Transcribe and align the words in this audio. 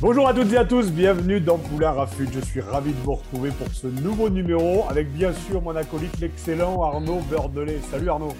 Bonjour 0.00 0.28
à 0.28 0.32
toutes 0.32 0.52
et 0.52 0.56
à 0.56 0.64
tous, 0.64 0.92
bienvenue 0.92 1.40
dans 1.40 1.58
Poulain 1.58 1.90
Rafut. 1.90 2.28
Je 2.32 2.38
suis 2.38 2.60
ravi 2.60 2.92
de 2.92 3.00
vous 3.00 3.16
retrouver 3.16 3.50
pour 3.50 3.66
ce 3.74 3.88
nouveau 3.88 4.30
numéro 4.30 4.84
avec 4.88 5.12
bien 5.12 5.32
sûr 5.32 5.60
mon 5.60 5.74
acolyte, 5.74 6.20
l'excellent 6.20 6.80
Arnaud 6.84 7.18
Beurdelet. 7.28 7.80
Salut 7.90 8.08
Arnaud. 8.08 8.32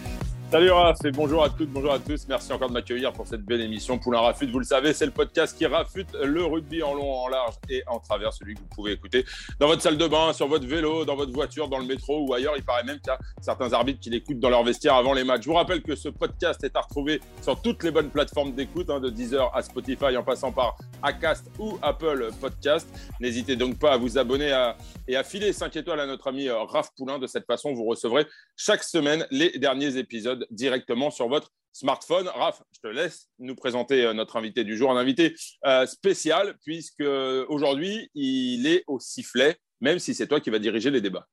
Salut 0.50 0.70
Raph 0.70 1.04
et 1.04 1.10
bonjour 1.10 1.44
à 1.44 1.50
toutes, 1.50 1.68
bonjour 1.68 1.92
à 1.92 1.98
tous. 1.98 2.26
Merci 2.26 2.50
encore 2.54 2.68
de 2.68 2.72
m'accueillir 2.72 3.12
pour 3.12 3.26
cette 3.26 3.42
belle 3.42 3.60
émission 3.60 3.98
Poulain 3.98 4.20
Rafute. 4.20 4.48
Vous 4.50 4.58
le 4.60 4.64
savez, 4.64 4.94
c'est 4.94 5.04
le 5.04 5.12
podcast 5.12 5.54
qui 5.58 5.66
rafute 5.66 6.08
le 6.24 6.42
rugby 6.42 6.82
en 6.82 6.94
long, 6.94 7.12
en 7.12 7.28
large 7.28 7.56
et 7.68 7.82
en 7.86 7.98
travers, 8.00 8.32
celui 8.32 8.54
que 8.54 8.60
vous 8.60 8.68
pouvez 8.74 8.92
écouter 8.92 9.26
dans 9.60 9.66
votre 9.66 9.82
salle 9.82 9.98
de 9.98 10.06
bain, 10.06 10.32
sur 10.32 10.48
votre 10.48 10.66
vélo, 10.66 11.04
dans 11.04 11.16
votre 11.16 11.32
voiture, 11.32 11.68
dans 11.68 11.78
le 11.78 11.84
métro 11.84 12.26
ou 12.26 12.32
ailleurs. 12.32 12.54
Il 12.56 12.64
paraît 12.64 12.82
même 12.84 12.98
qu'il 12.98 13.08
y 13.08 13.10
a 13.10 13.18
certains 13.42 13.74
arbitres 13.74 14.00
qui 14.00 14.08
l'écoutent 14.08 14.40
dans 14.40 14.48
leur 14.48 14.64
vestiaire 14.64 14.94
avant 14.94 15.12
les 15.12 15.22
matchs. 15.22 15.42
Je 15.42 15.48
vous 15.50 15.54
rappelle 15.54 15.82
que 15.82 15.94
ce 15.94 16.08
podcast 16.08 16.64
est 16.64 16.74
à 16.76 16.80
retrouver 16.80 17.20
sur 17.42 17.60
toutes 17.60 17.82
les 17.84 17.90
bonnes 17.90 18.08
plateformes 18.08 18.52
d'écoute, 18.54 18.88
hein, 18.88 19.00
de 19.00 19.10
Deezer 19.10 19.54
à 19.54 19.60
Spotify 19.60 20.16
en 20.16 20.22
passant 20.22 20.50
par 20.50 20.78
Acast 21.02 21.44
ou 21.58 21.78
Apple 21.82 22.30
Podcast. 22.40 22.88
N'hésitez 23.20 23.54
donc 23.56 23.78
pas 23.78 23.92
à 23.92 23.96
vous 23.98 24.16
abonner 24.16 24.50
à- 24.52 24.78
et 25.08 25.16
à 25.16 25.24
filer 25.24 25.52
5 25.52 25.76
étoiles 25.76 26.00
à 26.00 26.06
notre 26.06 26.28
ami 26.28 26.48
euh, 26.48 26.62
Raph 26.64 26.88
Poulain. 26.96 27.18
De 27.18 27.26
cette 27.26 27.44
façon, 27.46 27.74
vous 27.74 27.84
recevrez 27.84 28.26
chaque 28.56 28.82
semaine 28.82 29.26
les 29.30 29.50
derniers 29.58 29.98
épisodes 29.98 30.37
directement 30.50 31.10
sur 31.10 31.28
votre 31.28 31.52
smartphone. 31.72 32.28
Raph, 32.28 32.62
je 32.72 32.80
te 32.80 32.86
laisse 32.86 33.28
nous 33.38 33.54
présenter 33.54 34.04
euh, 34.04 34.12
notre 34.12 34.36
invité 34.36 34.64
du 34.64 34.76
jour, 34.76 34.90
un 34.90 34.96
invité 34.96 35.34
euh, 35.66 35.86
spécial, 35.86 36.56
puisque 36.64 37.04
aujourd'hui, 37.48 38.10
il 38.14 38.66
est 38.66 38.84
au 38.86 38.98
sifflet, 38.98 39.56
même 39.80 39.98
si 39.98 40.14
c'est 40.14 40.26
toi 40.26 40.40
qui 40.40 40.50
vas 40.50 40.58
diriger 40.58 40.90
les 40.90 41.00
débats. 41.00 41.26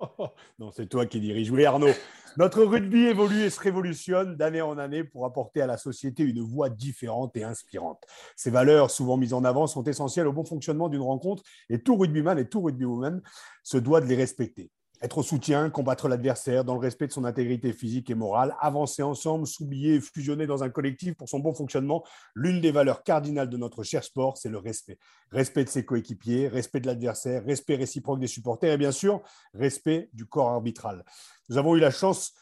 non, 0.58 0.70
c'est 0.70 0.88
toi 0.88 1.06
qui 1.06 1.20
dirige. 1.20 1.50
Oui, 1.50 1.64
Arnaud. 1.64 1.92
Notre 2.38 2.62
rugby 2.64 3.06
évolue 3.06 3.44
et 3.44 3.50
se 3.50 3.58
révolutionne 3.58 4.36
d'année 4.36 4.60
en 4.60 4.76
année 4.76 5.04
pour 5.04 5.24
apporter 5.24 5.62
à 5.62 5.66
la 5.66 5.78
société 5.78 6.22
une 6.22 6.42
voix 6.42 6.68
différente 6.68 7.34
et 7.34 7.44
inspirante. 7.44 8.02
Ces 8.36 8.50
valeurs, 8.50 8.90
souvent 8.90 9.16
mises 9.16 9.32
en 9.32 9.42
avant, 9.42 9.66
sont 9.66 9.84
essentielles 9.84 10.26
au 10.26 10.34
bon 10.34 10.44
fonctionnement 10.44 10.90
d'une 10.90 11.00
rencontre 11.00 11.42
et 11.70 11.80
tout 11.82 11.96
rugbyman 11.96 12.38
et 12.38 12.46
tout 12.46 12.60
rugbywoman 12.60 13.22
se 13.62 13.78
doit 13.78 14.02
de 14.02 14.06
les 14.06 14.16
respecter. 14.16 14.70
Être 15.02 15.18
au 15.18 15.22
soutien, 15.22 15.68
combattre 15.68 16.08
l'adversaire 16.08 16.64
dans 16.64 16.74
le 16.74 16.80
respect 16.80 17.06
de 17.06 17.12
son 17.12 17.24
intégrité 17.24 17.72
physique 17.72 18.08
et 18.08 18.14
morale, 18.14 18.56
avancer 18.60 19.02
ensemble, 19.02 19.46
s'oublier 19.46 20.00
fusionner 20.00 20.46
dans 20.46 20.62
un 20.62 20.70
collectif 20.70 21.14
pour 21.14 21.28
son 21.28 21.38
bon 21.38 21.52
fonctionnement. 21.52 22.02
L'une 22.34 22.60
des 22.62 22.70
valeurs 22.70 23.02
cardinales 23.02 23.50
de 23.50 23.56
notre 23.58 23.82
cher 23.82 24.02
sport, 24.02 24.38
c'est 24.38 24.48
le 24.48 24.58
respect. 24.58 24.98
Respect 25.30 25.64
de 25.64 25.68
ses 25.68 25.84
coéquipiers, 25.84 26.48
respect 26.48 26.80
de 26.80 26.86
l'adversaire, 26.86 27.44
respect 27.44 27.76
réciproque 27.76 28.20
des 28.20 28.26
supporters 28.26 28.72
et 28.72 28.78
bien 28.78 28.92
sûr, 28.92 29.22
respect 29.52 30.08
du 30.14 30.24
corps 30.24 30.48
arbitral. 30.48 31.04
Nous 31.50 31.58
avons 31.58 31.76
eu 31.76 31.80
la 31.80 31.90
chance 31.90 32.32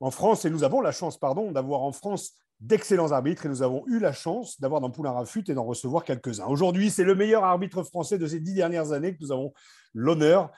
en 0.00 0.10
France, 0.10 0.46
et 0.46 0.50
nous 0.50 0.64
avons 0.64 0.80
la 0.80 0.92
chance, 0.92 1.18
pardon, 1.18 1.52
d'avoir 1.52 1.82
en 1.82 1.92
France 1.92 2.32
d'excellents 2.60 3.12
arbitres 3.12 3.46
et 3.46 3.48
nous 3.48 3.62
avons 3.62 3.84
eu 3.86 3.98
la 3.98 4.12
chance 4.12 4.60
d'avoir 4.60 4.80
dans 4.80 4.90
Poulain 4.90 5.12
Rafut 5.12 5.44
et 5.48 5.54
d'en 5.54 5.64
recevoir 5.64 6.04
quelques-uns. 6.04 6.46
Aujourd'hui, 6.46 6.90
c'est 6.90 7.04
le 7.04 7.14
meilleur 7.14 7.42
arbitre 7.42 7.82
français 7.82 8.18
de 8.18 8.26
ces 8.26 8.38
dix 8.38 8.52
dernières 8.52 8.92
années 8.92 9.14
que 9.14 9.22
nous 9.22 9.32
avons 9.32 9.52
l'honneur 9.94 10.50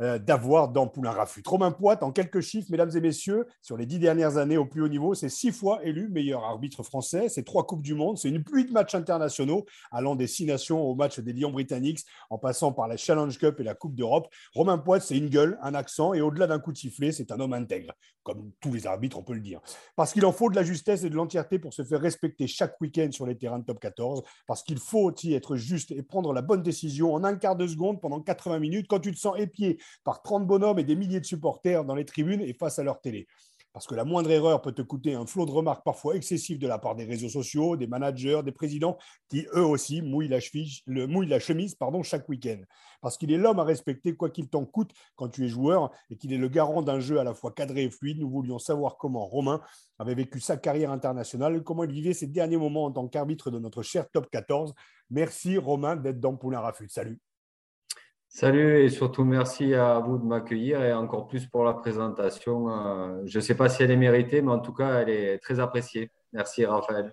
d'avoir 0.00 0.68
dans 0.70 0.86
Poulain 0.86 1.12
Rafut. 1.12 1.42
Romain 1.46 1.70
Poit, 1.70 2.02
en 2.02 2.10
quelques 2.10 2.40
chiffres, 2.40 2.68
mesdames 2.70 2.90
et 2.94 3.00
messieurs, 3.00 3.46
sur 3.60 3.76
les 3.76 3.86
dix 3.86 3.98
dernières 3.98 4.38
années 4.38 4.56
au 4.56 4.64
plus 4.64 4.82
haut 4.82 4.88
niveau, 4.88 5.14
c'est 5.14 5.28
six 5.28 5.52
fois 5.52 5.84
élu 5.84 6.08
meilleur 6.08 6.44
arbitre 6.44 6.82
français, 6.82 7.28
c'est 7.28 7.44
trois 7.44 7.66
Coupes 7.66 7.82
du 7.82 7.94
Monde, 7.94 8.18
c'est 8.18 8.28
une 8.28 8.42
pluie 8.42 8.64
de 8.64 8.72
matchs 8.72 8.94
internationaux, 8.94 9.66
allant 9.92 10.16
des 10.16 10.26
six 10.26 10.46
nations 10.46 10.80
au 10.82 10.94
match 10.94 11.20
des 11.20 11.32
Lions 11.32 11.50
britanniques, 11.50 12.00
en 12.30 12.38
passant 12.38 12.72
par 12.72 12.88
la 12.88 12.96
Challenge 12.96 13.36
Cup 13.38 13.60
et 13.60 13.62
la 13.62 13.74
Coupe 13.74 13.94
d'Europe. 13.94 14.28
Romain 14.54 14.78
Poit, 14.78 15.00
c'est 15.00 15.16
une 15.16 15.28
gueule, 15.28 15.58
un 15.62 15.74
accent, 15.74 16.14
et 16.14 16.20
au-delà 16.20 16.46
d'un 16.46 16.58
coup 16.58 16.72
de 16.72 16.78
sifflet, 16.78 17.12
c'est 17.12 17.30
un 17.32 17.40
homme 17.40 17.52
intègre, 17.52 17.92
comme 18.22 18.52
tous 18.60 18.72
les 18.72 18.86
arbitres, 18.86 19.18
on 19.18 19.22
peut 19.22 19.34
le 19.34 19.40
dire. 19.40 19.60
Parce 19.96 20.12
qu'il 20.12 20.24
en 20.24 20.32
faut 20.32 20.50
de 20.50 20.56
la 20.56 20.62
justesse 20.62 21.04
et 21.04 21.10
de 21.10 21.14
l'entièreté 21.14 21.58
pour 21.58 21.74
se 21.74 21.84
faire 21.84 22.00
respecter 22.00 22.46
chaque 22.46 22.80
week-end 22.80 23.08
sur 23.12 23.26
les 23.26 23.36
terrains 23.36 23.58
de 23.58 23.64
top 23.64 23.80
14, 23.80 24.22
parce 24.46 24.62
qu'il 24.62 24.78
faut 24.78 25.12
y 25.22 25.34
être 25.34 25.56
juste 25.56 25.90
et 25.90 26.02
prendre 26.02 26.32
la 26.32 26.42
bonne 26.42 26.62
décision 26.62 27.14
en 27.14 27.24
un 27.24 27.36
quart 27.36 27.56
de 27.56 27.66
seconde 27.66 28.00
pendant 28.00 28.20
80 28.20 28.58
minutes 28.58 28.86
quand 28.88 29.00
tu 29.00 29.12
te 29.12 29.18
sens 29.18 29.38
épié 29.38 29.78
par 30.04 30.22
30 30.22 30.46
bonhommes 30.46 30.78
et 30.78 30.84
des 30.84 30.96
milliers 30.96 31.20
de 31.20 31.26
supporters 31.26 31.84
dans 31.84 31.94
les 31.94 32.04
tribunes 32.04 32.40
et 32.40 32.54
face 32.54 32.78
à 32.78 32.82
leur 32.82 33.00
télé. 33.00 33.26
Parce 33.72 33.86
que 33.86 33.94
la 33.94 34.04
moindre 34.04 34.30
erreur 34.32 34.62
peut 34.62 34.72
te 34.72 34.82
coûter 34.82 35.14
un 35.14 35.26
flot 35.26 35.46
de 35.46 35.52
remarques 35.52 35.84
parfois 35.84 36.16
excessif 36.16 36.58
de 36.58 36.66
la 36.66 36.78
part 36.78 36.96
des 36.96 37.04
réseaux 37.04 37.28
sociaux, 37.28 37.76
des 37.76 37.86
managers, 37.86 38.40
des 38.44 38.50
présidents, 38.50 38.98
qui 39.28 39.46
eux 39.54 39.64
aussi 39.64 40.02
mouillent 40.02 40.28
la, 40.28 40.40
chemise 40.40 41.74
pardon, 41.76 42.02
chaque 42.02 42.28
week-end. 42.28 42.60
Parce 43.00 43.16
qu'il 43.16 43.30
est 43.30 43.38
l'homme 43.38 43.60
à 43.60 43.64
respecter 43.64 44.16
quoi 44.16 44.30
qu'il 44.30 44.48
t'en 44.48 44.64
coûte 44.64 44.92
quand 45.14 45.28
tu 45.28 45.44
es 45.44 45.48
joueur 45.48 45.92
et 46.10 46.16
qu'il 46.16 46.32
est 46.32 46.38
le 46.38 46.48
garant 46.48 46.82
d'un 46.82 46.98
jeu 46.98 47.20
à 47.20 47.24
la 47.24 47.32
fois 47.32 47.52
cadré 47.52 47.84
et 47.84 47.90
fluide. 47.90 48.18
Nous 48.18 48.28
voulions 48.28 48.58
savoir 48.58 48.96
comment 48.96 49.24
Romain 49.24 49.60
avait 50.00 50.14
vécu 50.14 50.40
sa 50.40 50.56
carrière 50.56 50.90
internationale 50.90 51.62
comment 51.62 51.84
il 51.84 51.92
vivait 51.92 52.14
ses 52.14 52.26
derniers 52.26 52.56
moments 52.56 52.86
en 52.86 52.90
tant 52.90 53.06
qu'arbitre 53.06 53.52
de 53.52 53.60
notre 53.60 53.82
cher 53.82 54.10
top 54.10 54.28
14. 54.30 54.74
Merci 55.10 55.58
Romain 55.58 55.94
d'être 55.94 56.18
dans 56.18 56.36
Poulain 56.36 56.60
Rafut. 56.60 56.88
Salut. 56.88 57.20
Salut 58.32 58.84
et 58.84 58.90
surtout 58.90 59.24
merci 59.24 59.74
à 59.74 59.98
vous 59.98 60.16
de 60.16 60.24
m'accueillir 60.24 60.84
et 60.84 60.92
encore 60.92 61.26
plus 61.26 61.46
pour 61.46 61.64
la 61.64 61.74
présentation. 61.74 62.70
Euh, 62.70 63.22
Je 63.26 63.38
ne 63.38 63.42
sais 63.42 63.56
pas 63.56 63.68
si 63.68 63.82
elle 63.82 63.90
est 63.90 63.96
méritée, 63.96 64.40
mais 64.40 64.52
en 64.52 64.60
tout 64.60 64.72
cas, 64.72 65.00
elle 65.00 65.10
est 65.10 65.38
très 65.38 65.58
appréciée. 65.58 66.12
Merci 66.32 66.64
Raphaël. 66.64 67.12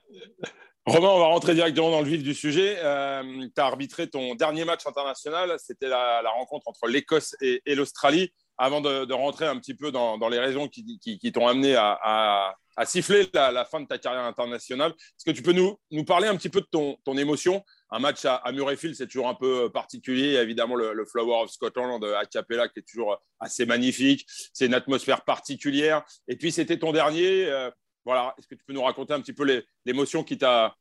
Romain, 0.85 1.09
on 1.09 1.19
va 1.19 1.25
rentrer 1.25 1.55
directement 1.55 1.89
dans 1.89 2.01
le 2.01 2.07
vif 2.07 2.21
du 2.21 2.35
sujet. 2.35 2.77
Euh, 2.83 3.23
tu 3.53 3.59
as 3.59 3.65
arbitré 3.65 4.07
ton 4.07 4.35
dernier 4.35 4.63
match 4.63 4.85
international, 4.85 5.55
c'était 5.57 5.87
la, 5.89 6.21
rencontre 6.29 6.67
entre 6.67 6.87
l'Écosse 6.87 7.35
et 7.41 7.73
l'Australie. 7.73 8.31
Avant 8.57 8.81
de, 8.81 9.13
rentrer 9.13 9.45
un 9.45 9.57
petit 9.59 9.75
peu 9.75 9.91
dans, 9.91 10.29
les 10.29 10.39
raisons 10.39 10.67
qui, 10.67 11.31
t'ont 11.31 11.47
amené 11.47 11.75
à, 11.75 12.55
siffler 12.85 13.27
la, 13.33 13.65
fin 13.65 13.81
de 13.81 13.87
ta 13.87 13.97
carrière 13.97 14.23
internationale, 14.23 14.91
est-ce 14.91 15.25
que 15.25 15.35
tu 15.35 15.43
peux 15.43 15.53
nous, 15.53 16.03
parler 16.05 16.27
un 16.27 16.35
petit 16.35 16.49
peu 16.49 16.61
de 16.61 16.67
ton, 17.03 17.17
émotion? 17.17 17.63
Un 17.89 17.99
match 17.99 18.25
à, 18.25 18.35
à 18.35 18.51
Murrayfield, 18.51 18.95
c'est 18.95 19.07
toujours 19.07 19.29
un 19.29 19.35
peu 19.35 19.71
particulier. 19.71 20.35
Évidemment, 20.35 20.75
le, 20.75 21.05
Flower 21.05 21.43
of 21.43 21.51
Scotland 21.51 22.03
à 22.03 22.25
Capella 22.25 22.67
qui 22.67 22.79
est 22.79 22.87
toujours 22.87 23.17
assez 23.39 23.65
magnifique. 23.65 24.25
C'est 24.53 24.65
une 24.65 24.73
atmosphère 24.73 25.23
particulière. 25.23 26.03
Et 26.27 26.35
puis, 26.35 26.51
c'était 26.51 26.79
ton 26.79 26.91
dernier. 26.91 27.45
Euh, 27.45 27.69
voilà, 28.05 28.33
est-ce 28.37 28.47
que 28.47 28.55
tu 28.55 28.63
peux 28.65 28.73
nous 28.73 28.83
raconter 28.83 29.13
un 29.13 29.21
petit 29.21 29.33
peu 29.33 29.63
l'émotion 29.85 30.23
qui 30.23 30.37
t'a 30.37 30.75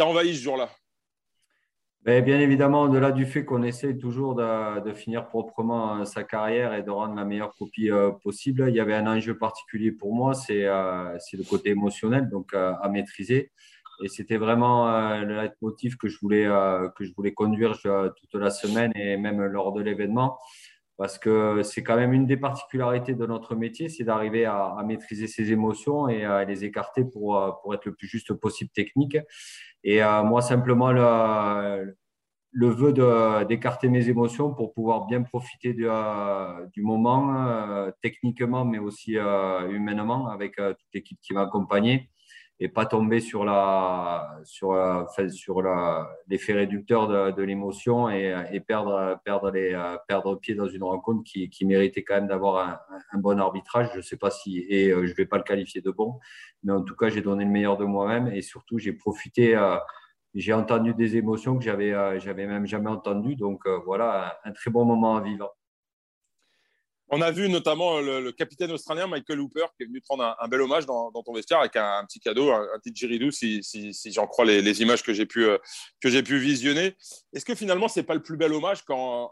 envahi 0.00 0.36
ce 0.36 0.42
jour-là? 0.42 0.68
Bien 2.04 2.40
évidemment, 2.40 2.82
au-delà 2.82 3.12
du 3.12 3.26
fait 3.26 3.44
qu'on 3.44 3.62
essaie 3.62 3.94
toujours 3.98 4.34
de, 4.34 4.92
finir 4.94 5.28
proprement 5.28 6.06
sa 6.06 6.24
carrière 6.24 6.72
et 6.72 6.82
de 6.82 6.90
rendre 6.90 7.14
la 7.14 7.24
meilleure 7.26 7.54
copie 7.54 7.90
euh, 7.90 8.10
possible, 8.10 8.64
il 8.68 8.74
y 8.74 8.80
avait 8.80 8.94
un 8.94 9.06
enjeu 9.06 9.36
particulier 9.36 9.92
pour 9.92 10.14
moi, 10.14 10.32
c'est 10.32 10.64
euh, 10.64 11.18
le 11.34 11.44
côté 11.44 11.70
émotionnel, 11.70 12.30
donc 12.30 12.54
euh, 12.54 12.72
à 12.80 12.88
maîtriser. 12.88 13.50
Et 14.02 14.08
c'était 14.08 14.36
vraiment 14.36 14.88
euh, 14.88 15.22
le 15.22 15.42
leitmotiv 15.42 15.96
que 15.96 16.08
je 16.08 16.18
voulais, 16.20 16.46
euh, 16.46 16.88
que 16.96 17.04
je 17.04 17.12
voulais 17.14 17.32
conduire 17.32 17.76
toute 17.78 18.34
la 18.40 18.50
semaine 18.50 18.92
et 18.94 19.16
même 19.16 19.44
lors 19.44 19.72
de 19.72 19.82
l'événement 19.82 20.38
parce 20.98 21.18
que 21.18 21.62
c'est 21.62 21.82
quand 21.82 21.96
même 21.96 22.12
une 22.12 22.26
des 22.26 22.36
particularités 22.36 23.14
de 23.14 23.24
notre 23.24 23.54
métier, 23.54 23.88
c'est 23.88 24.04
d'arriver 24.04 24.44
à, 24.44 24.76
maîtriser 24.84 25.26
ses 25.26 25.52
émotions 25.52 26.08
et 26.08 26.24
à 26.24 26.44
les 26.44 26.64
écarter 26.64 27.04
pour, 27.04 27.60
pour 27.62 27.74
être 27.74 27.86
le 27.86 27.94
plus 27.94 28.08
juste 28.08 28.34
possible 28.34 28.70
technique. 28.70 29.16
Et 29.84 30.02
euh, 30.02 30.22
moi, 30.24 30.42
simplement, 30.42 30.92
le, 30.92 31.96
le 32.52 32.68
vœu 32.68 33.44
d'écarter 33.44 33.88
mes 33.88 34.08
émotions 34.08 34.54
pour 34.54 34.72
pouvoir 34.72 35.06
bien 35.06 35.22
profiter 35.22 35.74
de, 35.74 35.86
euh, 35.88 36.66
du 36.72 36.82
moment, 36.82 37.46
euh, 37.46 37.90
techniquement, 38.02 38.64
mais 38.64 38.78
aussi 38.78 39.16
euh, 39.16 39.68
humainement, 39.70 40.28
avec 40.28 40.56
toute 40.56 40.88
l'équipe 40.94 41.18
qui 41.22 41.34
m'a 41.34 41.42
accompagné 41.42 42.10
et 42.60 42.68
pas 42.68 42.86
tomber 42.86 43.20
sur 43.20 43.44
la 43.44 44.40
sur 44.44 44.74
sur 45.30 45.62
la, 45.62 46.08
l'effet 46.26 46.52
réducteur 46.52 47.06
de, 47.32 47.42
l'émotion 47.42 48.08
et, 48.08 48.60
perdre 48.66 49.20
perdre 49.24 49.50
les 49.50 49.78
perdre 50.08 50.34
pied 50.36 50.54
dans 50.54 50.66
une 50.66 50.82
rencontre 50.82 51.22
qui, 51.24 51.50
qui 51.50 51.64
méritait 51.64 52.02
quand 52.02 52.14
même 52.14 52.26
d'avoir 52.26 52.80
un, 53.12 53.18
bon 53.18 53.38
arbitrage. 53.38 53.90
Je 53.94 54.00
sais 54.00 54.16
pas 54.16 54.30
si 54.30 54.58
et 54.68 54.90
je 54.90 55.14
vais 55.14 55.26
pas 55.26 55.36
le 55.36 55.44
qualifier 55.44 55.80
de 55.80 55.90
bon 55.90 56.18
mais 56.64 56.72
en 56.72 56.82
tout 56.82 56.96
cas 56.96 57.08
j'ai 57.08 57.22
donné 57.22 57.44
le 57.44 57.50
meilleur 57.50 57.76
de 57.76 57.84
moi-même 57.84 58.28
et 58.28 58.42
surtout 58.42 58.78
j'ai 58.78 58.92
profité 58.92 59.56
j'ai 60.34 60.52
entendu 60.52 60.94
des 60.94 61.16
émotions 61.16 61.56
que 61.58 61.64
j'avais 61.64 62.18
j'avais 62.20 62.46
même 62.46 62.66
jamais 62.66 62.90
entendues. 62.90 63.36
Donc 63.36 63.66
voilà 63.84 64.38
un, 64.44 64.50
un 64.50 64.52
très 64.52 64.70
bon 64.70 64.84
moment 64.84 65.16
à 65.16 65.20
vivre 65.20 65.57
On 67.10 67.22
a 67.22 67.30
vu 67.30 67.48
notamment 67.48 68.00
le, 68.00 68.30
capitaine 68.32 68.70
australien 68.70 69.06
Michael 69.06 69.40
Hooper 69.40 69.64
qui 69.76 69.84
est 69.84 69.86
venu 69.86 70.00
prendre 70.02 70.36
un, 70.38 70.48
bel 70.48 70.60
hommage 70.60 70.84
dans, 70.84 71.10
ton 71.10 71.32
vestiaire 71.32 71.60
avec 71.60 71.74
un, 71.76 72.04
petit 72.04 72.20
cadeau, 72.20 72.52
un, 72.52 72.78
petit 72.82 72.94
giridou, 72.94 73.30
si, 73.30 73.62
si, 73.62 74.12
j'en 74.12 74.26
crois 74.26 74.44
les, 74.44 74.82
images 74.82 75.02
que 75.02 75.14
j'ai 75.14 75.24
pu, 75.24 75.46
euh, 75.46 75.58
pu 76.02 76.38
visionner. 76.38 76.96
Est-ce 77.32 77.46
que 77.46 77.54
finalement, 77.54 77.88
ce 77.88 78.00
n'est 78.00 78.06
pas 78.06 78.14
le 78.14 78.22
plus 78.22 78.36
bel 78.36 78.52
hommage 78.52 78.82
quand 78.82 79.30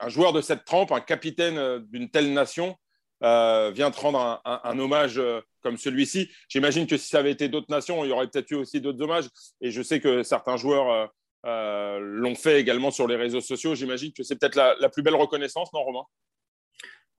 un, 0.00 0.08
joueur 0.08 0.34
de 0.34 0.42
cette 0.42 0.66
trempe, 0.66 0.92
un 0.92 1.00
capitaine 1.00 1.56
euh, 1.56 1.80
d'une 1.80 2.10
telle 2.10 2.30
nation, 2.32 2.76
euh, 3.22 3.70
vient 3.70 3.90
te 3.90 3.98
rendre 3.98 4.42
un, 4.44 4.78
hommage 4.78 5.18
comme 5.62 5.78
celui-ci? 5.78 6.30
J'imagine 6.48 6.86
que 6.86 6.98
si 6.98 7.08
ça 7.08 7.20
avait 7.20 7.30
été 7.30 7.48
d'autres 7.48 7.70
nations, 7.70 8.04
il 8.04 8.10
y 8.10 8.12
aurait 8.12 8.28
peut-être 8.28 8.50
eu 8.50 8.56
aussi 8.56 8.82
d'autres 8.82 9.00
hommages. 9.00 9.28
Et 9.62 9.70
je 9.70 9.80
sais 9.80 9.98
que 9.98 10.22
certains 10.24 10.58
joueurs 10.58 11.10
l'ont 11.42 12.34
fait 12.34 12.60
également 12.60 12.90
sur 12.90 13.08
les 13.08 13.16
réseaux 13.16 13.40
sociaux. 13.40 13.74
J'imagine 13.74 14.12
que 14.12 14.22
c'est 14.22 14.38
peut-être 14.38 14.56
la, 14.56 14.74
la 14.78 14.90
plus 14.90 15.02
belle 15.02 15.14
reconnaissance, 15.14 15.72
non, 15.72 15.84
Romain? 15.84 16.04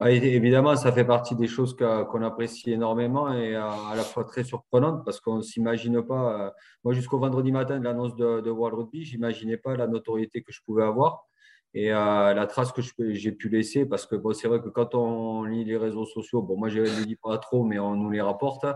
Évidemment, 0.04 0.76
ça 0.76 0.92
fait 0.92 1.04
partie 1.04 1.34
des 1.34 1.46
choses 1.46 1.76
qu'on 1.76 2.22
apprécie 2.22 2.70
énormément 2.70 3.32
et 3.32 3.54
à, 3.54 3.92
la 3.96 4.02
fois 4.02 4.24
très 4.24 4.44
surprenantes 4.44 5.04
parce 5.04 5.20
qu'on 5.20 5.36
ne 5.36 5.42
s'imagine 5.42 6.02
pas. 6.02 6.46
Euh, 6.46 6.50
moi, 6.84 6.92
jusqu'au 6.92 7.18
vendredi 7.18 7.50
matin 7.52 7.78
de 7.78 7.84
l'annonce 7.84 8.14
de, 8.14 8.40
de, 8.40 8.50
World 8.50 8.78
Rugby, 8.78 9.04
je 9.04 9.14
n'imaginais 9.14 9.56
pas 9.56 9.76
la 9.76 9.86
notoriété 9.86 10.42
que 10.42 10.52
je 10.52 10.60
pouvais 10.64 10.84
avoir 10.84 11.26
et 11.74 11.92
euh, 11.92 12.34
la 12.34 12.46
trace 12.46 12.72
que 12.72 12.82
j'ai 13.12 13.32
pu 13.32 13.48
laisser 13.48 13.86
parce 13.86 14.06
que 14.06 14.16
bon, 14.16 14.32
c'est 14.32 14.48
vrai 14.48 14.60
que 14.60 14.68
quand 14.68 14.94
on 14.94 15.44
lit 15.44 15.64
les 15.64 15.76
réseaux 15.76 16.06
sociaux, 16.06 16.42
bon, 16.42 16.56
moi, 16.56 16.68
je 16.68 16.80
ne 16.80 16.84
les 16.84 17.04
lis 17.04 17.16
pas 17.16 17.36
trop, 17.38 17.64
mais 17.64 17.78
on 17.78 17.94
nous 17.94 18.10
les 18.10 18.20
rapporte 18.20 18.66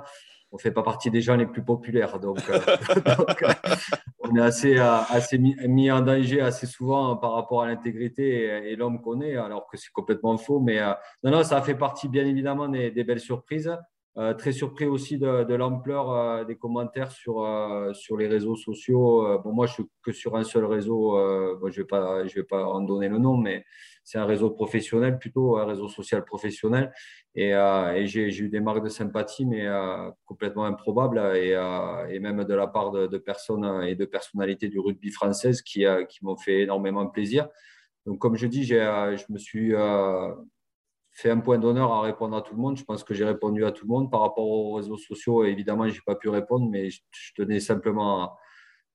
on 0.53 0.59
fait 0.59 0.73
pas 0.73 0.83
partie 0.83 1.11
des 1.11 1.21
gens 1.21 1.37
les 1.37 1.47
plus 1.47 1.63
populaires. 1.63 2.19
Donc, 2.19 2.39
euh, 2.51 2.59
on 4.21 4.35
est 4.37 4.41
assez, 4.41 4.79
euh, 4.79 4.99
assez 5.09 5.39
mis, 5.39 5.91
en 5.91 6.01
danger 6.01 6.41
assez 6.41 6.67
souvent 6.67 7.17
par 7.17 7.33
rapport 7.33 7.63
à 7.63 7.67
l'intégrité 7.67 8.71
et, 8.71 8.77
l'homme 8.77 9.01
qu'on 9.01 9.21
est, 9.21 9.37
alors 9.37 9.69
que 9.69 9.77
c'est 9.77 9.93
complètement 9.93 10.37
faux. 10.37 10.61
Mais 10.61 10.81
euh, 10.81 10.93
non, 11.23 11.31
non, 11.31 11.45
ça 11.45 11.61
fait 11.63 11.77
partie 11.77 12.09
bien 12.09 12.27
évidemment 12.27 12.69
des, 12.69 12.91
belles 13.05 13.21
surprises. 13.21 13.71
très 14.39 14.53
surpris 14.53 14.87
aussi 14.87 15.19
de, 15.19 15.55
l'ampleur 15.55 16.45
des 16.45 16.57
commentaires 16.57 17.13
sur, 17.13 17.47
sur 17.93 18.17
les 18.17 18.27
réseaux 18.27 18.57
sociaux. 18.57 19.39
bon, 19.43 19.53
moi, 19.53 19.67
je 19.67 19.75
suis 19.75 19.85
que 20.03 20.13
sur 20.13 20.37
un 20.37 20.45
seul 20.45 20.65
réseau. 20.65 21.17
je 21.17 21.67
ne 21.67 21.71
vais, 21.71 21.85
pas, 21.85 22.23
vais 22.25 22.43
pas 22.43 22.65
en 22.65 22.81
donner 22.81 23.09
le 23.09 23.19
nom, 23.19 23.37
mais 23.37 23.65
c'est 24.11 24.19
un 24.19 24.25
réseau 24.25 24.51
professionnel, 24.51 25.21
plutôt 25.21 25.57
un 25.57 25.65
réseau 25.65 25.89
social 25.89 26.25
professionnel. 26.25 26.93
Et, 27.37 27.55
euh, 27.55 28.05
j'ai 28.07 28.27
eu 28.27 28.49
des 28.49 28.59
marques 28.59 28.83
de 28.83 28.89
sympathie, 28.89 29.47
mais 29.47 29.69
euh, 29.69 30.11
complètement 30.25 30.65
improbables, 30.65 31.19
et, 31.37 31.55
euh, 31.55 32.09
et, 32.09 32.19
même 32.19 32.43
de 32.43 32.55
la 32.55 32.67
part 32.67 32.91
de, 32.91 33.19
personnes 33.19 33.85
et 33.85 33.95
de 33.95 34.05
personnalités 34.05 34.69
du 34.69 34.81
rugby 34.81 35.13
française 35.13 35.63
qui, 35.63 35.85
qui 36.09 36.25
m'ont 36.25 36.37
fait 36.37 36.63
énormément 36.63 37.07
plaisir. 37.07 37.47
Donc, 38.05 38.19
comme 38.19 38.35
je 38.35 38.49
dis, 38.49 38.65
je 38.65 39.33
me 39.33 39.39
suis 39.39 39.75
fait 41.13 41.31
un 41.31 41.39
point 41.39 41.59
d'honneur 41.59 41.93
à 41.93 42.01
répondre 42.01 42.37
à 42.37 42.43
tout 42.43 42.57
le 42.57 42.61
monde. 42.61 42.77
Je 42.77 42.85
pense 42.85 43.05
que 43.05 43.15
j'ai 43.15 43.25
répondu 43.25 43.65
à 43.65 43.71
tout 43.71 43.87
le 43.87 43.91
monde 43.91 44.11
par 44.11 44.23
rapport 44.23 44.49
aux 44.49 44.73
réseaux 44.73 44.99
sociaux. 44.99 45.45
Évidemment, 45.45 45.87
je 45.87 45.95
n'ai 45.95 46.01
pas 46.05 46.17
pu 46.17 46.29
répondre, 46.31 46.69
mais 46.69 46.91
je, 46.91 47.01
tenais 47.37 47.61
simplement 47.61 48.25
à, 48.25 48.39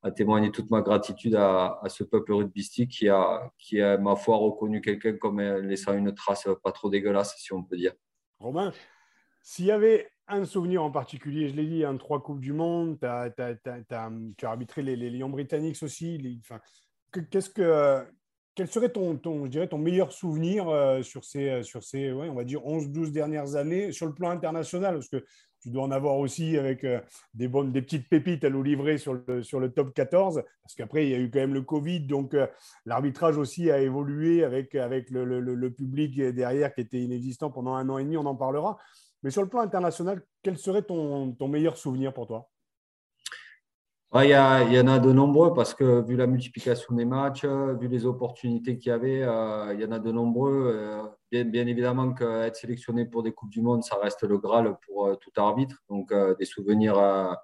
à 0.05 0.11
témoigner 0.11 0.51
toute 0.51 0.69
ma 0.69 0.81
gratitude 0.81 1.33
à, 1.35 1.81
ce 1.87 2.03
peuple 2.03 2.33
rugbystique 2.33 2.91
qui 2.91 3.09
a, 3.09 3.51
qui 3.57 3.81
a, 3.81 3.97
ma 3.97 4.15
foi, 4.15 4.37
reconnu 4.37 4.79
quelqu'un 4.79 5.13
comme 5.13 5.41
laissant 5.41 5.93
une 5.93 6.13
trace 6.13 6.47
pas 6.63 6.71
trop 6.71 6.91
dégueulasse, 6.91 7.35
si 7.39 7.51
on 7.53 7.63
peut 7.63 7.75
dire. 7.75 7.93
Romain, 8.37 8.71
s'il 9.41 9.65
y 9.65 9.71
avait 9.71 10.07
un 10.27 10.45
souvenir 10.45 10.83
en 10.83 10.91
particulier, 10.91 11.49
je 11.49 11.55
l'ai 11.55 11.65
dit, 11.65 11.83
un 11.83 11.97
trois 11.97 12.21
Coupes 12.21 12.39
du 12.39 12.53
Monde, 12.53 12.99
tu 12.99 13.05
as, 13.07 14.11
arbitré 14.43 14.83
les, 14.83 15.09
Lions 15.09 15.29
britanniques 15.29 15.81
aussi. 15.81 16.39
qu'est-ce 17.31 17.49
que, 17.49 18.05
quel 18.53 18.67
serait 18.67 18.89
ton, 18.89 19.17
ton, 19.17 19.45
je 19.45 19.49
dirais, 19.49 19.67
ton 19.67 19.79
meilleur 19.79 20.11
souvenir 20.11 20.69
euh, 20.69 21.01
sur 21.01 21.25
ces, 21.25 21.63
sur 21.63 21.83
ces 21.83 22.11
ouais, 22.11 22.29
on 22.29 22.35
va 22.35 22.43
dire, 22.43 22.61
11-12 22.61 23.11
dernières 23.11 23.55
années 23.55 23.91
sur 23.91 24.05
le 24.05 24.13
plan 24.13 24.29
international? 24.29 24.93
Parce 24.93 25.09
que 25.09 25.25
tu 25.65 25.71
dois 25.71 25.81
en 25.81 25.89
avoir 25.89 26.19
aussi 26.19 26.59
avec 26.59 26.83
euh, 26.83 27.00
des, 27.33 27.50
petites 27.50 28.07
pépites 28.07 28.44
à 28.44 28.51
nous 28.51 28.62
livrer 28.62 29.00
sur 29.00 29.15
le, 29.15 29.67
top 29.69 29.95
14, 29.95 30.44
parce 30.62 30.75
qu'après, 30.75 31.07
il 31.07 31.09
y 31.09 31.15
a 31.15 31.17
eu 31.17 31.31
quand 31.31 31.39
même 31.39 31.56
le 31.56 31.63
Covid, 31.63 32.01
donc 32.01 32.35
euh, 32.35 32.45
l'arbitrage 32.85 33.39
aussi 33.39 33.71
a 33.71 33.79
évolué 33.79 34.44
avec, 34.44 34.73
le, 34.73 35.69
public 35.69 36.21
derrière 36.21 36.71
qui 36.75 36.81
était 36.81 37.00
inexistant 37.00 37.50
pendant 37.50 37.73
un 37.73 37.89
an 37.89 37.97
et 37.97 38.03
demi, 38.03 38.15
on 38.15 38.27
en 38.27 38.35
parlera. 38.35 38.77
Mais 39.23 39.31
sur 39.31 39.41
le 39.41 39.50
plan 39.50 39.62
international, 39.62 40.21
quel 40.44 40.56
serait 40.59 40.83
ton, 40.83 41.35
meilleur 41.47 41.77
souvenir 41.77 42.13
pour 42.13 42.27
toi? 42.27 42.47
Il, 44.13 44.29
y 44.29 44.35
en 44.35 44.88
a 44.88 45.00
de 45.00 45.12
nombreux 45.12 45.56
parce 45.56 45.73
que 45.73 46.06
vu 46.06 46.15
la 46.15 46.27
multiplication 46.27 46.94
des 46.94 47.06
matchs, 47.06 47.44
vu 47.44 47.88
les 47.88 48.06
opportunités 48.06 48.77
qu'il 48.77 48.91
y 48.91 48.94
avait, 48.94 49.23
euh, 49.23 49.73
il 49.73 49.81
y 49.81 49.85
en 49.85 49.91
a 49.91 49.97
de 49.97 50.12
nombreux. 50.12 50.71
Euh, 50.75 51.01
bien, 51.31 51.45
bien, 51.45 51.68
évidemment 51.68 52.13
qu'être 52.13 52.56
sélectionné 52.56 53.06
pour 53.06 53.24
des 53.24 53.31
Coupes 53.31 53.50
du 53.50 53.62
Monde, 53.62 53.83
ça 53.83 53.98
reste 53.98 54.24
le 54.24 54.38
Graal 54.38 54.77
pour 54.86 55.07
euh, 55.07 55.16
tout 55.16 55.31
arbitre. 55.36 55.83
Donc 55.89 56.13
des 56.39 56.45
souvenirs 56.45 57.38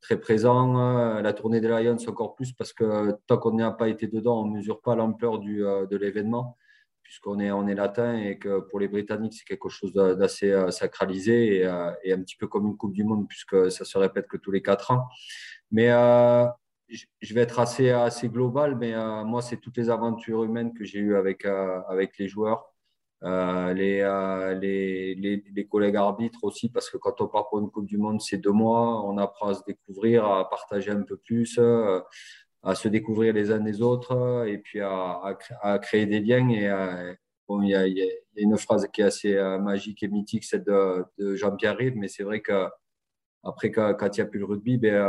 très 0.00 0.18
présents. 0.18 1.20
la 1.20 1.32
tournée 1.32 1.60
des 1.60 1.68
Lions 1.68 1.96
encore 2.08 2.34
plus 2.34 2.52
parce 2.52 2.72
que 2.72 3.16
tant 3.26 3.38
qu'on 3.38 3.54
n'a 3.54 3.70
pas 3.70 3.88
été 3.88 4.06
dedans, 4.06 4.42
on 4.42 4.46
ne 4.46 4.56
mesure 4.56 4.80
pas 4.80 4.96
l'ampleur 4.96 5.38
de 5.38 5.96
l'événement 5.96 6.56
puisqu'on 7.02 7.40
est, 7.40 7.50
on 7.50 7.66
est 7.68 7.74
latin 7.74 8.16
et 8.16 8.38
que 8.38 8.60
pour 8.60 8.80
les 8.80 8.88
Britanniques, 8.88 9.34
c'est 9.34 9.44
quelque 9.44 9.68
chose 9.68 9.92
d'assez 9.92 10.54
sacralisé 10.70 11.56
et, 11.56 11.60
et, 12.04 12.12
un 12.12 12.22
petit 12.22 12.36
peu 12.36 12.46
comme 12.46 12.66
une 12.66 12.76
Coupe 12.76 12.94
du 12.94 13.04
Monde 13.04 13.28
puisque 13.28 13.70
ça 13.70 13.84
se 13.84 13.98
répète 13.98 14.26
que 14.28 14.36
tous 14.36 14.50
les 14.50 14.62
quatre 14.62 14.90
ans. 14.90 15.08
Mais 15.72 15.90
euh, 15.90 16.46
je 17.20 17.34
vais 17.34 17.40
être 17.40 17.58
assez, 17.58 17.90
assez 17.90 18.28
global, 18.28 18.76
mais 18.76 18.94
euh, 18.94 19.24
moi, 19.24 19.42
c'est 19.42 19.56
toutes 19.56 19.78
les 19.78 19.90
aventures 19.90 20.44
humaines 20.44 20.74
que 20.74 20.84
j'ai 20.84 20.98
eues 20.98 21.16
avec, 21.16 21.46
euh, 21.46 21.80
avec 21.88 22.18
les 22.18 22.28
joueurs. 22.28 22.71
Les, 23.22 25.14
les, 25.16 25.44
les, 25.54 25.66
collègues 25.66 25.96
arbitres 25.96 26.40
aussi, 26.42 26.68
parce 26.68 26.90
que 26.90 26.96
quand 26.96 27.20
on 27.20 27.28
part 27.28 27.48
pour 27.48 27.60
une 27.60 27.70
Coupe 27.70 27.86
du 27.86 27.98
Monde, 27.98 28.20
c'est 28.20 28.38
deux 28.38 28.52
mois, 28.52 29.04
on 29.04 29.16
apprend 29.18 29.48
à 29.48 29.54
se 29.54 29.62
découvrir, 29.66 30.24
à 30.24 30.48
partager 30.48 30.90
un 30.90 31.02
peu 31.02 31.16
plus, 31.16 31.58
à 32.62 32.74
se 32.74 32.88
découvrir 32.88 33.32
les 33.34 33.50
uns 33.50 33.60
des 33.60 33.82
autres, 33.82 34.44
et 34.46 34.58
puis 34.58 34.80
à, 34.80 35.36
à, 35.62 35.78
créer 35.78 36.06
des 36.06 36.20
liens. 36.20 36.48
Et 36.48 37.16
bon, 37.48 37.62
il 37.62 37.70
y, 37.70 37.74
a, 37.74 37.86
y, 37.86 38.02
a, 38.02 38.06
une 38.36 38.56
phrase 38.58 38.88
qui 38.92 39.02
est 39.02 39.04
assez 39.04 39.34
magique 39.60 40.02
et 40.02 40.08
mythique, 40.08 40.44
celle 40.44 40.64
de, 40.64 41.04
de 41.18 41.34
Jean-Pierre 41.36 41.76
Rive, 41.76 41.96
mais 41.96 42.08
c'est 42.08 42.24
vrai 42.24 42.40
que 42.40 42.66
après, 43.44 43.70
quand, 43.72 43.96
il 44.00 44.20
n'y 44.20 44.20
a 44.20 44.26
plus 44.26 44.38
le 44.38 44.44
rugby, 44.46 44.78
ben, 44.78 45.06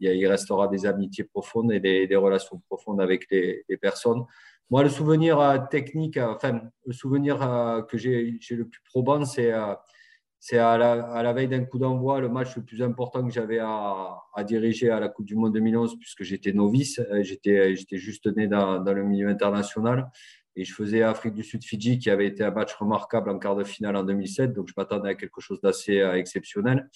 il, 0.00 0.26
restera 0.26 0.68
des 0.68 0.86
amitiés 0.86 1.24
profondes 1.24 1.72
et 1.72 1.80
des, 1.80 2.16
relations 2.16 2.60
profondes 2.68 3.00
avec 3.00 3.26
les, 3.30 3.64
personnes. 3.80 4.24
Moi, 4.70 4.82
le 4.82 4.88
souvenir 4.88 5.40
euh, 5.40 5.58
technique, 5.70 6.16
euh, 6.16 6.34
enfin, 6.34 6.62
le 6.86 6.92
souvenir 6.92 7.42
euh, 7.42 7.82
que 7.82 7.98
j'ai 7.98 8.38
le 8.50 8.68
plus 8.68 8.80
probant, 8.84 9.24
c'est 9.24 9.50
à 9.50 10.78
la, 10.78 11.32
veille 11.32 11.48
d'un 11.48 11.64
coup 11.64 11.78
d'envoi, 11.78 12.20
le 12.20 12.28
match 12.28 12.56
le 12.56 12.62
plus 12.62 12.80
important 12.82 13.26
que 13.26 13.32
j'avais 13.32 13.58
à, 13.60 14.16
diriger 14.46 14.90
à 14.90 15.00
la 15.00 15.08
Coupe 15.08 15.26
du 15.26 15.34
Monde 15.34 15.54
2011, 15.54 15.98
puisque 15.98 16.22
j'étais 16.22 16.52
novice, 16.52 17.00
j'étais 17.20 17.74
juste 17.92 18.26
né 18.36 18.46
dans, 18.46 18.82
le 18.82 19.04
milieu 19.04 19.28
international. 19.28 20.10
Et 20.56 20.64
je 20.64 20.74
faisais 20.74 21.02
Afrique 21.02 21.34
du 21.34 21.44
Sud-Fidji, 21.44 21.98
qui 21.98 22.10
avait 22.10 22.26
été 22.26 22.42
un 22.42 22.50
match 22.50 22.74
remarquable 22.74 23.30
en 23.30 23.38
quart 23.38 23.54
de 23.54 23.64
finale 23.64 23.96
en 23.96 24.02
2007. 24.02 24.52
Donc, 24.52 24.68
je 24.68 24.74
m'attendais 24.76 25.10
à 25.10 25.14
quelque 25.14 25.40
chose 25.40 25.60
d'assez 25.60 25.98
exceptionnel. 26.14 26.88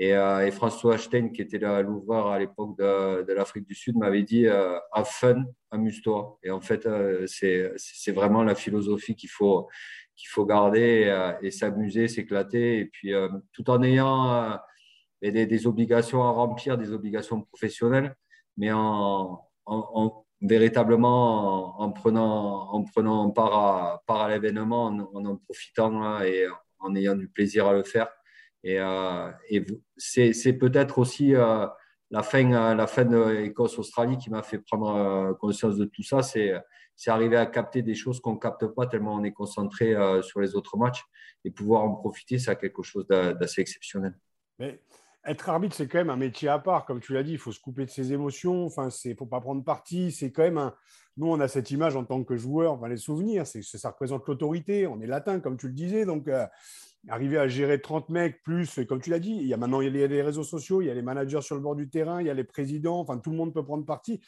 Euh, 0.00 0.40
et, 0.40 0.50
François 0.50 0.98
Stein, 0.98 1.28
qui 1.28 1.42
était 1.42 1.58
là 1.58 1.76
à 1.76 1.82
l'ouvreur 1.82 2.28
à 2.28 2.38
l'époque 2.38 2.76
de, 2.78 3.32
l'Afrique 3.32 3.66
du 3.66 3.74
Sud, 3.74 3.96
m'avait 3.96 4.22
dit 4.22 4.46
euh, 4.46 4.78
Have 4.92 5.06
fun, 5.06 5.44
amuse-toi. 5.70 6.38
Et 6.42 6.50
en 6.50 6.60
fait, 6.60 6.86
euh, 6.86 7.26
c'est 7.26 8.12
vraiment 8.12 8.42
la 8.42 8.54
philosophie 8.54 9.14
qu'il 9.14 9.30
faut, 9.30 9.68
qu'il 10.16 10.28
faut 10.28 10.44
garder 10.46 11.14
et, 11.42 11.50
s'amuser, 11.50 12.08
s'éclater. 12.08 12.80
Et 12.80 12.86
puis, 12.86 13.12
tout 13.52 13.70
en 13.70 13.82
ayant 13.82 14.58
des, 15.22 15.66
obligations 15.66 16.24
à 16.24 16.30
remplir, 16.30 16.76
des 16.76 16.92
obligations 16.92 17.42
professionnelles, 17.42 18.16
mais 18.56 18.72
en, 18.72 19.40
en, 19.66 20.24
véritablement 20.42 21.80
en, 21.80 21.90
prenant, 21.92 22.72
en 22.72 22.82
prenant 22.82 23.30
part 23.30 23.54
à, 23.54 24.02
part 24.06 24.22
à 24.22 24.28
l'événement, 24.28 24.86
en, 24.86 25.24
en, 25.24 25.36
profitant 25.36 26.20
et 26.20 26.46
en 26.80 26.94
ayant 26.96 27.14
du 27.14 27.28
plaisir 27.28 27.66
à 27.66 27.72
le 27.72 27.84
faire. 27.84 28.08
Et, 28.64 28.80
euh, 28.80 29.30
c'est 29.98 30.54
peut-être 30.54 30.98
aussi 30.98 31.34
euh, 31.34 31.66
la 32.10 32.22
fin, 32.22 32.50
euh, 32.50 32.74
la 32.74 32.86
fin 32.86 33.04
de 33.04 33.42
Écosse-Australie 33.44 34.16
qui 34.16 34.30
m'a 34.30 34.42
fait 34.42 34.58
prendre 34.58 35.34
conscience 35.34 35.76
de 35.76 35.84
tout 35.84 36.02
ça. 36.02 36.22
C'est 36.22 36.52
arriver 37.06 37.36
à 37.36 37.46
capter 37.46 37.82
des 37.82 37.94
choses 37.94 38.20
qu'on 38.20 38.34
ne 38.34 38.38
capte 38.38 38.66
pas 38.68 38.86
tellement 38.86 39.14
on 39.14 39.22
est 39.22 39.32
concentré 39.32 39.94
sur 40.22 40.40
les 40.40 40.54
autres 40.54 40.78
matchs 40.78 41.04
et 41.44 41.50
pouvoir 41.50 41.84
en 41.84 41.94
profiter, 41.94 42.38
c'est 42.38 42.56
quelque 42.56 42.82
chose 42.82 43.06
d'assez 43.06 43.60
exceptionnel. 43.60 44.14
Mais 44.58 44.80
être 45.26 45.48
arbitre, 45.48 45.74
c'est 45.74 45.88
quand 45.88 45.98
même 45.98 46.10
un 46.10 46.16
métier 46.16 46.48
à 46.48 46.58
part. 46.58 46.86
Comme 46.86 47.00
tu 47.00 47.12
l'as 47.12 47.22
dit, 47.22 47.32
il 47.32 47.38
faut 47.38 47.52
se 47.52 47.60
couper 47.60 47.84
de 47.84 47.90
ses 47.90 48.12
émotions. 48.12 48.64
Enfin, 48.66 48.88
ne 49.04 49.14
faut 49.14 49.26
pas 49.26 49.40
prendre 49.40 49.64
parti. 49.64 50.12
C'est 50.12 50.30
quand 50.30 50.42
même 50.42 50.58
un. 50.58 50.74
Nous, 51.16 51.26
on 51.26 51.40
a 51.40 51.48
cette 51.48 51.70
image 51.70 51.96
en 51.96 52.04
tant 52.04 52.24
que 52.24 52.36
joueur, 52.36 52.72
enfin, 52.72 52.88
les 52.88 52.96
souvenirs, 52.96 53.46
c'est 53.46 53.62
ça 53.62 53.90
représente 53.90 54.26
l'autorité. 54.26 54.86
On 54.86 55.00
est 55.00 55.06
latin, 55.06 55.40
comme 55.40 55.56
tu 55.56 55.68
le 55.68 55.72
disais. 55.72 56.04
Donc, 56.04 56.28
arriver 57.08 57.38
à 57.38 57.48
gérer 57.48 57.80
30 57.80 58.08
mecs, 58.08 58.42
plus, 58.42 58.80
comme 58.88 59.00
tu 59.00 59.10
l'as 59.10 59.18
dit, 59.18 59.34
il 59.34 59.46
y 59.46 59.54
a 59.54 59.56
maintenant 59.56 59.80
il 59.80 59.94
y 59.96 60.02
a 60.02 60.06
les 60.06 60.22
réseaux 60.22 60.42
sociaux, 60.42 60.80
il 60.80 60.86
y 60.86 60.90
a 60.90 60.94
les 60.94 61.02
managers 61.02 61.42
sur 61.42 61.54
le 61.54 61.60
bord 61.60 61.76
du 61.76 61.88
terrain, 61.88 62.20
il 62.20 62.26
y 62.26 62.30
a 62.30 62.34
les 62.34 62.44
présidents, 62.44 63.00
enfin 63.00 63.18
tout 63.18 63.30
le 63.30 63.36
monde 63.36 63.52
peut 63.52 63.64
prendre 63.64 63.84
parti. 63.84 64.20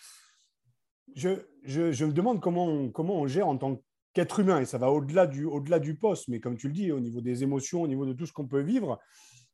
Je, 1.14 1.30
me 1.68 2.12
demande 2.12 2.40
comment 2.40 2.66
on, 2.66 3.26
gère 3.26 3.48
en 3.48 3.56
tant 3.56 3.82
qu'être 4.12 4.40
humain, 4.40 4.60
et 4.60 4.64
ça 4.64 4.78
va 4.78 4.88
du, 5.26 5.44
au-delà 5.44 5.78
du 5.78 5.96
poste, 5.96 6.28
mais 6.28 6.40
comme 6.40 6.56
tu 6.56 6.68
le 6.68 6.74
dis, 6.74 6.92
au 6.92 7.00
niveau 7.00 7.20
des 7.20 7.42
émotions, 7.42 7.82
au 7.82 7.88
niveau 7.88 8.04
de 8.04 8.12
tout 8.12 8.26
ce 8.26 8.32
qu'on 8.32 8.46
peut 8.46 8.60
vivre, 8.60 8.98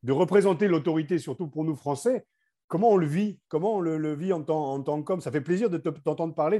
de 0.02 0.12
représenter 0.12 0.66
l'autorité, 0.66 1.18
surtout 1.18 1.48
pour 1.48 1.64
nous 1.64 1.76
Français, 1.76 2.26
comment 2.72 2.88
on 2.88 2.96
le 2.96 3.06
vit 3.06 3.38
Comment 3.48 3.74
on 3.76 3.80
le, 3.82 4.14
vit 4.14 4.32
en 4.32 4.42
tant, 4.42 5.02
qu'homme 5.02 5.20
Ça 5.20 5.30
fait 5.30 5.42
plaisir 5.42 5.68
de 5.68 5.76
t'entendre 5.76 6.34
parler 6.34 6.58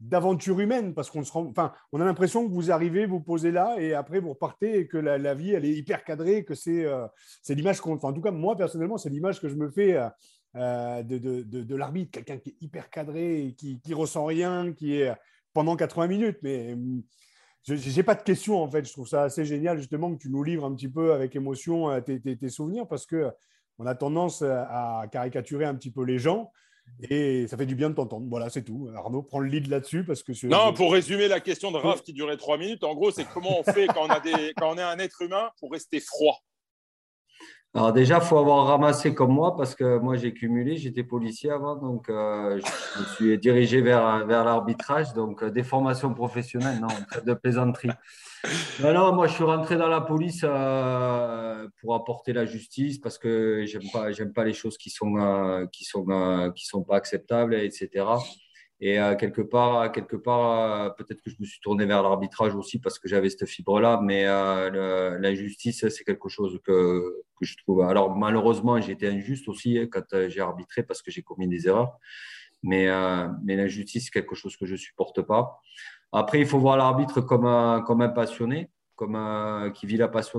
d'aventure 0.00 0.58
humaine, 0.58 0.92
parce 0.92 1.08
qu'on 1.08 1.22
se 1.22 1.30
rend, 1.30 1.46
enfin, 1.46 1.72
on 1.92 2.00
a 2.00 2.04
l'impression 2.04 2.48
que 2.48 2.52
vous 2.52 2.72
arrivez, 2.72 3.06
vous 3.06 3.20
posez 3.20 3.52
là, 3.52 3.76
et 3.78 3.94
après 3.94 4.18
vous 4.18 4.30
repartez, 4.30 4.80
et 4.80 4.88
que 4.88 4.96
la, 4.96 5.34
vie, 5.34 5.52
elle 5.52 5.64
est 5.64 5.72
hyper 5.72 6.02
cadrée, 6.02 6.44
que 6.44 6.56
c'est, 6.56 6.84
euh, 6.84 7.06
l'image 7.48 7.80
qu'on... 7.80 7.96
En 7.96 8.12
tout 8.12 8.20
cas, 8.20 8.32
moi, 8.32 8.56
personnellement, 8.56 8.98
c'est 8.98 9.08
l'image 9.08 9.40
que 9.40 9.48
je 9.48 9.54
me 9.54 9.70
fais 9.70 9.94
euh, 9.94 10.08
euh, 10.56 11.04
de, 11.04 11.76
l'arbitre, 11.76 12.10
quelqu'un 12.10 12.38
qui 12.38 12.50
est 12.50 12.56
hyper 12.60 12.90
cadré, 12.90 13.54
qui, 13.56 13.80
qui 13.80 13.94
ressent 13.94 14.24
rien, 14.24 14.72
qui 14.72 14.96
est 14.96 15.12
pendant 15.52 15.76
80 15.76 16.08
minutes, 16.08 16.38
mais... 16.42 16.76
Je 17.64 17.74
n'ai 17.74 18.02
pas 18.02 18.16
de 18.16 18.22
questions 18.24 18.60
en 18.60 18.68
fait. 18.68 18.84
Je 18.84 18.92
trouve 18.92 19.06
ça 19.06 19.22
assez 19.22 19.44
génial 19.44 19.78
justement 19.78 20.12
que 20.12 20.20
tu 20.20 20.30
nous 20.30 20.42
livres 20.42 20.64
un 20.64 20.74
petit 20.74 20.88
peu 20.88 21.12
avec 21.12 21.36
émotion 21.36 22.00
tes 22.00 22.48
souvenirs 22.48 22.88
parce 22.88 23.06
que 23.06 23.30
on 23.82 23.86
a 23.86 23.94
tendance 23.94 24.42
à 24.42 25.04
caricaturer 25.10 25.64
un 25.64 25.74
petit 25.74 25.90
peu 25.90 26.04
les 26.04 26.18
gens. 26.18 26.50
Et 27.00 27.46
ça 27.48 27.56
fait 27.56 27.66
du 27.66 27.74
bien 27.74 27.90
de 27.90 27.94
t'entendre. 27.94 28.26
Voilà, 28.28 28.48
c'est 28.50 28.62
tout. 28.62 28.88
Arnaud, 28.94 29.22
prends 29.22 29.40
le 29.40 29.48
lead 29.48 29.66
là-dessus 29.68 30.04
parce 30.04 30.22
que. 30.22 30.32
Non, 30.46 30.72
pour 30.72 30.92
résumer 30.92 31.28
la 31.28 31.40
question 31.40 31.72
de 31.72 31.76
Raph 31.76 32.02
qui 32.02 32.12
durait 32.12 32.36
trois 32.36 32.58
minutes, 32.58 32.84
en 32.84 32.94
gros, 32.94 33.10
c'est 33.10 33.24
comment 33.24 33.58
on 33.58 33.64
fait 33.64 33.86
quand 33.88 34.06
on, 34.06 34.10
a 34.10 34.20
des... 34.20 34.52
quand 34.56 34.72
on 34.72 34.78
est 34.78 34.82
un 34.82 34.98
être 34.98 35.22
humain 35.22 35.50
pour 35.58 35.72
rester 35.72 36.00
froid. 36.00 36.38
Alors 37.74 37.92
déjà, 37.92 38.16
il 38.16 38.24
faut 38.24 38.36
avoir 38.36 38.66
ramassé 38.66 39.14
comme 39.14 39.32
moi 39.32 39.56
parce 39.56 39.74
que 39.74 39.98
moi 39.98 40.16
j'ai 40.16 40.34
cumulé, 40.34 40.76
j'étais 40.76 41.02
policier 41.02 41.50
avant, 41.50 41.74
donc 41.74 42.10
euh, 42.10 42.60
je 42.60 43.00
me 43.00 43.06
suis 43.14 43.38
dirigé 43.38 43.80
vers, 43.80 44.26
vers 44.26 44.44
l'arbitrage, 44.44 45.14
donc 45.14 45.42
euh, 45.42 45.50
des 45.50 45.62
formations 45.62 46.12
professionnelles, 46.12 46.80
non, 46.80 46.88
de 47.24 47.32
plaisanterie. 47.32 47.88
Non, 48.82 49.12
moi 49.12 49.28
je 49.28 49.34
suis 49.34 49.44
rentré 49.44 49.76
dans 49.76 49.88
la 49.88 50.00
police 50.00 50.40
euh, 50.44 51.68
pour 51.80 51.94
apporter 51.94 52.32
la 52.32 52.44
justice 52.44 52.98
parce 52.98 53.18
que 53.18 53.64
j'aime 53.66 53.88
pas, 53.92 54.10
j'aime 54.12 54.32
pas 54.32 54.44
les 54.44 54.52
choses 54.52 54.76
qui 54.76 54.90
sont, 54.90 55.66
qui 55.72 55.84
sont, 55.84 56.52
qui 56.54 56.66
sont 56.66 56.82
pas 56.82 56.96
acceptables, 56.96 57.54
etc. 57.54 58.04
Et 58.84 58.98
euh, 58.98 59.14
quelque 59.14 59.42
part, 59.42 59.92
quelque 59.92 60.16
part 60.16 60.86
euh, 60.88 60.90
peut-être 60.90 61.22
que 61.22 61.30
je 61.30 61.36
me 61.38 61.46
suis 61.46 61.60
tourné 61.60 61.86
vers 61.86 62.02
l'arbitrage 62.02 62.56
aussi 62.56 62.80
parce 62.80 62.98
que 62.98 63.08
j'avais 63.08 63.30
cette 63.30 63.46
fibre-là. 63.46 64.00
Mais 64.02 64.26
euh, 64.26 65.16
l'injustice, 65.20 65.88
c'est 65.88 66.02
quelque 66.02 66.28
chose 66.28 66.58
que, 66.64 67.22
je 67.40 67.56
trouve. 67.58 67.82
Alors, 67.82 68.16
malheureusement, 68.16 68.80
j'ai 68.80 68.92
été 68.92 69.06
injuste 69.06 69.48
aussi 69.48 69.78
hein, 69.78 69.86
quand 69.88 70.28
j'ai 70.28 70.40
arbitré 70.40 70.82
parce 70.82 71.00
que 71.00 71.12
j'ai 71.12 71.22
commis 71.22 71.46
des 71.46 71.68
erreurs. 71.68 71.96
Mais, 72.64 72.86
mais 73.44 73.56
l'injustice, 73.56 74.04
c'est 74.04 74.10
quelque 74.10 74.36
chose 74.36 74.56
que 74.56 74.66
je 74.66 74.76
supporte 74.76 75.22
pas. 75.22 75.60
Après, 76.12 76.40
il 76.40 76.46
faut 76.46 76.58
voir 76.58 76.76
l'arbitre 76.76 77.20
comme, 77.20 77.82
comme 77.84 78.02
un 78.02 78.08
passionné 78.08 78.70
comme 79.02 79.72
qui 79.74 79.86
vit 79.86 79.96
la 79.96 80.06
passion 80.08 80.38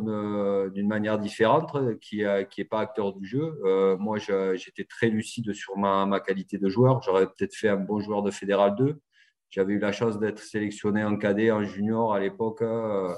d'une 0.70 0.88
manière 0.88 1.20
différente, 1.20 2.00
qui 2.00 2.18
n'est 2.18 2.26
euh, 2.26 2.66
pas 2.70 2.80
acteur 2.80 3.14
du 3.14 3.26
jeu. 3.26 3.60
Euh, 3.66 3.98
moi, 3.98 4.18
j'étais 4.20 4.86
très 4.86 5.10
lucide 5.10 5.54
sur 5.54 5.78
ma, 5.78 6.06
ma 6.06 6.20
qualité 6.22 6.58
de 6.58 6.70
joueur. 6.70 7.02
J'aurais 7.02 7.26
peut-être 7.26 7.56
fait 7.56 7.68
un 7.68 7.78
bon 7.78 8.00
joueur 8.00 8.24
de 8.24 8.32
Fédéral 8.32 8.76
2. 8.76 9.02
J'avais 9.50 9.74
eu 9.74 9.80
la 9.80 9.92
chance 9.92 10.18
d'être 10.20 10.40
sélectionné 10.40 11.04
en 11.04 11.18
cadet, 11.18 11.52
en 11.52 11.64
junior 11.64 12.14
à 12.14 12.20
l'époque 12.20 12.62
euh, 12.62 13.14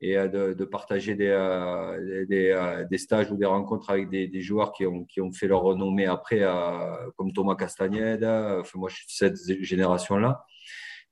et 0.00 0.14
de, 0.14 0.64
partager 0.64 1.14
des, 1.14 1.34
des, 2.28 2.98
stages 2.98 3.32
ou 3.32 3.36
des 3.36 3.46
rencontres 3.46 3.90
avec 3.90 4.10
des, 4.10 4.28
des, 4.28 4.40
joueurs 4.42 4.72
qui 4.72 4.86
ont, 4.86 5.04
qui 5.04 5.20
ont 5.20 5.32
fait 5.32 5.48
leur 5.48 5.62
renommée 5.62 6.06
après, 6.06 6.42
comme 7.16 7.32
Thomas 7.32 7.56
Castagneda. 7.56 8.58
Enfin, 8.60 8.78
moi, 8.78 8.90
je 8.90 8.96
suis 8.96 9.06
de 9.06 9.34
cette 9.34 9.62
génération-là. 9.62 10.44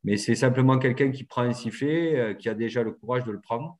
Mais 0.04 0.16
c'est 0.16 0.34
simplement 0.34 0.78
quelqu'un 0.78 1.10
qui 1.10 1.24
prend 1.24 1.42
un 1.42 1.52
sifflet, 1.52 2.18
euh, 2.18 2.34
qui 2.34 2.48
a 2.48 2.54
déjà 2.54 2.82
le 2.82 2.92
courage 2.92 3.24
de 3.24 3.32
le 3.32 3.40
prendre. 3.40 3.78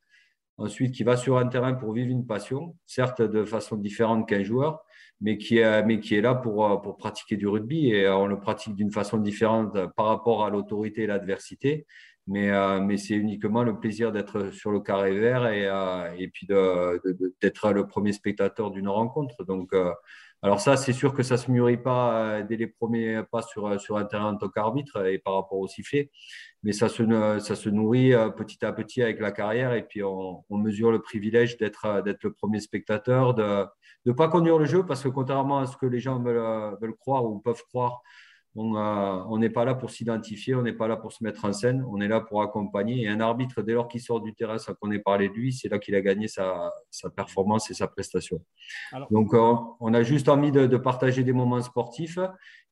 Ensuite, 0.59 0.95
qui 0.95 1.03
va 1.03 1.17
sur 1.17 1.39
un 1.39 1.49
terrain 1.49 1.75
pour 1.75 1.93
vivre 1.93 2.11
une 2.11 2.27
passion, 2.27 2.77
certes 2.87 3.23
de 3.23 3.45
façon 3.45 3.77
différente 3.77 4.29
qu'un 4.29 4.43
joueur, 4.43 4.85
mais 5.21 5.39
qui 5.39 5.59
est, 5.59 6.21
là 6.21 6.35
pour, 6.35 6.65
euh, 6.71 6.77
pour 6.77 6.97
pratiquer 6.97 7.37
du 7.37 7.49
rugby. 7.49 7.91
Et 7.91 8.09
on 8.09 8.27
le 8.27 8.39
pratique 8.39 8.75
d'une 8.75 8.93
façon 8.93 9.19
différente 9.19 9.77
par 9.97 10.07
rapport 10.07 10.45
à 10.45 10.51
l'autorité 10.51 11.03
et 11.03 11.07
l'adversité. 11.07 11.87
Mais, 12.29 12.51
euh, 12.51 12.81
mais 12.81 12.99
c'est 12.99 13.15
uniquement 13.15 13.65
le 13.65 13.81
plaisir 13.81 14.13
d'être 14.13 14.51
sur 14.51 14.71
le 14.71 14.79
carré 14.79 15.19
vert 15.19 15.49
et, 15.49 15.65
et 16.23 16.29
puis 16.29 16.47
d'être 16.47 17.73
le 17.73 17.87
premier 17.87 18.13
spectateur 18.13 18.71
d'une 18.71 18.89
rencontre. 18.89 19.45
Donc, 19.45 19.75
alors 20.45 20.61
ça, 20.61 20.77
c'est 20.77 20.93
sûr 20.93 21.15
que 21.15 21.23
ça 21.23 21.37
se 21.37 21.49
mûrit 21.53 21.77
pas 21.77 22.39
euh, 22.39 22.43
dès 22.43 22.57
les 22.57 22.67
premiers 22.67 23.23
pas 23.31 23.43
sur, 23.43 23.67
euh, 23.69 23.79
sur 23.79 23.97
un 23.97 24.05
terrain 24.05 24.33
en 24.33 24.37
tant 24.37 24.49
qu'arbitre 24.49 25.07
et 25.07 25.19
par 25.19 25.35
rapport 25.35 25.59
au 25.59 25.69
sifflet, 25.69 26.11
mais 26.65 26.73
ça 26.73 26.89
se, 26.89 27.05
se 27.39 27.69
nourrit 27.69 28.13
euh, 28.13 28.29
petit 28.29 28.65
à 28.65 28.73
petit 28.73 29.03
avec 29.03 29.21
la 29.21 29.31
carrière 29.31 29.73
et 29.73 29.85
puis 29.85 30.03
on, 30.03 30.45
mesure 30.51 30.91
le 30.91 31.01
privilège 31.01 31.59
d'être 31.59 32.03
le 32.05 32.33
premier 32.33 32.59
spectateur, 32.59 33.35
de 33.35 33.67
ne 34.05 34.13
pas 34.13 34.29
conduire 34.29 34.59
le 34.59 34.65
jeu 34.65 34.85
parce 34.85 35.05
que 35.05 35.09
contrairement 35.09 35.61
à 35.61 35.67
ce 35.67 35.77
que 35.77 35.87
les 35.87 36.01
gens 36.01 36.21
veulent 36.21 36.97
croire 36.97 37.25
ou 37.25 37.39
peuvent 37.39 37.63
croire, 37.69 38.03
on 38.55 39.39
n'est 39.39 39.51
pas 39.51 39.65
là 39.65 39.75
pour 39.75 39.91
s'identifier, 39.91 40.55
on 40.55 40.63
n'est 40.63 40.75
pas 40.75 40.87
là 40.87 40.97
pour 40.97 41.13
se 41.13 41.25
mettre 41.25 41.45
en 41.45 41.53
scène, 41.53 41.85
on 41.89 42.01
est 42.01 42.09
là 42.09 42.21
pour 42.21 42.43
accompagner. 42.43 43.03
Et 43.03 43.09
un 43.09 43.21
arbitre, 43.21 43.63
dès 43.63 43.73
lors 43.73 43.89
qu'il 43.89 44.01
sort 44.01 44.21
du 44.21 44.35
terrain 44.35 44.59
sans 44.59 44.75
qu'on 44.75 44.91
ait 44.91 44.99
parlé 44.99 45.29
de 45.29 45.35
lui, 45.35 45.53
c'est 45.53 45.69
là 45.69 45.79
qu'il 45.79 45.95
a 45.95 46.01
gagné 46.03 46.29
sa, 46.29 46.73
performance 47.17 47.71
et 47.71 47.75
sa 47.75 47.89
prestation. 47.89 48.43
Donc, 49.11 49.33
euh, 49.33 49.55
on 49.81 49.95
a 49.95 50.03
juste 50.03 50.29
envie 50.29 50.53
de, 50.53 50.77
partager 50.77 51.23
des 51.23 51.33
moments 51.33 51.63
sportifs 51.63 52.19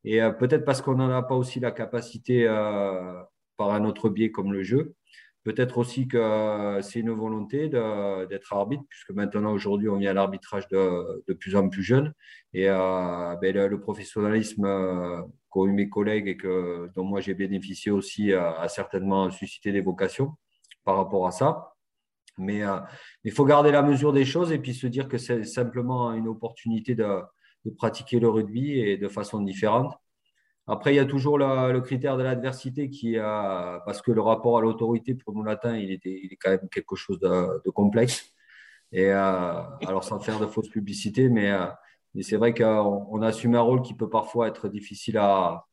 et 0.05 0.21
euh, 0.21 0.31
peut-être 0.31 0.65
parce 0.65 0.83
qu'on 0.83 0.95
n'en 0.95 1.11
a 1.11 1.23
pas 1.23 1.37
aussi 1.37 1.61
la 1.61 1.71
capacité 1.71 2.47
euh, 2.47 3.23
par 3.57 3.71
un 3.71 3.85
autre 3.85 4.09
biais 4.09 4.31
comme 4.31 4.53
le 4.53 4.63
jeu. 4.63 4.95
Peut-être 5.43 5.79
aussi 5.79 6.07
que 6.07 6.81
c'est 6.83 7.01
une 7.01 7.13
volonté 7.13 7.69
d'être 7.69 8.53
arbitre, 8.53 8.85
puisque 8.89 9.11
maintenant, 9.11 9.53
aujourd'hui, 9.53 9.89
on 9.89 9.97
vient 9.97 10.11
à 10.11 10.15
l'arbitrage 10.15 10.69
de, 10.69 11.33
plus 11.33 11.57
en 11.57 11.69
plus 11.69 11.83
jeune. 11.83 12.13
Et 12.53 12.67
ben, 12.67 13.39
le, 13.43 13.81
professionnalisme 13.81 14.67
qu'ont 15.49 15.67
eu 15.67 15.73
mes 15.73 15.89
collègues 15.89 16.29
et 16.29 16.37
que, 16.37 16.91
dont 16.95 17.05
moi 17.05 17.21
j'ai 17.21 17.35
bénéficié 17.35 17.91
aussi 17.91 18.33
a, 18.35 18.69
certainement 18.69 19.31
suscité 19.31 19.73
des 19.73 19.81
vocations 19.81 20.35
par 20.85 20.97
rapport 20.97 21.27
à 21.27 21.33
ça. 21.33 21.75
Mais 22.39 22.63
euh, 22.63 22.79
il 23.25 23.33
faut 23.33 23.45
garder 23.45 23.71
la 23.71 23.83
mesure 23.83 24.13
des 24.13 24.25
choses 24.25 24.53
et 24.53 24.59
puis 24.59 24.75
se 24.75 24.87
dire 24.87 25.09
que 25.09 25.19
c'est 25.19 25.45
simplement 25.45 26.13
une 26.15 26.29
opportunité 26.29 26.95
de, 26.95 27.21
de, 27.65 27.71
pratiquer 27.71 28.19
le 28.19 28.29
rugby 28.29 28.81
et 28.81 28.97
de 28.97 29.09
façon 29.09 29.43
différente. 29.43 29.95
Après, 30.71 30.93
il 30.93 30.97
y 30.97 31.01
a 31.01 31.05
toujours 31.05 31.37
le, 31.39 31.81
critère 31.81 32.17
de 32.17 32.23
l'adversité 32.23 32.91
qui 32.91 33.19
a, 33.19 33.83
parce 33.85 34.01
que 34.03 34.13
le 34.13 34.21
rapport 34.21 34.59
à 34.59 34.61
l'autorité 34.61 35.15
pour 35.15 35.35
nous 35.35 35.43
latins, 35.43 35.77
il, 35.77 35.91
était, 35.91 36.21
il 36.23 36.33
est 36.33 36.37
quand 36.37 36.51
même 36.51 36.69
quelque 36.71 36.97
chose 36.97 37.19
de, 37.19 37.63
de 37.65 37.71
complexe. 37.71 38.33
Et 38.93 39.07
euh, 39.07 39.63
alors, 39.87 40.05
sans 40.05 40.21
faire 40.21 40.39
de 40.39 40.47
fausse 40.47 40.69
publicité, 40.69 41.29
mais 41.29 41.51
euh, 41.51 41.67
mais 42.15 42.23
c'est 42.23 42.37
vrai 42.37 42.55
qu'on 42.55 43.23
assume 43.23 43.55
un 43.55 43.61
rôle 43.61 43.83
qui 43.83 43.95
peut 43.95 44.09
parfois 44.09 44.49
être 44.49 44.69
difficile 44.69 45.19
à, 45.19 45.67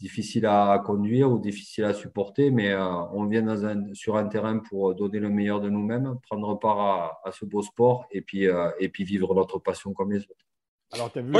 difficile 0.00 0.46
à 0.46 0.82
conduire 0.84 1.30
ou 1.30 1.38
difficile 1.38 1.84
à 1.84 1.94
supporter, 1.94 2.50
mais 2.50 2.72
euh, 2.72 2.84
on 3.12 3.26
vient 3.26 3.42
dans 3.42 3.64
un, 3.64 3.94
sur 3.94 4.16
un 4.16 4.26
terrain 4.26 4.58
pour 4.58 4.94
donner 4.94 5.20
le 5.20 5.30
meilleur 5.30 5.60
de 5.60 5.70
nous-mêmes, 5.70 6.18
prendre 6.22 6.58
part 6.58 7.20
à, 7.24 7.32
ce 7.32 7.44
beau 7.44 7.62
sport 7.62 8.06
et 8.10 8.20
puis, 8.20 8.48
euh, 8.48 8.70
et 8.80 8.88
puis 8.88 9.04
vivre 9.04 9.34
notre 9.34 9.58
passion 9.58 9.92
comme 9.92 10.12
les 10.12 10.22
autres. 10.22 10.46
Alors, 10.92 11.12
tu 11.12 11.20
as 11.20 11.22
vu, 11.22 11.34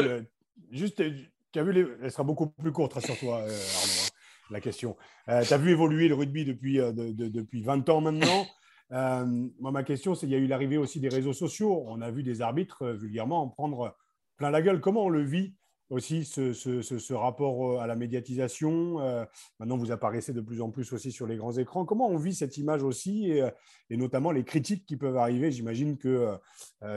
juste, 0.70 1.02
tu 1.56 1.60
as 1.60 1.64
vu 1.64 1.96
elle 2.02 2.10
sera 2.10 2.22
beaucoup 2.22 2.48
plus 2.48 2.72
courte, 2.72 2.92
rassure-toi, 2.92 3.38
euh, 3.38 3.48
Arnaud, 3.48 3.50
hein, 3.50 4.50
la 4.50 4.60
question. 4.60 4.96
tu 5.26 5.32
as 5.32 5.58
vu 5.58 5.70
évoluer 5.70 6.06
le 6.08 6.14
rugby 6.14 6.44
depuis, 6.44 6.76
depuis 6.76 7.62
20 7.62 7.88
ans 7.88 8.00
maintenant. 8.00 8.46
moi, 8.90 9.72
ma 9.72 9.82
question, 9.82 10.14
c'est 10.14 10.26
il 10.26 10.32
y 10.32 10.34
a 10.34 10.38
eu 10.38 10.46
l'arrivée 10.46 10.76
aussi 10.76 11.00
des 11.00 11.08
réseaux 11.08 11.32
sociaux. 11.32 11.82
On 11.86 12.00
a 12.02 12.10
vu 12.10 12.22
des 12.22 12.42
arbitres 12.42 12.86
vulgairement 12.92 13.42
en 13.42 13.48
prendre 13.48 13.96
plein 14.36 14.50
la 14.50 14.60
gueule. 14.60 14.80
Comment 14.80 15.04
on 15.04 15.08
le 15.08 15.22
vit 15.22 15.54
aussi, 15.90 16.24
ce, 16.24 17.14
rapport 17.14 17.72
euh, 17.72 17.78
à 17.78 17.86
la 17.86 17.96
médiatisation 17.96 19.00
euh, 19.00 19.24
Maintenant, 19.58 19.76
vous 19.76 19.92
apparaissez 19.92 20.32
de 20.32 20.40
plus 20.40 20.60
en 20.60 20.70
plus 20.70 20.92
aussi 20.92 21.12
sur 21.12 21.26
les 21.26 21.36
grands 21.36 21.52
écrans. 21.52 21.84
Comment 21.84 22.08
on 22.08 22.16
vit 22.16 22.34
cette 22.34 22.56
image 22.56 22.82
aussi 22.82 23.30
et, 23.30 23.42
euh, 23.42 23.50
notamment 23.90 24.32
les 24.32 24.44
critiques 24.44 24.84
qui 24.86 24.96
peuvent 24.96 25.16
arriver? 25.16 25.52
J'imagine 25.52 25.96
que 25.96 26.36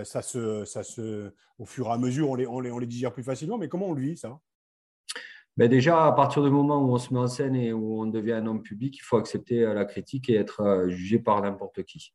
ça, 0.03 0.21
se, 0.21 0.65
ça 0.65 0.83
se, 0.83 1.31
au 1.57 1.65
fur 1.65 1.87
et 1.87 1.91
à 1.91 1.97
mesure, 1.97 2.29
on 2.29 2.35
les, 2.35 2.47
on 2.47 2.59
les, 2.59 2.71
on 2.71 2.79
les 2.79 2.87
digère 2.87 3.13
plus 3.13 3.23
facilement. 3.23 3.57
Mais 3.57 3.67
comment 3.67 3.87
on 3.87 3.93
le 3.93 4.01
vit, 4.01 4.17
ça? 4.17 4.39
Ben 5.57 5.69
déjà, 5.69 6.05
à 6.05 6.11
partir 6.13 6.41
du 6.41 6.49
moment 6.49 6.81
où 6.81 6.93
on 6.93 6.97
se 6.97 7.13
met 7.13 7.19
en 7.19 7.27
scène 7.27 7.55
et 7.55 7.73
où 7.73 8.01
on 8.01 8.05
devient 8.05 8.33
un 8.33 8.45
homme 8.47 8.63
public, 8.63 8.97
il 8.97 9.01
faut 9.01 9.17
accepter 9.17 9.61
la 9.61 9.83
critique 9.83 10.29
et 10.29 10.35
être 10.35 10.85
jugé 10.87 11.19
par 11.19 11.41
n'importe 11.41 11.83
qui. 11.83 12.13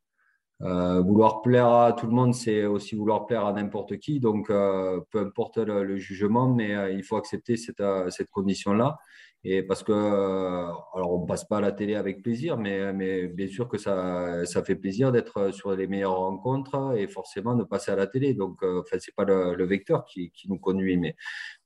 Euh, 0.62 1.00
vouloir 1.00 1.42
plaire 1.42 1.68
à 1.68 1.92
tout 1.92 2.06
le 2.06 2.12
monde, 2.12 2.34
c'est 2.34 2.64
aussi 2.64 2.94
vouloir 2.94 3.26
plaire 3.26 3.44
à 3.44 3.52
n'importe 3.52 3.99
qui. 3.99 4.20
Donc, 4.20 4.50
euh, 4.50 5.00
peu 5.11 5.20
importe 5.20 5.58
le, 5.58 5.96
jugement, 5.96 6.49
mais 6.49 6.75
euh, 6.75 6.90
il 6.90 7.02
faut 7.02 7.16
accepter 7.16 7.56
cette, 7.56 7.82
cette 8.11 8.30
condition-là. 8.30 8.99
Et 9.46 9.62
parce 9.62 9.82
que, 9.82 9.92
alors, 9.92 11.12
on 11.12 11.23
ne 11.23 11.26
passe 11.26 11.44
pas 11.44 11.58
à 11.58 11.61
la 11.61 11.73
télé 11.73 11.96
avec 11.96 12.23
plaisir, 12.23 12.56
mais, 12.56 12.94
mais 12.94 13.26
bien 13.26 13.46
sûr 13.46 13.68
que 13.68 13.76
ça, 13.76 14.46
ça 14.46 14.64
fait 14.64 14.75
plaisir 14.75 15.12
d'être 15.12 15.52
sur 15.52 15.73
les 15.73 15.87
meilleures 15.87 16.16
rencontres 16.16 16.94
et 16.96 17.06
forcément 17.08 17.54
de 17.54 17.64
passer 17.64 17.90
à 17.90 17.96
la 17.96 18.06
télé. 18.06 18.32
Donc, 18.32 18.62
enfin, 18.62 18.99
ce 18.99 19.11
n'est 19.11 19.14
pas 19.14 19.25
le, 19.25 19.64
vecteur 19.66 20.06
qui, 20.06 20.30
qui, 20.30 20.49
nous 20.49 20.58
conduit, 20.58 20.96
mais, 20.96 21.14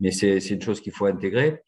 mais 0.00 0.10
c'est 0.10 0.38
une 0.38 0.60
chose 0.60 0.80
qu'il 0.80 0.92
faut 0.92 1.06
intégrer. 1.06 1.62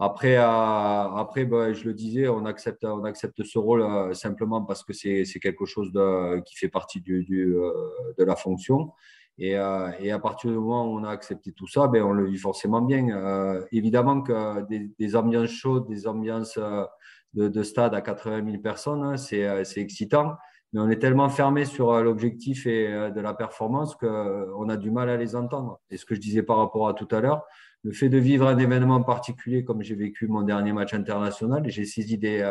Après, 0.00 0.36
après 0.36 1.44
ben, 1.44 1.72
je 1.72 1.84
le 1.84 1.94
disais, 1.94 2.28
on 2.28 2.44
accepte, 2.44 2.84
on 2.84 3.04
accepte 3.04 3.42
ce 3.42 3.58
rôle 3.58 4.14
simplement 4.14 4.62
parce 4.62 4.84
que 4.84 4.92
c'est 4.92 5.24
quelque 5.40 5.66
chose 5.66 5.92
de, 5.92 6.40
qui 6.40 6.56
fait 6.56 6.68
partie 6.68 7.00
du, 7.00 7.24
de 7.24 8.24
la 8.24 8.36
fonction. 8.36 8.92
Et, 9.40 9.52
et, 9.52 10.10
à 10.10 10.18
partir 10.20 10.50
du 10.50 10.56
moment 10.56 10.84
où 10.86 10.98
on 10.98 11.04
a 11.04 11.10
accepté 11.10 11.52
tout 11.52 11.66
ça, 11.66 11.88
ben, 11.88 12.02
on 12.02 12.12
le 12.12 12.26
vit 12.26 12.38
forcément 12.38 12.80
bien. 12.80 13.08
évidemment 13.72 14.22
que 14.22 14.66
des, 14.68 14.90
des, 14.98 15.16
ambiances 15.16 15.50
chaudes, 15.50 15.88
des 15.88 16.06
ambiances 16.06 16.58
de, 17.34 17.48
de 17.48 17.62
stade 17.62 17.94
à 17.94 18.00
80 18.00 18.44
000 18.44 18.62
personnes, 18.62 19.02
hein, 19.02 19.16
c'est 19.16 19.80
excitant 19.80 20.36
mais 20.72 20.80
on 20.80 20.90
est 20.90 20.98
tellement 20.98 21.28
fermé 21.30 21.64
sur 21.64 21.90
euh, 21.92 22.02
l'objectif 22.02 22.66
et 22.66 22.88
euh, 22.88 23.10
de 23.10 23.20
la 23.20 23.34
performance 23.34 23.94
qu'on 23.96 24.06
euh, 24.06 24.68
a 24.68 24.76
du 24.76 24.90
mal 24.90 25.08
à 25.08 25.16
les 25.16 25.34
entendre. 25.34 25.80
Et 25.90 25.96
ce 25.96 26.04
que 26.04 26.14
je 26.14 26.20
disais 26.20 26.42
par 26.42 26.58
rapport 26.58 26.88
à 26.88 26.94
tout 26.94 27.08
à 27.10 27.20
l'heure, 27.20 27.44
le 27.84 27.92
fait 27.92 28.08
de 28.08 28.18
vivre 28.18 28.46
un 28.46 28.58
événement 28.58 29.02
particulier 29.02 29.64
comme 29.64 29.82
j'ai 29.82 29.94
vécu 29.94 30.26
mon 30.26 30.42
dernier 30.42 30.72
match 30.72 30.92
international, 30.94 31.62
j'ai 31.68 31.84
saisi 31.84 32.18
des, 32.18 32.42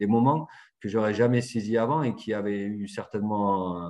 des 0.00 0.06
moments 0.06 0.48
que 0.80 0.88
j'aurais 0.88 1.14
jamais 1.14 1.40
saisi 1.40 1.78
avant 1.78 2.02
et 2.02 2.16
qui 2.16 2.34
avaient 2.34 2.62
eu 2.62 2.88
certainement, 2.88 3.80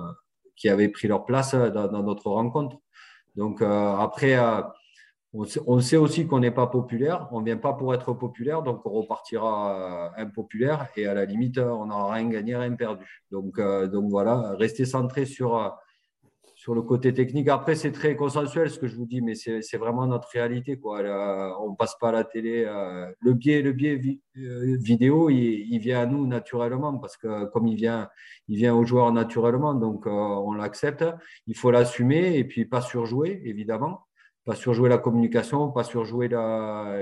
qui 0.55 0.69
avaient 0.69 0.89
pris 0.89 1.07
leur 1.07 1.25
place 1.25 1.55
dans, 1.55 1.87
dans 1.87 2.03
notre 2.03 2.29
rencontre. 2.29 2.77
Donc 3.35 3.63
après, 3.63 4.37
on 5.33 5.79
sait, 5.79 5.97
aussi 5.97 6.27
qu'on 6.27 6.39
n'est 6.39 6.51
pas 6.51 6.67
populaire, 6.67 7.27
on 7.31 7.39
ne 7.39 7.45
vient 7.45 7.57
pas 7.57 7.73
pour 7.73 7.93
être 7.95 8.13
populaire, 8.13 8.61
donc 8.61 8.85
on 8.85 8.91
repartira 8.91 10.11
euh, 10.15 10.21
impopulaire 10.23 10.87
et 10.95 11.07
à 11.07 11.15
la 11.15 11.25
limite, 11.25 11.57
on 11.57 11.87
n'aura 11.87 12.13
rien 12.13 12.29
gagné, 12.29 12.55
rien 12.55 12.73
perdu. 12.73 13.23
Donc, 13.31 13.57
euh, 13.57 13.89
voilà, 14.09 14.53
rester 14.59 14.85
centré 14.85 15.25
sur, 15.25 15.57
euh, 15.57 15.69
le 16.67 16.81
côté 16.81 17.13
technique. 17.13 17.49
Après, 17.49 17.75
c'est 17.75 17.91
très 17.91 18.15
consensuel 18.15 18.69
ce 18.69 18.79
que 18.79 18.87
je 18.87 18.95
vous 18.95 19.05
dis, 19.05 19.21
mais 19.21 19.35
c'est 19.35 19.75
vraiment 19.77 20.07
notre 20.07 20.29
réalité. 20.29 20.79
On 20.81 21.71
ne 21.71 21.75
passe 21.75 21.97
pas 21.99 22.07
à 22.07 22.11
la 22.13 22.23
télé. 22.23 22.63
Le 23.19 23.33
biais, 23.33 23.61
le 23.61 23.73
biais 23.73 23.99
vidéo, 24.33 25.29
il, 25.29 25.77
vient 25.79 25.99
à 25.99 26.05
nous 26.05 26.25
naturellement 26.25 26.97
parce 26.99 27.17
que 27.17 27.47
comme 27.47 27.67
il 27.67 27.75
vient, 27.75 28.07
il 28.47 28.55
vient 28.55 28.73
aux 28.73 28.85
joueurs 28.85 29.11
naturellement, 29.11 29.73
donc 29.73 30.05
on 30.05 30.53
l'accepte. 30.53 31.03
Il 31.47 31.57
faut 31.57 31.69
l'assumer 31.69 32.37
et 32.37 32.45
puis 32.45 32.63
pas 32.63 32.79
surjouer, 32.79 33.41
évidemment 33.43 34.05
pas 34.45 34.55
surjouer 34.55 34.89
la 34.89 34.97
communication, 34.97 35.71
pas 35.71 35.83
surjouer 35.83 36.27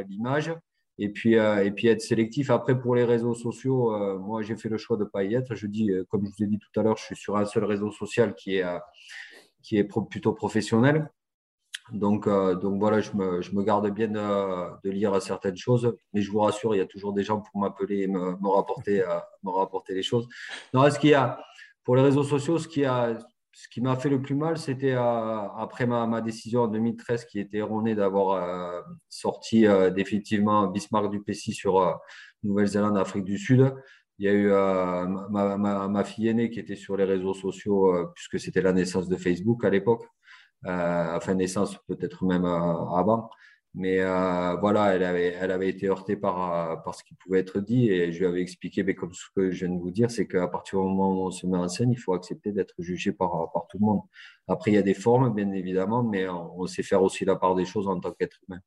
l'image, 0.07 0.53
et 0.98 1.10
puis, 1.10 1.38
euh, 1.38 1.63
et 1.63 1.71
puis 1.71 1.88
être 1.88 2.01
sélectif. 2.01 2.50
Après, 2.51 2.79
pour 2.79 2.95
les 2.95 3.03
réseaux 3.03 3.33
sociaux, 3.33 3.93
euh, 3.95 4.19
moi, 4.19 4.43
j'ai 4.43 4.55
fait 4.55 4.69
le 4.69 4.77
choix 4.77 4.98
de 4.98 5.03
ne 5.03 5.10
pas 5.10 5.24
y 5.24 5.33
être. 5.33 5.55
Je 5.55 5.65
dis, 5.67 5.91
euh, 5.91 6.05
comme 6.10 6.25
je 6.25 6.31
vous 6.31 6.43
ai 6.43 6.48
dit 6.48 6.60
tout 6.60 6.79
à 6.79 6.83
l'heure, 6.83 6.98
je 6.98 7.03
suis 7.05 7.15
sur 7.15 7.38
un 7.38 7.45
seul 7.45 7.63
réseau 7.63 7.91
social 7.91 8.36
qui 8.36 8.57
est, 8.57 8.65
qui 9.63 9.77
est 9.77 9.83
plutôt 9.83 10.33
professionnel. 10.33 11.10
Donc, 11.91 12.29
donc 12.29 12.79
voilà, 12.79 13.01
je 13.01 13.12
me, 13.13 13.41
je 13.41 13.53
me, 13.53 13.63
garde 13.63 13.89
bien 13.89 14.07
de, 14.07 14.81
de, 14.83 14.91
lire 14.91 15.19
certaines 15.21 15.57
choses, 15.57 15.93
mais 16.13 16.21
je 16.21 16.31
vous 16.31 16.39
rassure, 16.39 16.75
il 16.75 16.77
y 16.77 16.81
a 16.81 16.86
toujours 16.86 17.12
des 17.12 17.24
gens 17.24 17.41
pour 17.41 17.60
m'appeler 17.60 18.03
et 18.03 18.07
me, 18.07 18.48
rapporter, 18.48 19.03
me 19.43 19.50
rapporter 19.50 19.95
les 19.95 20.03
choses. 20.03 20.29
Non, 20.74 20.89
ce 20.89 21.00
qu'il 21.00 21.10
y 21.10 21.15
a, 21.15 21.43
pour 21.83 21.95
les 21.95 22.03
réseaux 22.03 22.24
sociaux, 22.24 22.60
ce 22.60 22.67
qui 22.67 22.86
a, 22.86 23.17
ce 23.53 23.67
qui 23.67 23.81
m'a 23.81 23.96
fait 23.98 24.10
le 24.10 24.22
plus 24.22 24.36
mal, 24.36 24.58
c'était 24.58 24.93
euh, 24.93 25.48
après 25.58 25.86
ma, 25.86 26.22
décision 26.22 26.62
en 26.63 26.67
2013 26.67 27.25
qui 27.25 27.39
était 27.39 27.58
erronée 27.58 27.96
d'avoir 27.96 28.31
euh, 28.31 28.81
sorti 29.10 29.67
euh, 29.67 29.89
définitivement 29.89 30.67
Bismarck 30.67 31.10
du 31.10 31.22
Pessis 31.22 31.53
sur 31.53 32.00
Nouvelle-Zélande, 32.43 32.98
Afrique 32.98 33.25
du 33.25 33.38
Sud. 33.38 33.74
Il 34.20 34.25
y 34.25 34.29
a 34.29 34.34
eu 34.34 34.51
ma, 35.31 36.03
fille 36.03 36.27
aînée 36.27 36.50
qui 36.51 36.60
était 36.60 36.75
sur 36.75 36.96
les 36.96 37.05
réseaux 37.05 37.34
sociaux, 37.34 37.91
puisque 38.13 38.39
c'était 38.39 38.62
la 38.62 38.72
naissance 38.72 39.10
de 39.10 39.17
Facebook 39.17 39.65
à 39.65 39.72
l'époque, 39.72 40.05
enfin 40.63 41.34
naissance 41.34 41.75
peut-être 41.88 42.24
même 42.25 42.46
avant. 42.46 43.31
Mais 43.74 44.01
euh, 44.01 44.56
voilà, 44.58 44.96
elle 44.96 45.04
avait, 45.04 45.70
été 45.70 45.88
heurtée 45.88 46.18
par, 46.18 46.84
par 46.84 46.94
ce 46.94 47.04
qui 47.06 47.13
pouvait 47.13 47.40
être 47.40 47.62
dit 47.62 47.90
et 47.90 48.12
je 48.12 48.20
lui 48.20 48.25
avais 48.25 48.42
expliqué, 48.42 48.84
comme 48.94 49.13
ce 49.13 49.24
que 49.34 49.51
je 49.51 49.66
viens 49.66 49.74
de 49.74 49.80
vous 49.80 49.92
dire, 49.92 50.12
c'est 50.12 50.28
qu'à 50.28 50.48
partir 50.50 50.80
du 50.80 50.86
moment 50.86 51.10
où 51.10 51.28
on 51.28 51.32
se 51.32 51.48
met 51.48 51.58
en 51.58 51.70
scène, 51.70 51.90
il 51.92 51.98
faut 51.98 52.13
accepter 52.13 52.51
d'être 52.51 52.75
jugé 52.80 53.13
par, 53.13 53.50
par 53.54 53.68
tout 53.70 53.78
le 53.80 53.86
monde. 53.86 54.01
Après, 54.50 54.72
il 54.72 54.74
y 54.74 54.78
a 54.78 54.82
des 54.82 54.94
formes, 54.94 55.34
bien 55.34 55.50
évidemment, 55.54 56.04
mais 56.04 56.28
on, 56.28 56.68
sait 56.68 56.84
faire 56.84 57.01
aussi 57.01 57.24
la 57.24 57.38
part 57.38 57.56
des 57.56 57.63
choses 57.63 57.88
en 57.88 57.98
tant 57.98 58.12
qu'être 58.12 58.38
humain. 58.48 58.60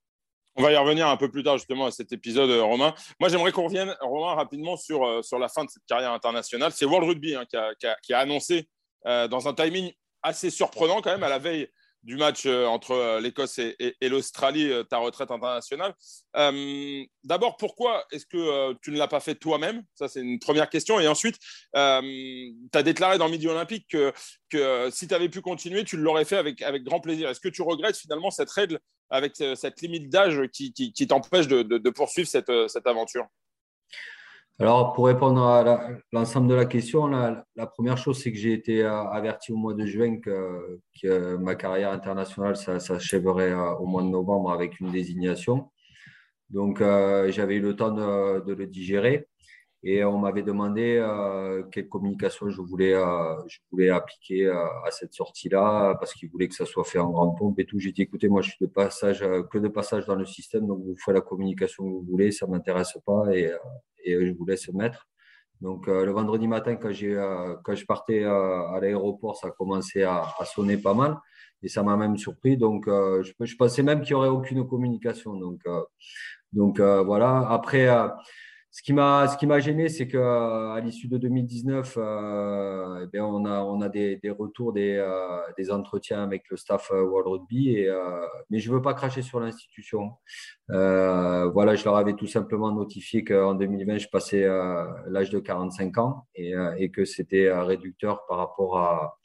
On 0.56 0.62
va 0.62 0.72
y 0.72 0.76
revenir 0.76 1.08
un 1.08 1.16
peu 1.18 1.30
plus 1.30 1.42
tard 1.42 1.58
justement 1.58 1.86
à 1.86 1.90
cet 1.90 2.12
épisode, 2.12 2.48
euh, 2.48 2.62
Romain. 2.62 2.94
Moi, 3.20 3.28
j'aimerais 3.28 3.52
qu'on 3.52 3.64
revienne, 3.64 3.94
Romain, 4.00 4.34
rapidement 4.34 4.78
sur, 4.78 5.04
euh, 5.04 5.20
la 5.38 5.48
fin 5.48 5.64
de 5.64 5.70
cette 5.70 5.84
carrière 5.86 6.12
internationale. 6.12 6.72
C'est 6.72 6.86
World 6.86 7.08
Rugby 7.08 7.34
hein, 7.34 7.44
qui, 7.44 8.14
a, 8.14 8.18
annoncé 8.18 8.68
dans 9.04 9.48
un 9.48 9.52
timing 9.52 9.92
assez 10.22 10.48
surprenant 10.48 11.02
quand 11.02 11.10
même 11.10 11.22
à 11.22 11.28
la 11.28 11.38
veille 11.38 11.68
du 12.04 12.16
match 12.16 12.44
euh, 12.44 12.66
entre 12.66 12.92
euh, 12.92 13.20
l'Écosse 13.20 13.58
et, 13.58 13.96
l'Australie, 14.02 14.70
euh, 14.70 14.84
ta 14.84 14.98
retraite 14.98 15.30
internationale. 15.30 15.94
D'abord, 17.24 17.56
pourquoi 17.56 18.04
est-ce 18.12 18.26
que 18.26 18.74
tu 18.82 18.90
ne 18.90 18.98
l'as 18.98 19.08
pas 19.08 19.20
fait 19.20 19.34
toi-même? 19.34 19.82
Ça, 19.94 20.08
c'est 20.08 20.20
une 20.20 20.38
première 20.38 20.68
question. 20.68 21.00
Et 21.00 21.08
ensuite, 21.08 21.38
tu 21.72 21.78
as 21.78 22.82
déclaré 22.82 23.18
dans 23.18 23.28
Midi 23.28 23.48
Olympique 23.48 23.88
que, 23.88 24.90
si 24.90 25.08
tu 25.08 25.14
avais 25.14 25.28
pu 25.28 25.40
continuer, 25.40 25.84
tu 25.84 25.96
l'aurais 25.96 26.24
fait 26.24 26.36
avec, 26.36 26.62
grand 26.84 27.00
plaisir. 27.00 27.30
Est-ce 27.30 27.40
que 27.40 27.48
tu 27.48 27.62
regrettes 27.62 27.96
finalement 27.96 28.30
cette 28.30 28.50
règle 28.50 28.78
avec 29.10 29.36
cette 29.36 29.80
limite 29.80 30.10
d'âge 30.10 30.40
qui, 30.52 30.92
t'empêche 31.08 31.48
de, 31.48 31.90
poursuivre 31.90 32.28
cette 32.28 32.86
aventure? 32.86 33.26
Alors, 34.60 34.92
pour 34.92 35.06
répondre 35.06 35.42
à 35.42 35.88
l'ensemble 36.12 36.46
de 36.46 36.54
la 36.54 36.64
question, 36.64 37.08
la, 37.08 37.66
première 37.66 37.98
chose, 37.98 38.22
c'est 38.22 38.30
que 38.30 38.38
j'ai 38.38 38.52
été 38.52 38.84
euh, 38.84 39.02
averti 39.08 39.50
au 39.52 39.56
mois 39.56 39.74
de 39.74 39.84
juin 39.84 40.20
que, 40.20 41.36
ma 41.38 41.56
carrière 41.56 41.90
internationale 41.90 42.56
s'achèverait 42.56 43.50
euh, 43.50 43.74
au 43.74 43.86
mois 43.86 44.02
de 44.02 44.08
novembre 44.08 44.52
avec 44.52 44.78
une 44.78 44.92
désignation. 44.92 45.72
Donc, 46.50 46.80
euh, 46.80 47.32
j'avais 47.32 47.56
eu 47.56 47.60
le 47.60 47.74
temps 47.74 47.90
de, 47.90 48.52
le 48.52 48.66
digérer 48.68 49.26
et 49.84 50.04
on 50.04 50.18
m'avait 50.18 50.42
demandé 50.42 51.04
quelle 51.70 51.88
communication 51.88 52.48
je 52.48 52.60
voulais, 52.60 52.94
voulais 53.70 53.90
appliquer 53.90 54.48
à 54.48 54.90
cette 54.90 55.12
sortie-là 55.12 55.94
parce 56.00 56.14
qu'ils 56.14 56.30
voulaient 56.30 56.48
que 56.48 56.54
ça 56.54 56.64
soit 56.64 56.84
fait 56.84 56.98
en 56.98 57.10
grande 57.10 57.36
pompe 57.36 57.58
et 57.58 57.66
tout. 57.66 57.78
J'ai 57.78 57.92
dit, 57.92 58.02
écoutez, 58.02 58.28
moi, 58.28 58.40
je 58.40 58.50
suis 58.50 58.58
de 58.62 58.66
passage, 58.66 59.20
que 59.50 59.58
de 59.58 59.68
passage 59.68 60.06
dans 60.06 60.16
le 60.16 60.24
système, 60.24 60.66
donc 60.66 60.82
vous 60.82 60.96
faites 60.96 61.14
la 61.14 61.20
communication 61.20 61.84
que 61.84 61.90
vous 61.90 62.06
voulez, 62.10 62.32
ça 62.32 62.46
ne 62.46 62.52
m'intéresse 62.52 62.96
pas 63.04 63.24
et 63.34 63.50
je 64.06 64.32
vous 64.32 64.46
laisse 64.46 64.72
mettre. 64.72 65.06
Donc 65.60 65.88
euh, 65.88 66.04
le 66.04 66.12
vendredi 66.12 66.46
matin, 66.46 66.76
quand, 66.76 66.90
euh, 66.90 67.74
je 67.74 67.84
partais 67.86 68.22
euh, 68.22 68.68
à 68.68 68.80
l'aéroport, 68.80 69.36
ça 69.36 69.48
a 69.48 69.50
commencé 69.50 70.02
à, 70.02 70.26
sonner 70.44 70.76
pas 70.76 70.92
mal 70.94 71.16
et 71.62 71.68
ça 71.68 71.82
m'a 71.82 71.96
même 71.96 72.18
surpris. 72.18 72.56
Donc 72.56 72.84
je, 72.86 73.56
pensais 73.56 73.82
même 73.82 74.02
qu'il 74.02 74.14
n'y 74.14 74.20
aurait 74.20 74.28
aucune 74.28 74.66
communication. 74.66 75.34
Donc 76.52 76.80
voilà. 76.80 77.46
Après, 77.48 77.88
ce 78.74 78.82
qui 78.82 78.92
m'a 78.92 79.28
ce 79.28 79.36
qui 79.36 79.46
m'a 79.46 79.60
gêné, 79.60 79.88
c'est 79.88 80.08
qu'à 80.08 80.80
l'issue 80.82 81.06
de 81.06 81.16
2019, 81.16 81.96
euh, 81.96 83.06
eh 83.12 83.20
on 83.20 83.44
a 83.44 83.62
on 83.62 83.80
a 83.80 83.88
des, 83.88 84.16
des 84.16 84.30
retours 84.30 84.72
des, 84.72 84.96
euh, 84.96 85.38
des, 85.56 85.70
entretiens 85.70 86.24
avec 86.24 86.50
le 86.50 86.56
staff 86.56 86.90
euh, 86.90 87.04
World 87.04 87.28
Rugby 87.28 87.70
et 87.70 87.88
mais 88.50 88.58
je 88.58 88.72
veux 88.72 88.82
pas 88.82 88.92
cracher 88.94 89.22
sur 89.22 89.38
l'institution. 89.38 90.10
voilà, 90.66 91.76
je 91.76 91.84
leur 91.84 91.94
avais 91.94 92.14
tout 92.14 92.26
simplement 92.26 92.72
notifié 92.72 93.22
qu'en 93.22 93.54
2020 93.54 93.98
je 93.98 94.08
passais 94.08 94.44
l'âge 95.06 95.30
de 95.30 95.38
45 95.38 95.96
ans 95.98 96.26
et, 96.34 96.54
et 96.76 96.90
que 96.90 97.04
c'était 97.04 97.52
réducteur 97.52 98.26
par 98.26 98.38
rapport 98.38 98.78
à 98.78 99.18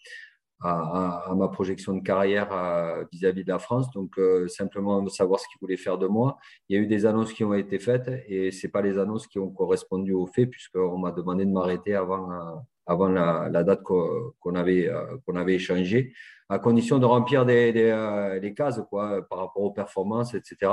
à, 0.61 1.33
ma 1.35 1.47
projection 1.47 1.93
de 1.93 2.01
carrière 2.01 2.51
euh, 2.51 3.03
vis-à-vis 3.11 3.43
de 3.43 3.49
la 3.49 3.59
France. 3.59 3.89
Donc, 3.91 4.17
euh, 4.17 4.47
simplement 4.47 5.07
savoir 5.07 5.39
ce 5.39 5.47
qu'ils 5.47 5.59
voulaient 5.61 5.77
faire 5.77 5.97
de 5.97 6.07
moi. 6.07 6.37
Il 6.67 6.75
y 6.75 6.79
a 6.79 6.81
eu 6.81 6.87
des 6.87 7.05
annonces 7.05 7.33
qui 7.33 7.43
ont 7.43 7.53
été 7.53 7.79
faites 7.79 8.09
et 8.27 8.51
ce 8.51 8.67
pas 8.67 8.81
les 8.81 8.97
annonces 8.97 9.27
qui 9.27 9.39
ont 9.39 9.49
correspondu 9.49 10.13
aux 10.13 10.27
faits 10.27 10.49
puisqu'on 10.49 10.97
m'a 10.97 11.11
demandé 11.11 11.45
de 11.45 11.51
m'arrêter 11.51 11.95
avant, 11.95 12.31
euh, 12.31 12.55
avant 12.85 13.07
la, 13.07 13.63
date 13.63 13.83
qu'on 13.83 14.55
avait, 14.55 14.89
qu'on 15.25 15.35
avait 15.35 15.55
échangée, 15.55 16.13
à 16.49 16.59
condition 16.59 16.99
de 16.99 17.05
remplir 17.05 17.45
des, 17.45 17.71
des, 17.71 18.39
les 18.41 18.53
cases 18.53 18.81
quoi, 18.89 19.21
par 19.29 19.39
rapport 19.39 19.63
aux 19.63 19.71
performances, 19.71 20.33
etc. 20.33 20.71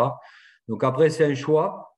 Donc, 0.68 0.83
après, 0.83 1.11
c'est 1.11 1.25
un 1.25 1.35
choix 1.35 1.95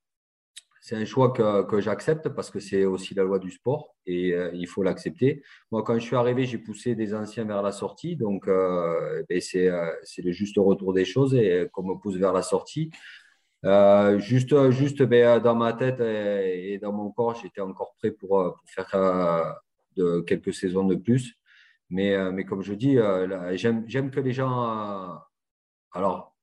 c'est 0.89 0.97
un 0.97 1.05
choix 1.05 1.35
que, 1.35 1.81
j'accepte 1.83 2.31
parce 2.31 2.51
que 2.51 2.61
c'est 2.61 2.87
aussi 2.87 3.13
la 3.15 3.23
loi 3.23 3.39
du 3.39 3.51
sport 3.51 3.95
et 4.07 4.33
euh, 4.33 4.51
il 4.55 4.67
faut 4.67 4.83
l'accepter. 4.83 5.43
Moi, 5.71 5.83
quand 5.83 5.93
je 5.99 6.01
suis 6.01 6.17
arrivé, 6.17 6.47
j'ai 6.47 6.57
poussé 6.57 6.95
des 6.95 7.15
anciens 7.15 7.45
vers 7.45 7.61
la 7.61 7.73
sortie. 7.73 8.17
Donc, 8.17 8.49
euh, 8.49 9.23
ben, 9.29 9.39
euh, 9.57 9.93
c'est 10.03 10.23
le 10.23 10.33
juste 10.33 10.57
retour 10.57 10.95
des 10.95 11.05
choses 11.05 11.35
et 11.35 11.69
qu'on 11.73 11.83
me 11.83 11.95
pousse 11.97 12.17
vers 12.17 12.33
la 12.33 12.41
sortie. 12.41 12.91
juste 14.17 14.71
juste 14.71 15.03
ben, 15.03 15.41
dans 15.41 15.55
ma 15.55 15.75
tête 15.75 16.01
et, 16.01 16.79
dans 16.79 16.95
mon 16.95 17.11
corps, 17.11 17.35
j'étais 17.35 17.61
encore 17.61 17.95
prêt 17.99 18.11
pour, 18.11 18.57
faire 18.65 18.91
quelques 20.27 20.55
saisons 20.55 20.85
de 20.85 20.95
plus. 20.95 21.35
Mais, 21.91 22.33
mais 22.33 22.45
comme 22.47 22.63
je 22.63 22.73
dis, 22.73 22.97
j'aime 23.57 24.11
que 24.11 24.21
les 24.21 24.33
gens. 24.33 25.21
alors, 25.93 26.38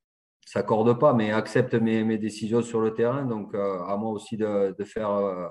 s'accorde 0.45 0.97
pas, 0.99 1.13
mais 1.13 1.31
accepte 1.31 1.73
mes, 1.73 2.03
mes, 2.03 2.17
décisions 2.17 2.61
sur 2.61 2.79
le 2.79 2.93
terrain. 2.93 3.25
Donc, 3.25 3.53
euh, 3.53 3.79
à 3.83 3.97
moi 3.97 4.11
aussi 4.11 4.37
de, 4.37 4.75
de 4.77 4.83
faire 4.83 5.09
euh, 5.11 5.47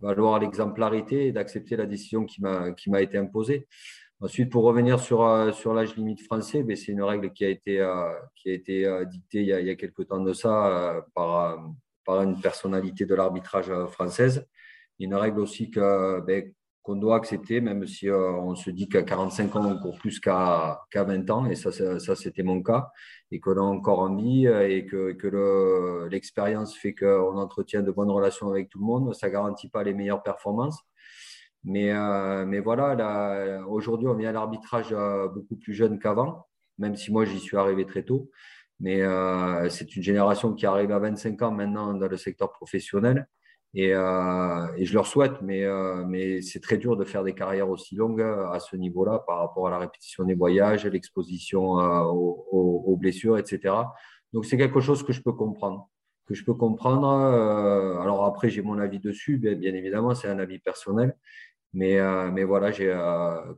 valoir 0.00 0.40
l'exemplarité 0.40 1.26
et 1.26 1.32
d'accepter 1.32 1.76
la 1.76 1.86
décision 1.86 2.24
qui 2.24 2.40
m'a 2.40 3.02
été 3.02 3.18
imposée. 3.18 3.68
Ensuite, 4.20 4.50
pour 4.50 4.64
revenir 4.64 4.98
sur, 4.98 5.22
euh, 5.22 5.52
sur 5.52 5.74
l'âge 5.74 5.94
limite 5.96 6.22
français, 6.22 6.62
ben, 6.62 6.74
c'est 6.74 6.92
une 6.92 7.02
règle 7.02 7.32
qui 7.32 7.44
a 7.44 7.50
été, 7.50 7.86
qui 8.34 8.50
a 8.50 8.52
été 8.52 9.04
dictée 9.06 9.40
il 9.40 9.46
y 9.48 9.52
a, 9.52 9.60
il 9.60 9.76
quelques 9.76 10.08
temps 10.08 10.22
de 10.22 10.32
ça 10.32 11.04
par, 11.14 11.62
par 12.04 12.22
une 12.22 12.40
personnalité 12.40 13.04
de 13.04 13.14
l'arbitrage 13.14 13.70
française. 13.88 14.46
Une 14.98 15.14
règle 15.14 15.40
aussi 15.40 15.70
que, 15.70 16.20
ben, 16.20 16.50
qu'on 16.86 16.94
doit 16.94 17.16
accepter, 17.16 17.60
même 17.60 17.84
si 17.84 18.08
euh, 18.08 18.30
on 18.30 18.54
se 18.54 18.70
dit 18.70 18.88
qu'à 18.88 19.02
45 19.02 19.56
ans, 19.56 19.66
on 19.66 19.76
court 19.76 19.98
plus 19.98 20.20
qu'à 20.20 20.86
20 20.94 21.28
ans, 21.30 21.46
et 21.46 21.56
ça, 21.56 21.72
ça, 21.72 22.14
c'était 22.14 22.44
mon 22.44 22.62
cas, 22.62 22.92
et 23.32 23.40
qu'on 23.40 23.56
a 23.56 23.60
encore 23.60 23.98
envie, 23.98 24.46
euh, 24.46 24.68
et 24.68 24.86
que, 24.86 26.06
l'expérience 26.08 26.76
fait 26.76 26.94
qu'on 26.94 27.36
entretient 27.38 27.82
de 27.82 27.90
bonnes 27.90 28.10
relations 28.12 28.48
avec 28.50 28.68
tout 28.68 28.78
le 28.78 28.84
monde. 28.84 29.12
Ça 29.16 29.26
ne 29.26 29.32
garantit 29.32 29.68
pas 29.68 29.82
les 29.82 29.94
meilleures 29.94 30.22
performances. 30.22 30.80
Mais, 31.64 31.90
euh, 31.90 32.46
mais 32.46 32.60
voilà, 32.60 33.64
aujourd'hui, 33.66 34.06
on 34.06 34.14
vient 34.14 34.28
à 34.28 34.32
l'arbitrage 34.32 34.94
beaucoup 35.34 35.56
plus 35.56 35.74
jeune 35.74 35.98
qu'avant, 35.98 36.46
même 36.78 36.94
si 36.94 37.10
moi, 37.10 37.24
j'y 37.24 37.40
suis 37.40 37.56
arrivé 37.56 37.84
très 37.84 38.04
tôt. 38.04 38.30
Mais 38.78 39.00
c'est 39.70 39.96
une 39.96 40.02
génération 40.04 40.52
qui 40.54 40.66
arrive 40.66 40.92
à 40.92 41.00
25 41.00 41.42
ans 41.42 41.50
maintenant 41.50 41.94
dans 41.94 42.08
le 42.08 42.16
secteur 42.16 42.52
professionnel. 42.52 43.26
Euh, 43.78 44.68
et, 44.76 44.86
je 44.86 44.94
leur 44.94 45.06
souhaite, 45.06 45.42
mais, 45.42 45.64
euh, 45.64 46.04
mais 46.06 46.40
c'est 46.40 46.60
très 46.60 46.78
dur 46.78 46.96
de 46.96 47.04
faire 47.04 47.22
des 47.22 47.34
carrières 47.34 47.68
aussi 47.68 47.94
longues 47.94 48.22
à 48.22 48.58
ce 48.58 48.76
niveau-là 48.76 49.22
par 49.26 49.38
rapport 49.38 49.66
à 49.68 49.70
la 49.70 49.78
répétition 49.78 50.24
des 50.24 50.34
voyages, 50.34 50.86
l'exposition 50.86 51.80
euh, 51.80 52.02
aux, 52.04 52.96
blessures, 52.96 53.36
etc. 53.38 53.74
Donc 54.32 54.46
c'est 54.46 54.56
quelque 54.56 54.80
chose 54.80 55.02
que 55.02 55.12
je 55.12 55.22
peux 55.22 55.32
comprendre. 55.32 55.90
Que 56.26 56.34
je 56.34 56.44
peux 56.44 56.54
comprendre. 56.54 57.06
alors 58.00 58.24
après, 58.24 58.48
j'ai 58.48 58.62
mon 58.62 58.78
avis 58.78 58.98
dessus, 58.98 59.38
bien, 59.38 59.74
évidemment, 59.74 60.14
c'est 60.14 60.28
un 60.28 60.38
avis 60.38 60.58
personnel. 60.58 61.16
Mais 61.72 62.44
voilà, 62.44 62.72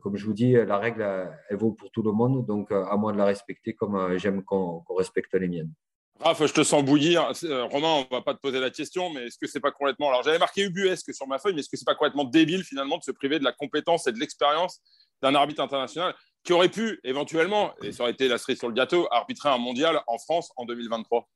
comme 0.01 0.17
je 0.17 0.25
vous 0.25 0.33
dis, 0.33 0.53
la 0.53 0.77
règle, 0.77 1.01
elle 1.49 1.57
vaut 1.57 1.71
pour 1.71 1.89
tout 1.91 2.03
le 2.03 2.11
monde. 2.11 2.45
Donc 2.45 2.71
à 2.71 2.95
moi 2.97 3.13
de 3.13 3.17
la 3.17 3.25
respecter 3.25 3.73
comme 3.73 4.17
j'aime 4.17 4.43
qu'on 4.43 4.83
respecte 4.95 5.33
les 5.35 5.47
miennes. 5.47 5.73
Raph, 6.19 6.45
je 6.45 6.53
te 6.53 6.63
sens 6.63 6.83
bouillir. 6.83 7.31
Euh, 7.45 7.63
Romain, 7.65 7.87
on 7.87 7.99
ne 8.01 8.17
va 8.17 8.21
pas 8.21 8.33
te 8.33 8.39
poser 8.39 8.59
la 8.59 8.69
question, 8.69 9.09
mais 9.11 9.27
est-ce 9.27 9.37
que 9.37 9.47
c'est 9.47 9.59
pas 9.59 9.71
complètement. 9.71 10.09
Alors, 10.09 10.23
j'avais 10.23 10.39
marqué 10.39 10.63
ubuesque 10.63 11.13
sur 11.13 11.27
ma 11.27 11.39
feuille, 11.39 11.53
mais 11.53 11.61
est-ce 11.61 11.69
que 11.69 11.77
c'est 11.77 11.85
pas 11.85 11.95
complètement 11.95 12.25
débile 12.25 12.63
finalement 12.63 12.97
de 12.97 13.03
se 13.03 13.11
priver 13.11 13.39
de 13.39 13.45
la 13.45 13.53
compétence 13.53 14.07
et 14.07 14.11
de 14.11 14.19
l'expérience 14.19 14.81
d'un 15.21 15.33
arbitre 15.35 15.61
international 15.61 16.13
qui 16.43 16.53
aurait 16.53 16.69
pu 16.69 16.99
éventuellement, 17.03 17.73
et 17.83 17.91
ça 17.91 18.03
aurait 18.03 18.11
été 18.11 18.27
la 18.27 18.37
cerise 18.37 18.59
sur 18.59 18.67
le 18.67 18.73
gâteau, 18.73 19.07
arbitrer 19.11 19.49
un 19.49 19.57
mondial 19.57 20.01
en 20.07 20.17
France 20.17 20.51
en 20.55 20.65
2023 20.65 21.27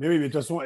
mais 0.00 0.08
oui, 0.08 0.18
mais 0.18 0.28
de 0.28 0.32
toute 0.32 0.40
façon, 0.40 0.62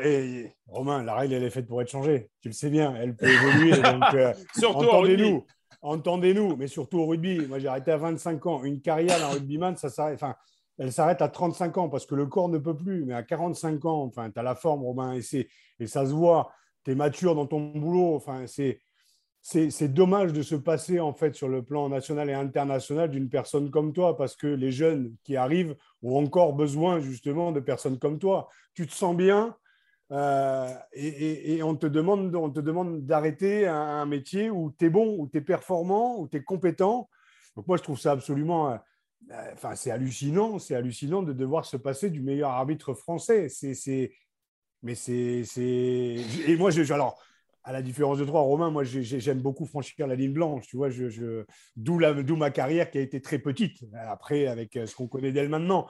Romain, 0.68 1.03
la 1.03 1.16
règle, 1.16 1.35
elle 1.35 1.42
est 1.42 1.50
faite 1.50 1.66
pour 1.66 1.83
être 1.83 1.90
changée. 1.90 2.31
Tu 2.40 2.48
le 2.48 2.55
sais 2.55 2.70
bien, 2.70 2.94
elle 2.94 3.16
peut 3.16 3.27
évoluer. 3.27 3.72
donc, 3.83 4.14
euh, 4.14 4.33
surtout 4.57 4.87
entendez-nous, 4.87 5.44
entendez-nous, 5.83 6.57
mais 6.57 6.68
surtout 6.68 7.00
au 7.00 7.07
rugby. 7.07 7.44
Moi, 7.48 7.59
j'ai 7.59 7.66
arrêté 7.66 7.90
à 7.90 7.96
25 7.96 8.46
ans. 8.46 8.62
Une 8.62 8.81
carrière 8.81 9.18
d'un 9.18 9.31
rugbyman, 9.31 9.77
ça 9.77 9.90
s'arrête. 9.90 10.14
Enfin, 10.14 10.37
elle 10.78 10.92
s'arrête 10.92 11.22
à 11.22 11.28
35 11.28 11.78
ans 11.78 11.88
parce 11.88 12.06
que 12.06 12.14
le 12.14 12.26
corps 12.26 12.48
ne 12.48 12.58
peut 12.58 12.76
plus. 12.76 13.04
Mais 13.04 13.14
à 13.14 13.22
45 13.22 13.84
ans, 13.84 14.02
enfin, 14.04 14.30
tu 14.30 14.38
as 14.38 14.42
la 14.42 14.54
forme, 14.54 14.82
Romain, 14.82 15.18
et, 15.18 15.48
et 15.80 15.87
ça 15.87 16.06
se 16.06 16.12
voit. 16.12 16.52
Tu 16.84 16.92
es 16.92 16.94
mature 16.94 17.34
dans 17.34 17.46
ton 17.46 17.60
boulot. 17.60 18.14
Enfin, 18.14 18.46
c'est, 18.46 18.80
c'est, 19.40 19.88
dommage 19.88 20.32
de 20.32 20.42
se 20.42 20.54
passer, 20.54 21.00
en 21.00 21.12
fait, 21.12 21.34
sur 21.34 21.48
le 21.48 21.62
plan 21.62 21.88
national 21.88 22.30
et 22.30 22.32
international 22.32 23.10
d'une 23.10 23.28
personne 23.28 23.70
comme 23.70 23.92
toi 23.92 24.16
parce 24.16 24.37
que 24.37 24.46
les 24.46 24.72
jeunes 24.72 25.14
qui 25.22 25.37
arrivent 25.37 25.76
ont 26.02 26.16
encore 26.16 26.54
besoin, 26.54 27.00
justement, 27.00 27.52
de 27.52 27.60
personnes 27.60 27.98
comme 27.98 28.18
toi. 28.18 28.48
Tu 28.74 28.87
te 28.87 28.92
sens 28.92 29.14
bien. 29.14 29.56
Euh, 30.12 30.68
et, 30.92 31.62
on 31.62 31.76
te 31.76 31.87
demande, 31.87 32.34
on 32.34 32.50
te 32.50 32.60
demande 32.60 33.06
d'arrêter 33.06 33.66
un, 33.66 33.74
un 33.74 34.06
métier 34.06 34.50
où 34.50 34.74
tu 34.78 34.87
es 34.87 34.90
bon, 34.90 35.16
où 35.18 35.28
tu 35.28 35.38
es 35.38 35.40
performant, 35.40 36.18
où 36.18 36.28
tu 36.28 36.37
es 36.37 36.42
compétent. 36.42 37.08
Donc 37.56 37.66
moi, 37.68 37.76
je 37.76 37.82
trouve 37.82 37.98
ça 37.98 38.12
absolument 38.12 38.70
euh, 38.70 38.76
enfin, 39.53 39.74
c'est 39.74 39.90
hallucinant, 39.90 40.59
c'est 40.59 40.74
hallucinant 40.74 41.22
de 41.22 41.33
devoir 41.33 41.64
se 41.64 41.77
passer 41.77 42.11
du 42.11 42.20
meilleur 42.20 42.50
arbitre 42.50 42.94
français. 42.94 43.48
C'est, 43.48 44.12
mais 44.83 44.94
c'est, 44.94 45.44
et 46.46 46.57
moi, 46.57 46.70
je, 46.70 46.92
alors, 46.92 47.18
à 47.64 47.72
la 47.72 47.81
différence 47.81 48.18
de 48.18 48.24
toi, 48.27 48.40
Romain, 48.40 48.70
moi, 48.70 48.85
j'aime 48.85 49.40
beaucoup 49.40 49.64
franchir 49.64 50.07
la 50.07 50.14
ligne 50.14 50.35
blanche. 50.35 50.66
Tu 50.66 50.77
vois, 50.77 50.90
je, 50.90 51.44
d'où, 51.77 51.98
d'où 52.22 52.37
ma 52.37 52.50
carrière 52.50 52.90
qui 52.90 52.98
a 52.98 53.00
été 53.00 53.22
très 53.22 53.38
petite. 53.38 53.85
Après, 53.94 54.46
avec 54.46 54.77
euh, 54.77 54.87
ce 54.87 54.94
qu'on 54.94 55.09
connaît 55.09 55.33
d'elle 55.33 55.48
maintenant. 55.48 55.88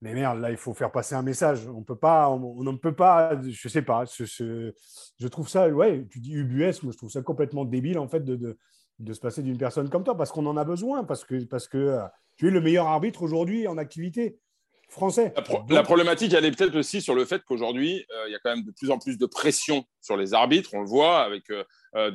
Mais 0.00 0.14
merde, 0.14 0.40
là, 0.40 0.50
il 0.50 0.56
faut 0.56 0.74
faire 0.74 0.90
passer 0.90 1.14
un 1.14 1.22
message. 1.22 1.68
On 1.68 1.82
peut 1.82 1.96
pas, 1.96 2.28
on 2.30 2.62
ne 2.62 2.76
peut 2.76 2.94
pas, 2.94 3.40
je 3.42 3.68
sais 3.68 3.82
pas. 3.82 4.04
je 4.06 5.26
trouve 5.28 5.48
ça, 5.48 5.68
ouais, 5.68 6.06
tu 6.10 6.18
dis 6.18 6.32
UBS, 6.32 6.82
moi, 6.82 6.92
je 6.92 6.96
trouve 6.96 7.10
ça 7.10 7.22
complètement 7.22 7.64
débile, 7.64 7.98
en 7.98 8.08
fait, 8.08 8.24
de 8.24 8.58
se 9.12 9.20
passer 9.20 9.42
d'une 9.42 9.58
personne 9.58 9.88
comme 9.88 10.04
toi, 10.04 10.16
parce 10.16 10.32
qu'on 10.32 10.46
en 10.46 10.56
a 10.56 10.64
besoin, 10.64 11.04
parce 11.04 11.24
que, 11.24 11.44
parce 11.44 11.68
que 11.68 11.78
euh, 11.78 12.02
tu 12.36 12.48
es 12.48 12.50
le 12.50 12.60
meilleur 12.60 12.86
arbitre 12.86 13.22
aujourd'hui 13.22 13.66
en 13.66 13.78
activité 13.78 14.38
français. 14.88 15.34
La, 15.68 15.82
problématique, 15.82 16.32
elle 16.32 16.46
est 16.46 16.50
peut-être 16.50 16.76
aussi 16.76 17.02
sur 17.02 17.14
le 17.14 17.24
fait 17.24 17.42
qu'aujourd'hui, 17.44 18.06
euh, 18.10 18.24
il 18.28 18.32
y 18.32 18.34
a 18.34 18.38
quand 18.38 18.50
même 18.50 18.64
de 18.64 18.72
plus 18.72 18.90
en 18.90 18.98
plus 18.98 19.18
de 19.18 19.26
pression 19.26 19.84
sur 20.00 20.16
les 20.16 20.34
arbitres. 20.34 20.70
On 20.72 20.80
le 20.80 20.86
voit 20.86 21.20
avec 21.20 21.44
euh, 21.50 22.10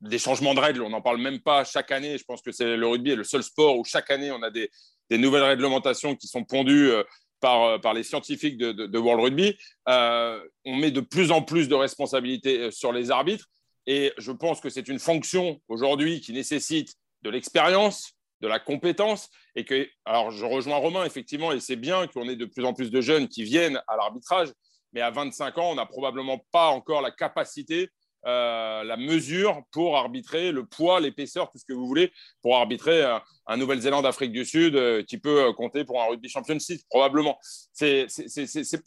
des 0.00 0.18
changements 0.18 0.54
de 0.54 0.60
règles. 0.60 0.82
On 0.82 0.90
n'en 0.90 1.02
parle 1.02 1.18
même 1.18 1.40
pas 1.40 1.64
chaque 1.64 1.92
année. 1.92 2.16
Je 2.16 2.24
pense 2.24 2.40
que 2.40 2.50
c'est 2.50 2.76
le 2.76 2.86
rugby 2.86 3.10
est 3.10 3.16
le 3.16 3.24
seul 3.24 3.42
sport 3.42 3.78
où 3.78 3.84
chaque 3.84 4.10
année, 4.10 4.32
on 4.32 4.42
a 4.42 4.50
des, 4.50 4.70
nouvelles 5.10 5.42
réglementations 5.42 6.16
qui 6.16 6.26
sont 6.26 6.44
pondues. 6.44 6.90
Par, 7.40 7.78
par, 7.82 7.92
les 7.92 8.04
scientifiques 8.04 8.56
de, 8.56 8.72
de 8.72 8.98
World 8.98 9.22
Rugby, 9.22 9.54
on 9.86 10.76
met 10.76 10.90
de 10.90 11.02
plus 11.02 11.30
en 11.30 11.42
plus 11.42 11.68
de 11.68 11.74
responsabilités 11.74 12.70
sur 12.70 12.90
les 12.90 13.10
arbitres. 13.10 13.50
Et 13.86 14.12
je 14.18 14.32
pense 14.32 14.60
que 14.60 14.70
c'est 14.70 14.88
une 14.88 14.98
fonction 14.98 15.60
aujourd'hui 15.68 16.20
qui 16.20 16.32
nécessite 16.32 16.94
de 17.22 17.30
l'expérience, 17.30 18.12
de 18.40 18.48
la 18.48 18.58
compétence. 18.58 19.30
Et 19.56 19.64
que, 19.64 19.88
alors, 20.04 20.30
je 20.30 20.44
rejoins 20.44 20.76
Romain, 20.76 21.04
effectivement, 21.04 21.52
et 21.52 21.60
c'est 21.60 21.76
bien 21.76 22.06
qu'on 22.06 22.28
ait 22.28 22.36
de 22.36 22.46
plus 22.46 22.64
en 22.64 22.72
plus 22.72 22.90
de 22.90 23.00
jeunes 23.00 23.28
qui 23.28 23.44
viennent 23.44 23.80
à 23.88 23.96
l'arbitrage. 23.96 24.52
Mais 24.92 25.00
à 25.00 25.10
25 25.10 25.58
ans, 25.58 25.72
on 25.72 25.74
n'a 25.74 25.86
probablement 25.86 26.38
pas 26.52 26.68
encore 26.68 27.02
la 27.02 27.10
capacité, 27.10 27.88
euh, 28.26 28.84
la 28.84 28.96
mesure 28.96 29.62
pour 29.70 29.96
arbitrer 29.96 30.50
le 30.50 30.64
poids, 30.64 31.00
l'épaisseur, 31.00 31.50
tout 31.50 31.58
ce 31.58 31.64
que 31.64 31.72
vous 31.72 31.86
voulez, 31.86 32.12
pour 32.42 32.56
arbitrer 32.56 33.02
un, 33.46 33.56
Nouvelle-Zélande, 33.56 34.06
Afrique 34.06 34.32
du 34.32 34.44
Sud, 34.44 34.76
euh, 34.76 35.02
qui 35.02 35.18
peut 35.18 35.52
compter 35.52 35.84
pour 35.84 36.00
un 36.00 36.06
rugby 36.06 36.28
championship, 36.28 36.80
probablement. 36.88 37.38
C'est 37.72 38.06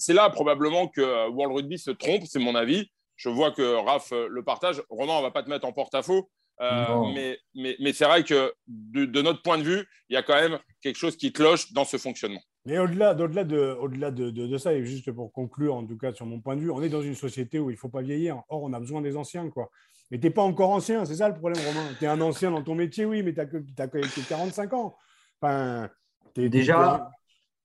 là 0.09 0.29
probablement 0.29 0.87
que 0.87 1.29
World 1.29 1.55
Rugby 1.55 1.77
se 1.77 1.91
trompe, 1.91 2.23
c'est 2.25 2.39
mon 2.39 2.55
avis 2.55 2.89
je 3.17 3.29
vois 3.29 3.51
que 3.51 3.75
Raph 3.85 4.11
euh, 4.13 4.27
le 4.29 4.43
partage. 4.43 4.81
Romain, 4.89 5.13
on 5.13 5.17
ne 5.17 5.23
va 5.23 5.31
pas 5.31 5.43
te 5.43 5.49
mettre 5.49 5.65
en 5.65 5.73
porte-à-faux. 5.73 6.29
Euh, 6.59 7.03
mais, 7.13 7.37
mais, 7.53 7.75
mais 7.79 7.93
c'est 7.93 8.05
vrai 8.05 8.23
que 8.23 8.51
de, 8.67 9.21
notre 9.21 9.43
point 9.43 9.59
de 9.59 9.63
vue, 9.63 9.85
il 10.09 10.13
y 10.13 10.17
a 10.17 10.23
quand 10.23 10.33
même 10.33 10.57
quelque 10.81 10.95
chose 10.95 11.15
qui 11.15 11.31
cloche 11.31 11.71
dans 11.73 11.85
ce 11.85 11.97
fonctionnement. 11.97 12.41
Mais 12.65 12.79
au-delà, 12.79 13.13
au-delà, 13.13 13.43
de, 13.43 13.77
au-delà 13.79 14.09
de, 14.09 14.31
de, 14.31 14.57
ça, 14.57 14.73
et 14.73 14.83
juste 14.83 15.11
pour 15.11 15.31
conclure, 15.31 15.75
en 15.75 15.85
tout 15.85 15.97
cas 15.97 16.13
sur 16.13 16.25
mon 16.25 16.39
point 16.39 16.55
de 16.55 16.61
vue, 16.61 16.71
on 16.71 16.81
est 16.81 16.89
dans 16.89 17.03
une 17.03 17.15
société 17.15 17.59
où 17.59 17.69
il 17.69 17.73
ne 17.73 17.79
faut 17.79 17.89
pas 17.89 18.01
vieillir. 18.01 18.41
Or, 18.49 18.63
on 18.63 18.73
a 18.73 18.79
besoin 18.79 19.01
des 19.01 19.15
anciens. 19.17 19.49
Quoi. 19.49 19.69
Mais 20.09 20.19
tu 20.19 20.25
n'es 20.25 20.31
pas 20.31 20.41
encore 20.41 20.71
ancien, 20.71 21.05
c'est 21.05 21.15
ça 21.15 21.29
le 21.29 21.35
problème, 21.35 21.63
Romain. 21.63 21.89
Tu 21.99 22.05
es 22.05 22.07
un 22.07 22.21
ancien 22.21 22.49
dans 22.49 22.63
ton 22.63 22.73
métier, 22.73 23.05
oui, 23.05 23.21
mais 23.21 23.33
tu 23.33 23.39
as, 23.39 23.45
que 23.45 24.27
45 24.27 24.73
ans. 24.73 24.95
Enfin, 25.39 25.89
Déjà, 26.35 27.09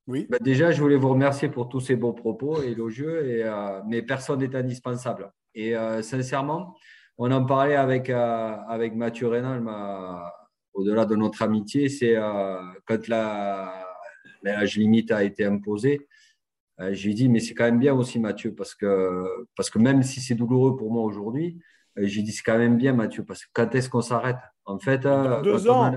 oui. 0.06 0.26
Bah, 0.30 0.38
déjà, 0.40 0.72
je 0.72 0.80
voulais 0.80 0.96
vous 0.96 1.10
remercier 1.10 1.48
pour 1.48 1.68
tous 1.68 1.80
ces 1.80 1.96
beaux 1.96 2.12
propos 2.12 2.62
élogieux, 2.62 3.26
et, 3.28 3.44
euh, 3.44 3.80
mais 3.86 4.02
personne 4.02 4.40
n'est 4.40 4.54
indispensable. 4.56 5.30
Et 5.54 5.76
euh, 5.76 6.02
sincèrement, 6.02 6.76
on 7.18 7.30
en 7.30 7.44
parlait 7.44 7.76
avec, 7.76 8.10
euh, 8.10 8.56
avec 8.68 8.94
Mathieu 8.94 9.28
Rénal, 9.28 9.62
au-delà 10.74 11.04
de 11.04 11.16
notre 11.16 11.42
amitié, 11.42 11.88
c'est 11.88 12.16
euh, 12.16 12.60
quand 12.86 13.08
l'âge 13.08 14.76
limite 14.76 15.12
a 15.12 15.22
été 15.22 15.44
imposé, 15.44 16.08
je 16.78 17.04
lui 17.04 17.12
ai 17.12 17.14
dit, 17.14 17.28
mais 17.28 17.38
c'est 17.38 17.54
quand 17.54 17.64
même 17.64 17.78
bien 17.78 17.94
aussi, 17.94 18.18
Mathieu, 18.18 18.54
parce 18.54 18.74
que, 18.74 19.46
parce 19.56 19.70
que 19.70 19.78
même 19.78 20.02
si 20.02 20.20
c'est 20.20 20.34
douloureux 20.34 20.74
pour 20.76 20.90
moi 20.90 21.04
aujourd'hui, 21.04 21.60
j'ai 21.96 22.22
dit, 22.22 22.32
c'est 22.32 22.42
quand 22.42 22.58
même 22.58 22.76
bien, 22.76 22.92
Mathieu, 22.92 23.24
parce 23.24 23.44
que 23.44 23.50
quand 23.52 23.72
est-ce 23.74 23.88
qu'on 23.88 24.00
s'arrête? 24.00 24.38
En 24.64 24.78
fait, 24.78 25.00
dans 25.00 25.42
deux 25.42 25.68
ans, 25.68 25.94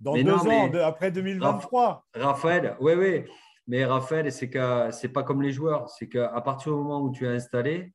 dans 0.00 0.14
deux 0.14 0.32
ans, 0.32 0.70
après 0.82 1.10
2023. 1.10 2.06
Raphaël, 2.14 2.76
oui, 2.80 2.94
oui. 2.94 3.24
Mais 3.68 3.84
Raphaël, 3.84 4.30
c'est 4.30 4.48
que 4.48 4.90
c'est 4.92 5.08
pas 5.08 5.22
comme 5.22 5.42
les 5.42 5.52
joueurs. 5.52 5.88
C'est 5.90 6.08
qu'à 6.08 6.40
partir 6.40 6.72
du 6.72 6.78
moment 6.78 7.02
où 7.02 7.10
tu 7.10 7.24
es 7.24 7.28
installé, 7.28 7.92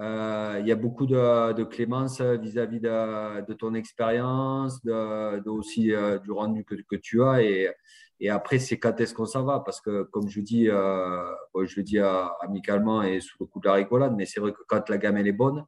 euh, 0.00 0.56
il 0.60 0.66
y 0.66 0.72
a 0.72 0.76
beaucoup 0.76 1.06
de, 1.06 1.62
clémence 1.64 2.20
vis-à-vis 2.20 2.80
de, 2.80 3.52
ton 3.52 3.74
expérience, 3.74 4.82
de, 4.82 5.48
aussi 5.48 5.92
euh, 5.92 6.18
du 6.18 6.30
rendu 6.30 6.64
que, 6.64 6.96
tu 6.96 7.22
as. 7.22 7.42
Et, 7.42 7.68
et 8.18 8.30
après, 8.30 8.58
c'est 8.58 8.78
quand 8.78 8.98
est-ce 9.00 9.14
qu'on 9.14 9.26
s'en 9.26 9.44
va? 9.44 9.60
Parce 9.60 9.80
que, 9.80 10.04
comme 10.04 10.28
je 10.28 10.40
dis, 10.40 10.68
euh, 10.70 11.22
je 11.62 11.76
le 11.76 11.82
dis 11.82 11.98
amicalement 12.40 13.02
et 13.02 13.20
sous 13.20 13.36
le 13.40 13.46
coup 13.46 13.60
de 13.60 13.66
la 13.66 13.74
rigolade, 13.74 14.14
mais 14.16 14.24
c'est 14.24 14.40
vrai 14.40 14.52
que 14.52 14.62
quand 14.66 14.88
la 14.88 14.96
gamme 14.96 15.18
elle 15.18 15.28
est 15.28 15.32
bonne, 15.32 15.66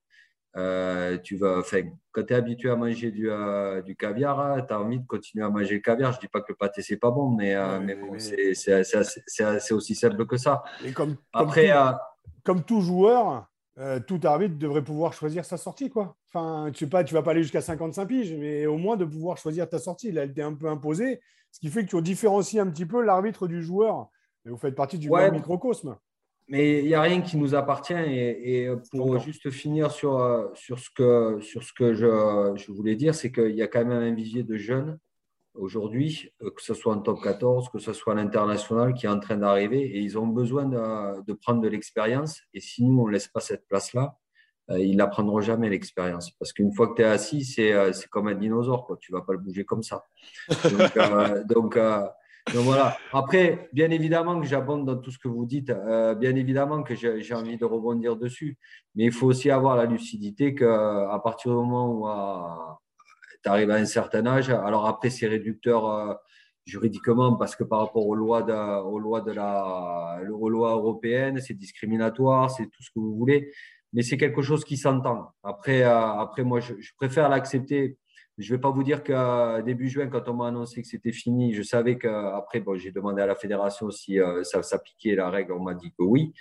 tu 1.22 1.36
vas, 1.36 1.62
quand 2.12 2.22
tu 2.22 2.32
es 2.32 2.36
habitué 2.36 2.70
à 2.70 2.76
manger 2.76 3.10
du, 3.10 3.28
du 3.84 3.96
caviar, 3.96 4.66
tu 4.66 4.72
as 4.72 4.80
envie 4.80 5.00
de 5.00 5.06
continuer 5.06 5.44
à 5.44 5.50
manger 5.50 5.74
le 5.74 5.80
caviar. 5.80 6.12
Je 6.12 6.16
ne 6.18 6.20
dis 6.22 6.28
pas 6.28 6.40
que 6.40 6.52
le 6.52 6.56
pâté, 6.56 6.80
c'est 6.80 6.96
pas 6.96 7.10
bon, 7.10 7.30
mais, 7.30 7.54
mais, 7.80 7.96
bon, 7.96 8.14
c'est 8.18 9.72
aussi 9.72 9.94
simple 9.94 10.24
que 10.26 10.38
ça. 10.38 10.62
Et 10.82 10.92
comme, 10.92 11.16
Après, 11.34 11.70
comme 12.44 12.64
tout 12.64 12.80
joueur, 12.80 13.51
euh, 13.78 14.00
tout 14.00 14.20
arbitre 14.24 14.56
devrait 14.56 14.84
pouvoir 14.84 15.12
choisir 15.12 15.44
sa 15.44 15.56
sortie. 15.56 15.88
Quoi. 15.88 16.16
Enfin, 16.28 16.70
tu 16.72 16.86
pas, 16.86 17.04
tu 17.04 17.14
vas 17.14 17.22
pas 17.22 17.30
aller 17.30 17.42
jusqu'à 17.42 17.60
55 17.60 18.06
piges, 18.06 18.34
mais 18.34 18.66
au 18.66 18.76
moins 18.76 18.96
de 18.96 19.04
pouvoir 19.04 19.38
choisir 19.38 19.68
ta 19.68 19.78
sortie. 19.78 20.12
Là, 20.12 20.24
elle 20.24 20.34
t'est 20.34 20.42
un 20.42 20.54
peu 20.54 20.68
imposée, 20.68 21.20
ce 21.50 21.60
qui 21.60 21.68
fait 21.68 21.84
que 21.84 21.90
tu 21.90 22.02
différencies 22.02 22.58
un 22.58 22.68
petit 22.68 22.86
peu 22.86 23.02
l'arbitre 23.02 23.46
du 23.46 23.62
joueur. 23.62 24.08
Et 24.44 24.50
vous 24.50 24.56
faites 24.58 24.74
partie 24.74 24.98
du 24.98 25.08
microcosme. 25.08 25.96
mais 26.48 26.80
il 26.80 26.86
n'y 26.86 26.94
a 26.94 27.00
rien 27.00 27.22
qui 27.22 27.36
nous 27.36 27.54
appartient. 27.54 27.94
Et, 27.94 28.68
pour 28.90 29.18
juste 29.18 29.50
finir 29.50 29.90
sur, 29.90 30.50
sur 30.54 30.78
ce 30.78 30.90
que, 30.90 31.38
sur 31.40 31.62
ce 31.62 31.72
que 31.72 31.94
je, 31.94 32.52
je 32.56 32.72
voulais 32.72 32.96
dire, 32.96 33.14
c'est 33.14 33.32
qu'il 33.32 33.54
y 33.54 33.62
a 33.62 33.68
quand 33.68 33.84
même 33.84 33.92
un 33.92 34.14
vivier 34.14 34.42
de 34.42 34.56
jeunes 34.56 34.98
aujourd'hui, 35.54 36.32
que 36.40 36.62
ce 36.62 36.74
soit 36.74 36.94
en 36.94 37.00
top 37.00 37.22
14, 37.22 37.68
que 37.68 37.78
ce 37.78 37.92
soit 37.92 38.14
à 38.14 38.16
l'international 38.16 38.94
qui 38.94 39.06
est 39.06 39.10
en 39.10 39.20
train 39.20 39.36
d'arriver, 39.36 39.80
et 39.80 39.98
ils 39.98 40.18
ont 40.18 40.26
besoin 40.26 40.64
de, 40.66 41.22
de 41.22 41.32
prendre 41.32 41.60
de 41.60 41.68
l'expérience. 41.68 42.40
Et 42.54 42.60
si 42.60 42.84
nous, 42.84 43.00
on 43.00 43.06
ne 43.06 43.12
laisse 43.12 43.28
pas 43.28 43.40
cette 43.40 43.66
place-là, 43.68 44.16
euh, 44.70 44.78
ils 44.78 44.96
n'apprendront 44.96 45.40
jamais 45.40 45.68
l'expérience. 45.68 46.30
Parce 46.32 46.52
qu'une 46.52 46.72
fois 46.72 46.88
que 46.88 46.94
tu 46.94 47.02
es 47.02 47.04
assis, 47.04 47.44
c'est, 47.44 47.72
euh, 47.72 47.92
c'est 47.92 48.08
comme 48.08 48.28
un 48.28 48.34
dinosaure, 48.34 48.86
quoi. 48.86 48.96
tu 49.00 49.12
ne 49.12 49.18
vas 49.18 49.24
pas 49.24 49.32
le 49.32 49.38
bouger 49.38 49.64
comme 49.64 49.82
ça. 49.82 50.04
Donc, 50.48 50.96
euh, 50.96 51.44
donc, 51.48 51.78
donc, 52.52 52.64
voilà. 52.64 52.96
Après, 53.12 53.68
bien 53.72 53.90
évidemment 53.90 54.40
que 54.40 54.46
j'abonde 54.46 54.84
dans 54.86 54.96
tout 54.96 55.10
ce 55.10 55.18
que 55.18 55.28
vous 55.28 55.46
dites, 55.46 55.72
bien 56.18 56.34
évidemment 56.34 56.82
que 56.82 56.94
j'ai, 56.94 57.22
j'ai 57.22 57.34
envie 57.34 57.56
de 57.56 57.64
rebondir 57.64 58.16
dessus, 58.16 58.58
mais 58.96 59.04
il 59.04 59.12
faut 59.12 59.28
aussi 59.28 59.48
avoir 59.50 59.76
la 59.76 59.84
lucidité 59.84 60.52
qu'à 60.52 61.20
partir 61.22 61.52
du 61.52 61.56
moment 61.58 61.88
où 61.92 62.08
tu 63.42 63.48
arrives 63.48 63.70
à 63.70 63.76
un 63.76 63.84
certain 63.84 64.26
âge, 64.26 64.50
alors 64.50 64.86
après 64.86 65.10
c'est 65.10 65.26
réducteur 65.26 66.18
juridiquement 66.64 67.34
parce 67.36 67.56
que 67.56 67.64
par 67.64 67.80
rapport 67.80 68.06
aux 68.06 68.14
lois 68.14 68.42
de, 68.42 68.52
la, 69.32 70.20
aux 70.30 70.48
lois 70.48 70.72
européennes, 70.72 71.40
c'est 71.40 71.54
discriminatoire, 71.54 72.50
c'est 72.50 72.66
tout 72.66 72.82
ce 72.82 72.90
que 72.90 73.00
vous 73.00 73.16
voulez 73.16 73.52
mais 73.92 74.02
c'est 74.02 74.16
quelque 74.16 74.42
chose 74.42 74.64
qui 74.64 74.76
s'entend. 74.76 75.32
Après, 75.42 75.82
euh, 75.82 76.20
après 76.20 76.44
moi, 76.44 76.60
je, 76.60 76.74
préfère 76.96 77.28
l'accepter. 77.28 77.98
Je 78.38 78.50
ne 78.50 78.56
vais 78.56 78.60
pas 78.60 78.70
vous 78.70 78.82
dire 78.82 79.02
qu'à 79.02 79.60
début 79.62 79.88
juin, 79.88 80.08
quand 80.08 80.28
on 80.28 80.34
m'a 80.34 80.48
annoncé 80.48 80.80
que 80.80 80.88
c'était 80.88 81.12
fini, 81.12 81.52
je 81.52 81.62
savais 81.62 81.98
qu'après, 81.98 82.60
bon, 82.60 82.76
j'ai 82.76 82.90
demandé 82.90 83.20
à 83.20 83.26
la 83.26 83.34
fédération 83.34 83.90
si 83.90 84.18
euh, 84.18 84.42
ça 84.42 84.62
s'appliquait 84.62 85.14
la 85.14 85.28
règle. 85.28 85.52
On 85.52 85.62
m'a 85.62 85.74
dit 85.74 85.90
que 85.90 86.02
oui. 86.02 86.32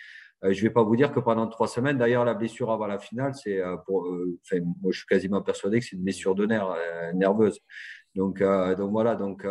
Euh, 0.44 0.54
je 0.54 0.58
ne 0.58 0.68
vais 0.68 0.74
pas 0.74 0.84
vous 0.84 0.96
dire 0.96 1.12
que 1.12 1.20
pendant 1.20 1.48
trois 1.48 1.68
semaines, 1.68 1.98
d'ailleurs, 1.98 2.26
la 2.26 2.34
blessure 2.34 2.72
avant 2.72 2.88
la 2.88 3.00
finale, 3.00 3.34
c'est 3.36 3.62
pour. 3.86 4.04
moi, 4.12 4.92
je 4.92 4.98
suis 4.98 5.08
quasiment 5.08 5.42
persuadé 5.42 5.80
que 5.80 5.86
c'est 5.86 5.96
une 5.96 6.04
blessure 6.04 6.36
de 6.36 6.46
nerf 6.46 6.76
nerveuse. 7.14 7.60
Donc, 8.16 8.42
donc 8.42 8.92
voilà, 8.92 9.16
donc 9.16 9.46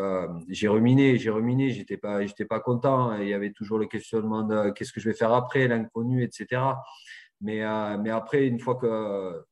j'ai 0.48 0.68
ruminé, 0.68 1.16
j'ai 1.16 1.30
ruminé, 1.30 1.70
j'étais 1.70 1.96
pas, 1.96 2.26
j'étais 2.26 2.44
pas 2.44 2.60
content. 2.60 3.16
Il 3.16 3.28
y 3.28 3.34
avait 3.34 3.52
toujours 3.52 3.78
le 3.78 3.86
questionnement 3.86 4.42
de 4.42 4.70
qu'est-ce 4.70 4.92
que 4.92 5.00
je 5.00 5.08
vais 5.08 5.16
faire 5.16 5.32
après, 5.32 5.68
l'inconnu, 5.68 6.22
etc. 6.24 6.60
Mais, 7.40 7.64
euh, 7.64 7.98
mais 7.98 8.10
après, 8.10 8.46
une 8.46 8.58
fois 8.58 8.76
que 8.76 9.42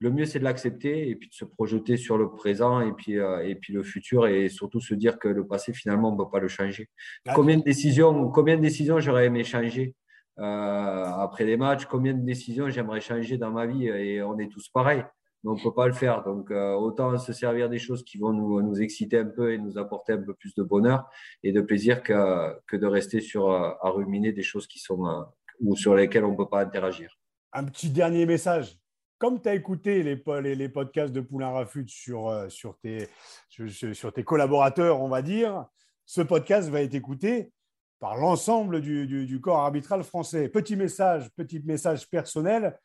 le 0.00 0.10
mieux, 0.10 0.26
c'est 0.26 0.38
de 0.38 0.44
l'accepter 0.44 1.08
et 1.08 1.16
puis 1.16 1.28
de 1.28 1.34
se 1.34 1.44
projeter 1.44 1.96
sur 1.96 2.18
le 2.18 2.30
présent 2.30 2.80
et 2.80 2.92
puis, 2.92 3.18
euh, 3.18 3.44
et 3.46 3.54
puis 3.54 3.72
le 3.72 3.82
futur 3.82 4.26
et 4.26 4.48
surtout 4.48 4.80
se 4.80 4.94
dire 4.94 5.18
que 5.18 5.28
le 5.28 5.46
passé, 5.46 5.72
finalement, 5.72 6.10
on 6.10 6.12
ne 6.12 6.18
peut 6.18 6.30
pas 6.30 6.40
le 6.40 6.48
changer. 6.48 6.88
Combien 7.34 7.58
de 7.58 7.62
décisions, 7.62 8.28
combien 8.30 8.56
de 8.56 8.62
décisions 8.62 9.00
j'aurais 9.00 9.26
aimé 9.26 9.44
changer? 9.44 9.94
euh, 9.94 9.97
après 10.38 11.44
les 11.44 11.56
matchs 11.56 11.86
Combien 11.86 12.14
de 12.14 12.24
décisions 12.24 12.68
j'aimerais 12.70 13.00
changer 13.00 13.38
dans 13.38 13.50
ma 13.50 13.66
vie 13.66 13.86
Et 13.86 14.22
on 14.22 14.38
est 14.38 14.50
tous 14.50 14.68
pareils. 14.68 15.04
Mais 15.44 15.50
on 15.50 15.54
ne 15.54 15.62
peut 15.62 15.74
pas 15.74 15.86
le 15.86 15.92
faire. 15.92 16.24
Donc, 16.24 16.50
autant 16.50 17.16
se 17.18 17.32
servir 17.32 17.68
des 17.68 17.78
choses 17.78 18.04
qui 18.04 18.18
vont 18.18 18.32
nous, 18.32 18.80
exciter 18.80 19.18
un 19.18 19.26
peu 19.26 19.52
et 19.52 19.58
nous 19.58 19.78
apporter 19.78 20.14
un 20.14 20.22
peu 20.22 20.34
plus 20.34 20.54
de 20.54 20.62
bonheur 20.62 21.08
et 21.42 21.52
de 21.52 21.60
plaisir 21.60 22.02
que, 22.02 22.58
que 22.66 22.76
de 22.76 22.86
rester 22.86 23.20
sur, 23.20 23.50
à 23.50 23.90
ruminer 23.90 24.32
des 24.32 24.42
choses 24.42 24.66
qui 24.66 24.80
sont, 24.80 25.24
ou 25.60 25.76
sur 25.76 25.94
lesquelles 25.94 26.24
on 26.24 26.32
ne 26.32 26.36
peut 26.36 26.48
pas 26.48 26.60
interagir 26.60 27.18
un 27.52 27.64
petit 27.64 27.90
dernier 27.90 28.26
message. 28.26 28.78
Comme 29.18 29.40
tu 29.40 29.48
as 29.48 29.54
écouté 29.54 30.02
les, 30.02 30.54
les, 30.54 30.68
podcasts 30.68 31.12
de 31.12 31.20
Poulain 31.20 31.50
Rafut 31.50 31.88
sur, 31.88 32.28
euh, 32.28 32.48
sur, 32.48 32.78
tes, 32.78 33.08
sur, 33.48 34.12
tes 34.12 34.22
collaborateurs, 34.22 35.00
on 35.00 35.08
va 35.08 35.22
dire, 35.22 35.66
ce 36.06 36.20
podcast 36.20 36.68
va 36.68 36.82
être 36.82 36.94
écouté 36.94 37.50
par 38.00 38.16
l'ensemble 38.16 38.80
du, 38.80 39.40
corps 39.40 39.60
arbitral 39.60 40.02
français. 40.02 40.48
Petit 40.48 40.76
message, 40.76 41.30
petit 41.36 41.60
message 41.60 42.08
personnel. 42.08 42.78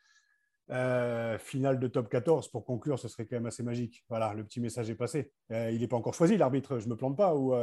Euh, 0.70 1.36
finale 1.36 1.78
de 1.78 1.88
top 1.88 2.08
14 2.08 2.48
pour 2.48 2.64
conclure, 2.64 2.98
ce 2.98 3.06
serait 3.06 3.26
quand 3.26 3.36
même 3.36 3.44
assez 3.44 3.62
magique. 3.62 4.02
Voilà, 4.08 4.32
le 4.32 4.44
petit 4.44 4.60
message 4.60 4.88
est 4.88 4.94
passé. 4.94 5.30
Euh, 5.52 5.70
il 5.70 5.80
n'est 5.80 5.88
pas 5.88 5.96
encore 5.96 6.14
choisi, 6.14 6.38
l'arbitre, 6.38 6.78
je 6.78 6.86
ne 6.86 6.92
me 6.92 6.96
plante 6.96 7.18
pas 7.18 7.34
ou 7.34 7.54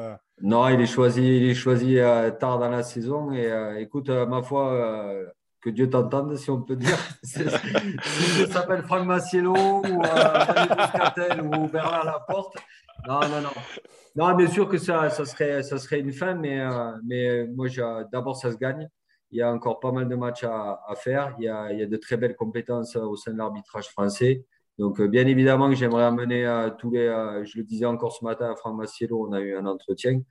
Non, 0.44 0.70
il 0.70 0.80
est 0.80 0.86
choisi, 0.86 1.38
il 1.38 1.50
est 1.50 1.56
choisi 1.56 1.96
tard 2.40 2.60
dans 2.60 2.70
la 2.70 2.84
saison. 2.84 3.34
Et 3.34 3.50
écoute, 3.80 4.10
ma 4.10 4.44
foi, 4.44 5.34
que 5.62 5.70
Dieu 5.70 5.90
t'entende, 5.90 6.36
si 6.36 6.50
on 6.50 6.62
peut 6.62 6.76
dire. 6.76 6.98
si 7.24 7.44
je 7.44 8.46
s'appelle 8.48 8.82
Franck 8.82 9.06
Massiello 9.06 9.54
ou 9.54 10.04
euh, 10.04 11.42
ou 11.44 11.68
Bernard 11.68 12.06
Laporte. 12.06 12.58
Non, 13.08 13.20
non, 13.22 13.42
non. 13.42 13.50
Non, 14.16 14.36
bien 14.36 14.48
sûr 14.48 14.68
que 14.68 14.78
ça, 14.78 15.10
ça, 15.10 15.26
serait, 15.26 15.64
ça 15.64 15.78
serait 15.78 16.00
une 16.00 16.12
fin, 16.12 16.34
mais, 16.36 16.60
euh, 16.60 16.92
mais 17.04 17.48
moi, 17.48 17.68
d'abord, 18.12 18.36
ça 18.36 18.52
se 18.52 18.58
gagne. 18.58 18.90
Il 19.32 19.38
y 19.38 19.42
a 19.42 19.52
encore 19.52 19.80
pas 19.80 19.92
mal 19.92 20.10
de 20.10 20.16
matchs 20.16 20.44
à, 20.44 20.78
faire. 20.98 21.34
Il 21.40 21.46
y, 21.46 21.48
a, 21.48 21.72
il 21.72 21.80
y, 21.80 21.84
a, 21.84 21.86
de 21.86 21.98
très 21.98 22.18
belles 22.18 22.36
compétences 22.36 22.96
au 22.98 23.16
sein 23.16 23.32
de 23.32 23.38
l'arbitrage 23.38 23.88
français. 23.88 24.46
Donc, 24.78 25.00
euh, 25.00 25.08
bien 25.08 25.28
évidemment 25.28 25.72
j'aimerais 25.74 26.04
amener 26.04 26.46
euh, 26.46 26.70
tous 26.72 26.92
les. 26.92 27.06
je 27.44 27.58
le 27.58 27.64
disais 27.64 27.86
encore 27.86 28.14
ce 28.14 28.26
matin 28.26 28.52
à 28.52 28.56
Franck 28.56 28.78
Massiello, 28.78 29.28
on 29.28 29.32
a 29.32 29.40
eu 29.40 29.56
un 29.56 29.66
entretien. 29.66 30.22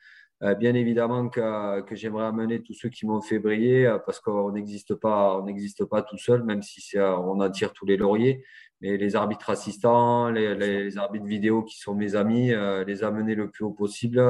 Euh, 0.43 0.55
bien 0.55 0.75
évidemment 0.75 1.29
que, 1.29 1.83
que 1.83 1.95
j'aimerais 1.95 2.25
amener 2.25 2.63
tous 2.63 2.73
ceux 2.73 2.89
qui 2.89 3.05
m'ont 3.05 3.21
fait 3.21 3.39
briller 3.39 3.87
euh, 3.87 3.99
parce 3.99 4.21
qu'on 4.21 4.53
n'existe 4.53 4.95
pas, 4.95 5.39
on 5.39 5.45
n'existe 5.45 5.85
pas 5.85 6.01
tout 6.01 6.17
seul, 6.17 6.43
même 6.45 6.63
si 6.63 6.97
on 6.99 7.41
attire 7.41 7.73
tous 7.75 7.85
les 7.85 7.99
lauriers. 7.99 8.43
Mais 8.81 8.97
les 8.97 9.17
arbitres 9.17 9.51
assistants, 9.51 10.31
les, 10.31 10.55
les, 10.55 10.97
arbitres 10.97 11.27
vidéo 11.27 11.63
qui 11.63 11.79
sont 11.79 11.95
mes 11.95 12.15
amis, 12.15 12.53
euh, 12.55 12.85
les 12.85 13.05
amener 13.05 13.35
le 13.35 13.51
plus 13.51 13.65
haut 13.65 13.73
possible. 13.73 14.23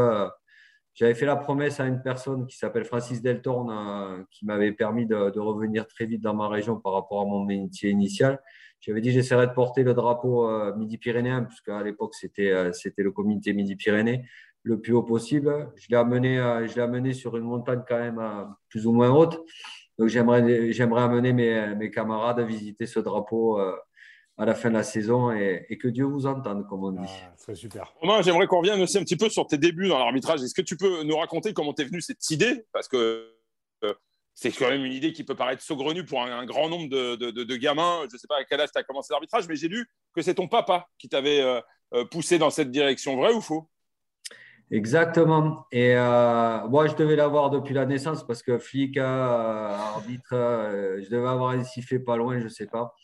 J'avais 0.94 1.14
fait 1.14 1.26
la 1.26 1.36
promesse 1.36 1.78
à 1.78 1.86
une 1.86 2.02
personne 2.02 2.48
qui 2.48 2.56
s'appelle 2.56 2.84
Francis 2.84 3.22
Deltorne, 3.22 4.26
qui 4.32 4.44
m'avait 4.44 4.72
permis 4.72 5.06
de, 5.06 5.30
de, 5.30 5.38
revenir 5.38 5.86
très 5.86 6.04
vite 6.04 6.20
dans 6.20 6.34
ma 6.34 6.48
région 6.48 6.80
par 6.80 6.92
rapport 6.94 7.20
à 7.20 7.24
mon 7.24 7.44
métier 7.44 7.90
initial. 7.90 8.40
J'avais 8.80 9.00
dit 9.00 9.12
j'essaierais 9.12 9.46
de 9.46 9.52
porter 9.52 9.84
le 9.84 9.94
drapeau 9.94 10.50
Midi-Pyrénéen, 10.76 11.44
puisqu'à 11.44 11.82
l'époque 11.84 12.14
c'était 12.14 12.72
c'était 12.72 13.04
le 13.04 13.12
comité 13.12 13.52
Midi-Pyrénées 13.52 14.24
le 14.62 14.80
plus 14.80 14.92
haut 14.92 15.02
possible. 15.02 15.70
Je 15.76 15.88
l'ai 15.90 15.96
amené, 15.96 16.38
euh, 16.38 16.66
je 16.66 16.74
l'ai 16.74 16.82
amené 16.82 17.12
sur 17.12 17.36
une 17.36 17.44
montagne 17.44 17.82
quand 17.88 17.98
même 17.98 18.18
euh, 18.18 18.44
plus 18.68 18.86
ou 18.86 18.92
moins 18.92 19.10
haute. 19.10 19.38
Donc 19.98 20.08
j'aimerais, 20.08 20.72
j'aimerais 20.72 21.02
amener 21.02 21.32
mes, 21.32 21.74
mes, 21.74 21.90
camarades 21.90 22.40
à 22.40 22.44
visiter 22.44 22.86
ce 22.86 23.00
drapeau 23.00 23.60
euh, 23.60 23.76
à 24.38 24.46
la 24.46 24.54
fin 24.54 24.70
de 24.70 24.74
la 24.74 24.82
saison 24.82 25.30
et, 25.32 25.76
que 25.78 25.88
Dieu 25.88 26.04
vous 26.04 26.26
entende, 26.26 26.66
comme 26.66 26.84
on 26.84 26.92
dit. 26.92 26.98
Ah, 27.06 27.32
c'est 27.36 27.54
super. 27.54 27.92
Romain, 28.00 28.22
j'aimerais 28.22 28.46
qu'on 28.46 28.60
revienne 28.60 28.80
aussi 28.80 28.96
un 28.96 29.02
petit 29.02 29.16
peu 29.16 29.28
sur 29.28 29.46
tes 29.46 29.58
débuts 29.58 29.88
dans 29.88 29.98
l'arbitrage. 29.98 30.42
Est-ce 30.42 30.54
que 30.54 30.62
tu 30.62 30.76
peux 30.78 31.02
nous 31.02 31.16
raconter 31.16 31.52
comment 31.52 31.74
t'es 31.74 31.84
venu 31.84 32.00
cette 32.00 32.30
idée? 32.30 32.64
Parce 32.72 32.88
que 32.88 33.36
c'est 34.32 34.52
quand 34.52 34.70
même 34.70 34.86
une 34.86 34.92
idée 34.94 35.12
qui 35.12 35.22
peut 35.24 35.34
paraître 35.34 35.62
saugrenue 35.62 36.06
pour 36.06 36.22
un, 36.22 36.46
grand 36.46 36.70
nombre 36.70 36.88
de, 36.88 37.16
de, 37.16 37.56
gamins. 37.56 38.06
Je 38.08 38.14
ne 38.14 38.18
sais 38.18 38.26
pas 38.26 38.38
à 38.38 38.44
quel 38.44 38.58
âge 38.58 38.70
tu 38.72 38.78
as 38.78 38.82
commencé 38.82 39.12
l'arbitrage, 39.12 39.46
mais 39.46 39.56
j'ai 39.56 39.68
lu 39.68 39.86
que 40.14 40.22
c'est 40.22 40.36
ton 40.36 40.48
papa 40.48 40.86
qui 40.96 41.10
t'avait 41.10 41.44
poussé 42.10 42.38
dans 42.38 42.48
cette 42.48 42.70
direction. 42.70 43.16
Vrai 43.16 43.34
ou 43.34 43.42
faux? 43.42 43.68
Exactement. 44.70 45.66
Et 45.72 45.96
euh, 45.96 46.68
moi, 46.68 46.86
je 46.86 46.94
devais 46.94 47.16
l'avoir 47.16 47.50
depuis 47.50 47.74
la 47.74 47.86
naissance 47.86 48.24
parce 48.24 48.42
que 48.42 48.56
flic, 48.58 48.96
euh, 48.96 49.02
arbitre, 49.04 50.32
euh, 50.32 51.02
je 51.02 51.10
devais 51.10 51.28
avoir 51.28 51.50
un 51.50 51.64
sifflet 51.64 51.98
pas 51.98 52.16
loin, 52.16 52.38
je 52.38 52.44
ne 52.44 52.48
sais 52.48 52.66
pas. 52.66 52.94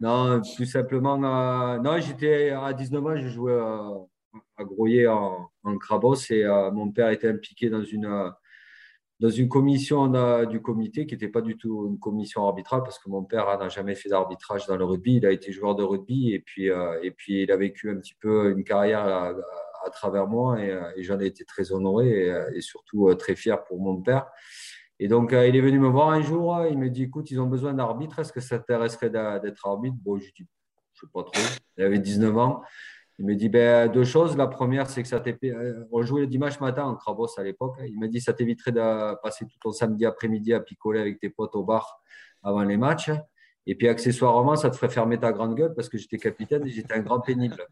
Non, 0.00 0.42
tout 0.56 0.66
simplement, 0.66 1.16
non, 1.18 1.98
j'étais 2.00 2.50
à 2.50 2.72
19 2.74 3.06
ans, 3.06 3.16
je 3.16 3.28
jouais 3.28 3.54
à 3.54 4.64
Groyer 4.64 5.06
en, 5.08 5.50
en 5.62 5.78
Crabos 5.78 6.16
et 6.30 6.44
mon 6.72 6.90
père 6.90 7.10
était 7.10 7.28
impliqué 7.28 7.70
dans 7.70 7.84
une, 7.84 8.32
dans 9.20 9.30
une 9.30 9.48
commission 9.48 10.08
du 10.46 10.60
comité 10.60 11.06
qui 11.06 11.14
n'était 11.14 11.28
pas 11.28 11.40
du 11.40 11.56
tout 11.56 11.86
une 11.88 11.98
commission 11.98 12.44
arbitrale 12.44 12.82
parce 12.82 12.98
que 12.98 13.08
mon 13.08 13.22
père 13.24 13.46
n'a 13.58 13.68
jamais 13.68 13.94
fait 13.94 14.08
d'arbitrage 14.08 14.66
dans 14.66 14.76
le 14.76 14.84
rugby. 14.84 15.16
Il 15.16 15.26
a 15.26 15.30
été 15.30 15.52
joueur 15.52 15.76
de 15.76 15.84
rugby 15.84 16.34
et 16.34 16.40
puis, 16.40 16.66
et 16.66 17.10
puis 17.12 17.44
il 17.44 17.52
a 17.52 17.56
vécu 17.56 17.90
un 17.90 17.96
petit 17.96 18.16
peu 18.20 18.50
une 18.50 18.64
carrière 18.64 19.34
travers 19.90 20.26
moi 20.26 20.58
euh, 20.58 20.90
et, 20.96 21.02
j'en 21.02 21.18
ai 21.20 21.26
été 21.26 21.44
très 21.44 21.72
honoré 21.72 22.26
et, 22.26 22.30
euh, 22.30 22.60
surtout 22.60 23.08
euh, 23.08 23.14
très 23.14 23.36
fier 23.36 23.62
pour 23.64 23.80
mon 23.80 24.00
père. 24.00 24.26
Et 25.00 25.08
donc, 25.08 25.32
il 25.32 25.56
est 25.56 25.60
venu 25.60 25.80
me 25.80 25.88
voir 25.88 26.10
un 26.10 26.22
jour, 26.22 26.64
il 26.70 26.78
me 26.78 26.88
dit, 26.88 27.02
écoute, 27.02 27.28
ils 27.32 27.40
ont 27.40 27.46
besoin 27.46 27.74
d'arbitre, 27.74 28.20
est-ce 28.20 28.32
que 28.32 28.40
ça 28.40 28.58
t'intéresserait 28.58 29.10
d'être 29.10 29.66
arbitre? 29.66 29.96
Bon, 30.00 30.18
je 30.18 30.30
dis, 30.32 30.46
je 30.92 31.00
sais 31.00 31.12
pas 31.12 31.24
trop, 31.24 31.42
il 31.76 31.84
avait 31.84 31.98
19 31.98 32.38
ans. 32.38 32.62
Il 33.18 33.26
me 33.26 33.34
dit 33.34 33.48
ben, 33.48 33.90
deux 33.90 34.04
choses. 34.04 34.36
La 34.36 34.46
première, 34.48 34.88
c'est 34.88 35.02
que 35.02 35.08
ça 35.08 35.22
On 35.92 36.02
jouait 36.02 36.22
le 36.22 36.26
dimanche 36.26 36.58
matin 36.60 36.84
en 36.84 36.96
Crabos 36.96 37.38
à 37.38 37.44
l'époque. 37.44 37.76
Il 37.86 37.98
m'a 37.98 38.08
dit 38.08 38.20
ça 38.20 38.32
t'éviterait 38.32 38.72
de 38.72 39.14
passer 39.20 39.46
tout 39.46 39.56
ton 39.60 39.70
samedi 39.70 40.04
après-midi 40.04 40.52
à 40.52 40.60
picoler 40.60 41.00
avec 41.00 41.20
tes 41.20 41.30
potes 41.30 41.54
au 41.54 41.62
bar 41.62 42.00
avant 42.42 42.64
les 42.64 42.76
matchs. 42.76 43.10
Et 43.66 43.74
puis 43.74 43.88
accessoirement, 43.88 44.56
ça 44.56 44.68
te 44.68 44.76
ferait 44.76 44.92
fermer 44.92 45.18
ta 45.18 45.32
grande 45.32 45.54
gueule 45.54 45.74
parce 45.74 45.88
que 45.88 45.96
j'étais 45.96 46.18
capitaine 46.18 46.66
et 46.66 46.70
j'étais 46.70 46.94
un 46.94 47.00
grand 47.00 47.20
pénible. 47.20 47.66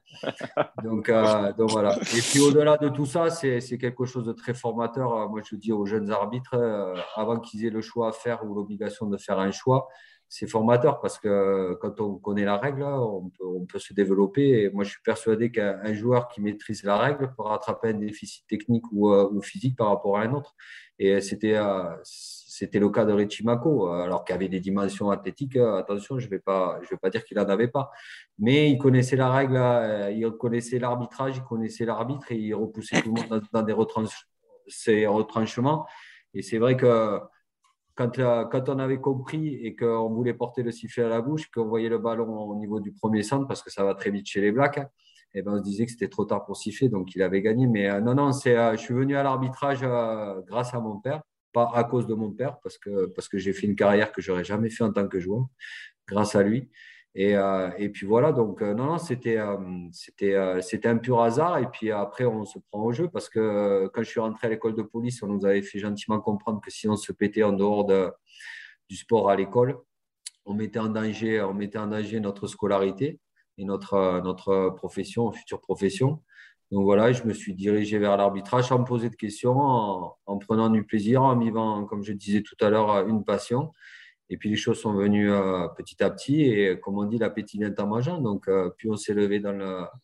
Donc, 0.83 1.09
euh, 1.09 1.52
donc 1.52 1.70
voilà. 1.70 1.96
Et 2.16 2.20
puis 2.20 2.40
au-delà 2.40 2.76
de 2.78 2.88
tout 2.88 3.07
ça, 3.07 3.28
c'est 3.31 3.78
quelque 3.78 4.07
chose 4.07 4.24
de 4.24 4.33
très 4.33 4.55
formateur. 4.55 5.14
Euh, 5.14 5.28
moi, 5.28 5.40
je 5.44 5.55
dis 5.57 5.72
aux 5.72 5.85
jeunes 5.85 6.11
arbitres, 6.11 6.55
euh, 6.55 6.94
avant 7.14 7.38
qu'ils 7.38 7.66
aient 7.66 7.70
le 7.70 7.83
choix 7.83 8.09
à 8.09 8.12
faire 8.12 8.44
ou 8.44 8.55
l'obligation 8.55 9.07
de 9.07 9.16
faire 9.18 9.38
un 9.38 9.50
choix, 9.50 9.88
c'est 10.28 10.46
formateur 10.46 10.98
parce 11.00 11.18
que 11.18 11.74
quand 11.74 12.00
on 12.00 12.14
connaît 12.14 12.46
la 12.46 12.57
règle, 12.57 12.85
on 12.85 13.28
peut, 13.28 13.44
on 13.44 13.66
peut 13.66 13.78
se 13.78 13.92
développer. 13.92 14.62
Et 14.62 14.70
moi, 14.70 14.85
je 14.85 14.92
suis 14.92 15.02
persuadé 15.02 15.50
qu'un 15.50 15.92
joueur 15.92 16.28
qui 16.28 16.40
maîtrise 16.40 16.85
la 16.85 16.96
règle 16.96 17.35
peut 17.37 17.42
rattraper 17.42 17.88
un 17.88 17.94
déficit 17.94 18.46
technique 18.46 18.85
ou, 18.92 19.12
ou, 19.12 19.42
physique 19.42 19.76
par 19.76 19.88
rapport 19.88 20.16
à 20.16 20.22
un 20.22 20.33
autre. 20.33 20.55
Et 20.98 21.20
c'était 21.20 21.59
c'était 22.54 22.78
le 22.78 22.90
cas 22.90 23.04
de 23.04 23.12
Richie 23.12 23.44
Mako, 23.44 23.88
alors 23.88 24.24
qu'il 24.24 24.34
avait 24.34 24.48
des 24.48 24.60
dimensions 24.60 25.10
athlétiques. 25.10 25.56
Attention, 25.56 26.18
je 26.18 26.26
ne 26.26 26.30
vais, 26.30 26.38
pas, 26.38 26.78
vais 26.90 26.96
pas 26.98 27.08
dire 27.08 27.24
qu'il 27.24 27.38
n'en 27.38 27.48
avait 27.48 27.68
pas. 27.68 27.90
Mais 28.38 28.70
il 28.70 28.76
connaissait 28.76 29.16
la 29.16 29.30
règle, 29.30 29.58
il 30.14 30.30
connaissait 30.32 30.78
l'arbitrage, 30.78 31.38
il 31.38 31.44
connaissait 31.44 31.86
l'arbitre 31.86 32.30
et 32.30 32.36
il 32.36 32.54
repoussait 32.54 33.00
tout 33.00 33.14
le 33.14 33.22
monde 33.22 33.42
dans, 33.52 33.62
des 33.62 33.72
retranchements. 33.72 35.86
Et 36.34 36.42
c'est 36.42 36.58
vrai 36.58 36.76
que 36.76 37.20
quand, 37.94 38.68
on 38.68 38.78
avait 38.78 39.00
compris 39.00 39.54
et 39.64 39.74
qu'on 39.74 40.10
voulait 40.10 40.34
porter 40.34 40.62
le 40.62 40.72
sifflet 40.72 41.04
à 41.04 41.08
la 41.08 41.20
bouche, 41.20 41.50
qu'on 41.50 41.66
voyait 41.66 41.88
le 41.88 41.98
ballon 41.98 42.28
au 42.28 42.56
niveau 42.56 42.80
du 42.80 42.92
premier 42.92 43.22
centre, 43.22 43.46
parce 43.46 43.62
que 43.62 43.70
ça 43.70 43.84
va 43.84 43.94
très 43.94 44.10
vite 44.10 44.26
chez 44.26 44.40
les 44.40 44.52
Blacks, 44.52 44.80
et 45.34 45.38
eh 45.38 45.42
ben 45.42 45.54
on 45.54 45.58
se 45.58 45.62
disait 45.62 45.86
que 45.86 45.92
c'était 45.92 46.08
trop 46.08 46.26
tard 46.26 46.44
pour 46.44 46.58
siffler, 46.58 46.90
donc 46.90 47.14
il 47.14 47.22
avait 47.22 47.40
gagné. 47.40 47.66
Mais 47.66 47.88
euh, 47.88 48.02
non, 48.02 48.14
non, 48.14 48.32
c'est, 48.32 48.54
euh, 48.54 48.72
je 48.72 48.82
suis 48.82 48.92
venu 48.92 49.16
à 49.16 49.22
l'arbitrage 49.22 49.78
euh, 49.82 50.42
grâce 50.46 50.74
à 50.74 50.80
mon 50.80 51.00
père, 51.00 51.22
pas 51.52 51.70
à 51.74 51.84
cause 51.84 52.06
de 52.06 52.14
mon 52.14 52.30
père, 52.30 52.58
parce 52.60 52.78
que, 52.78 53.06
parce 53.06 53.28
que 53.28 53.38
j'ai 53.38 53.52
fait 53.52 53.66
une 53.66 53.76
carrière 53.76 54.12
que 54.12 54.22
j'aurais 54.22 54.44
jamais 54.44 54.70
fait 54.70 54.84
en 54.84 54.92
tant 54.92 55.08
que 55.08 55.18
joueur, 55.20 55.46
grâce 56.06 56.34
à 56.34 56.42
lui. 56.42 56.70
Et, 57.14 57.34
et 57.76 57.88
puis 57.90 58.06
voilà, 58.06 58.32
donc 58.32 58.62
non, 58.62 58.86
non, 58.86 58.98
c'était, 58.98 59.38
c'était, 59.92 60.34
c'était 60.62 60.88
un 60.88 60.96
pur 60.96 61.20
hasard. 61.20 61.58
Et 61.58 61.66
puis 61.66 61.90
après, 61.90 62.24
on 62.24 62.46
se 62.46 62.58
prend 62.70 62.82
au 62.84 62.92
jeu 62.92 63.08
parce 63.08 63.28
que 63.28 63.86
quand 63.92 64.02
je 64.02 64.08
suis 64.08 64.20
rentré 64.20 64.46
à 64.46 64.50
l'école 64.50 64.74
de 64.74 64.82
police, 64.82 65.22
on 65.22 65.26
nous 65.26 65.44
avait 65.44 65.60
fait 65.60 65.78
gentiment 65.78 66.20
comprendre 66.20 66.62
que 66.62 66.70
si 66.70 66.88
on 66.88 66.96
se 66.96 67.12
pétait 67.12 67.42
en 67.42 67.52
dehors 67.52 67.84
de, 67.84 68.10
du 68.88 68.96
sport 68.96 69.28
à 69.28 69.36
l'école, 69.36 69.78
on 70.46 70.54
mettait 70.54 70.78
en 70.78 70.88
danger, 70.88 71.42
on 71.42 71.52
mettait 71.52 71.78
en 71.78 71.88
danger 71.88 72.18
notre 72.18 72.46
scolarité 72.46 73.20
et 73.58 73.64
notre, 73.64 74.22
notre 74.24 74.70
profession, 74.70 75.30
future 75.32 75.60
profession. 75.60 76.22
Donc 76.72 76.85
voilà, 76.85 77.12
je 77.12 77.22
me 77.24 77.35
suis 77.35 77.54
dirigé 77.54 77.98
vers 77.98 78.16
l'arbitrage 78.16 78.68
sans 78.68 78.78
me 78.78 78.85
poser 78.85 79.11
de 79.11 79.14
questions, 79.14 79.58
en, 79.58 80.38
prenant 80.38 80.70
du 80.70 80.85
plaisir, 80.85 81.22
en 81.22 81.38
vivant, 81.38 81.85
comme 81.85 82.02
je 82.02 82.14
disais 82.14 82.40
tout 82.40 82.56
à 82.64 82.70
l'heure, 82.70 83.06
une 83.06 83.24
passion. 83.24 83.72
Et 84.30 84.38
puis 84.38 84.48
les 84.48 84.56
choses 84.56 84.80
sont 84.80 84.94
venues 84.94 85.30
euh, 85.30 85.68
petit 85.76 86.02
à 86.02 86.08
petit 86.08 86.40
et 86.40 86.80
comme 86.80 86.96
on 86.96 87.04
dit, 87.04 87.18
l'appétit 87.18 87.58
vient 87.58 87.74
en 87.78 87.87
mangeant. 87.87 88.18
Donc 88.22 88.48
euh, 88.48 88.70
plus 88.70 88.90
on 88.90 88.96
s'est 88.96 89.12
levé 89.12 89.38
dans, 89.38 89.52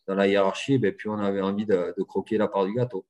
la 0.07 0.27
hiérarchie, 0.27 0.77
ben, 0.77 0.93
plus 0.93 1.09
on 1.09 1.17
avait 1.17 1.41
envie 1.41 1.65
de, 1.65 1.95
croquer 2.07 2.37
la 2.37 2.47
part 2.47 2.67
du 2.67 2.73
gâteau. 2.75 3.03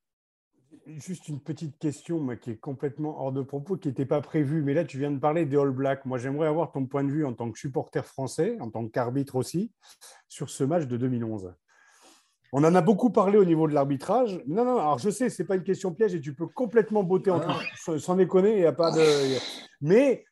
Juste 0.87 1.27
une 1.27 1.41
petite 1.41 1.77
question 1.77 2.25
qui 2.37 2.51
est 2.51 2.57
complètement 2.57 3.21
hors 3.21 3.33
de 3.33 3.41
propos, 3.41 3.75
qui 3.75 3.89
n'était 3.89 4.05
pas 4.05 4.21
prévue. 4.21 4.63
Mais 4.63 4.73
là, 4.73 4.85
tu 4.85 4.97
viens 4.97 5.11
de 5.11 5.19
parler 5.19 5.45
des 5.45 5.57
All 5.57 5.71
Blacks. 5.71 6.05
Moi, 6.05 6.17
j'aimerais 6.17 6.47
avoir 6.47 6.71
ton 6.71 6.85
point 6.85 7.03
de 7.03 7.11
vue 7.11 7.25
en 7.25 7.33
tant 7.33 7.51
que 7.51 7.59
supporter 7.59 8.05
français, 8.05 8.57
en 8.61 8.69
tant 8.69 8.87
qu'arbitre 8.87 9.35
aussi, 9.35 9.73
sur 10.29 10.49
ce 10.49 10.63
match 10.63 10.87
de 10.87 10.95
2011. 10.95 11.53
On 12.51 12.63
en 12.63 12.73
a 12.73 12.81
beaucoup 12.81 13.11
parlé 13.11 13.37
au 13.37 13.45
niveau 13.45 13.67
de 13.67 13.73
l'arbitrage. 13.73 14.41
Non, 14.47 14.65
non, 14.65 14.79
alors 14.79 14.97
je 14.97 15.09
sais, 15.09 15.29
ce 15.29 15.41
n'est 15.41 15.47
pas 15.47 15.55
une 15.55 15.63
question 15.63 15.93
piège 15.93 16.15
et 16.15 16.21
tu 16.21 16.33
peux 16.33 16.47
complètement 16.47 17.03
botter 17.03 17.31
en 17.31 17.41
ah. 17.41 17.59
sans 17.99 18.15
déconner, 18.15 18.53
il 18.53 18.59
n'y 18.59 18.65
a 18.65 18.71
pas 18.71 18.91
de. 18.91 19.03
Mais 19.81 20.25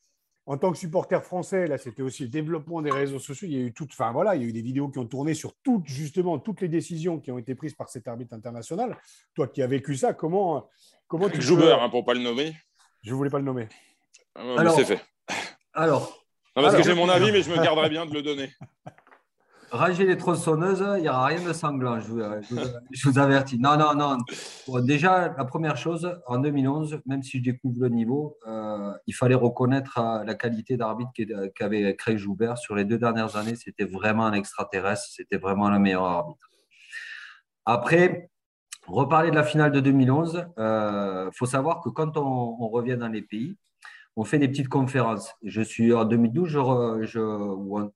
en 0.47 0.57
tant 0.57 0.71
que 0.71 0.77
supporter 0.77 1.21
français, 1.23 1.67
là, 1.67 1.77
c'était 1.77 2.01
aussi 2.01 2.23
le 2.23 2.29
développement 2.29 2.81
des 2.81 2.89
réseaux 2.89 3.19
sociaux. 3.19 3.47
Il 3.49 3.53
y 3.53 3.61
a 3.61 3.65
eu 3.65 3.73
tout, 3.73 3.87
enfin 3.91 4.11
voilà, 4.13 4.35
il 4.35 4.41
y 4.41 4.45
a 4.45 4.47
eu 4.47 4.53
des 4.53 4.61
vidéos 4.61 4.87
qui 4.87 4.97
ont 4.97 5.05
tourné 5.05 5.33
sur 5.33 5.53
toutes, 5.61 5.85
justement, 5.85 6.39
toutes 6.39 6.61
les 6.61 6.69
décisions 6.69 7.19
qui 7.19 7.31
ont 7.31 7.37
été 7.37 7.53
prises 7.53 7.75
par 7.75 7.89
cet 7.89 8.07
arbitre 8.07 8.33
international. 8.33 8.97
Toi 9.35 9.47
qui 9.49 9.61
as 9.61 9.67
vécu 9.67 9.95
ça, 9.95 10.13
comment, 10.13 10.69
comment 11.07 11.29
tu 11.29 11.41
Joubert, 11.41 11.83
hein, 11.83 11.89
pour 11.89 12.05
pas 12.05 12.13
le 12.13 12.21
nommer. 12.21 12.55
Je 13.03 13.13
voulais 13.13 13.29
pas 13.29 13.39
le 13.39 13.45
nommer. 13.45 13.67
Ah, 14.35 14.69
c'est 14.69 14.85
fait. 14.85 15.01
Alors. 15.73 16.25
parce 16.55 16.75
que 16.75 16.83
j'ai 16.83 16.95
mon 16.95 17.09
avis, 17.09 17.31
mais 17.31 17.41
je 17.41 17.51
me 17.51 17.57
garderai 17.57 17.89
bien 17.89 18.05
de 18.05 18.13
le 18.13 18.21
donner. 18.21 18.49
Ranger 19.71 20.05
les 20.05 20.17
tronçonneuses, 20.17 20.83
il 20.97 21.01
n'y 21.01 21.09
aura 21.09 21.25
rien 21.25 21.45
de 21.45 21.51
sanglant, 21.51 21.99
je 21.99 22.07
vous, 22.07 23.19
avertis. 23.19 23.59
Non, 23.59 23.77
non, 23.77 23.95
non. 23.95 24.17
déjà, 24.79 25.33
la 25.37 25.43
première 25.43 25.75
chose, 25.75 26.09
en 26.25 26.39
2011, 26.39 27.01
même 27.05 27.21
si 27.21 27.39
je 27.39 27.43
découvre 27.43 27.81
le 27.81 27.89
niveau, 27.89 28.37
euh, 28.47 28.93
il 29.07 29.13
fallait 29.13 29.35
reconnaître 29.35 29.99
euh, 29.99 30.23
la 30.23 30.35
qualité 30.35 30.77
d'arbitre 30.77 31.11
qu'avait 31.53 31.95
Craig 31.97 32.17
Joubert 32.17 32.57
sur 32.57 32.75
les 32.75 32.85
deux 32.85 32.97
dernières 32.97 33.35
années. 33.35 33.55
C'était 33.55 33.83
vraiment 33.85 34.25
un 34.25 34.33
extraterrestre, 34.33 35.07
c'était 35.09 35.37
vraiment 35.37 35.69
le 35.69 35.79
meilleur 35.79 36.05
arbitre. 36.05 36.49
Après, 37.65 38.29
reparler 38.85 39.31
de 39.31 39.35
la 39.35 39.43
finale 39.43 39.73
de 39.73 39.81
2011, 39.81 40.45
il 40.47 40.61
euh, 40.61 41.29
faut 41.31 41.45
savoir 41.45 41.81
que 41.81 41.89
quand 41.89 42.15
on 42.15 42.69
revient 42.69 42.95
dans 42.97 43.09
les 43.09 43.21
pays, 43.21 43.57
on 44.17 44.23
fait 44.23 44.39
des 44.39 44.47
petites 44.47 44.67
conférences. 44.67 45.35
Je 45.43 45.61
suis 45.61 45.93
en 45.93 46.03
2012, 46.03 46.49
je, 46.49 47.19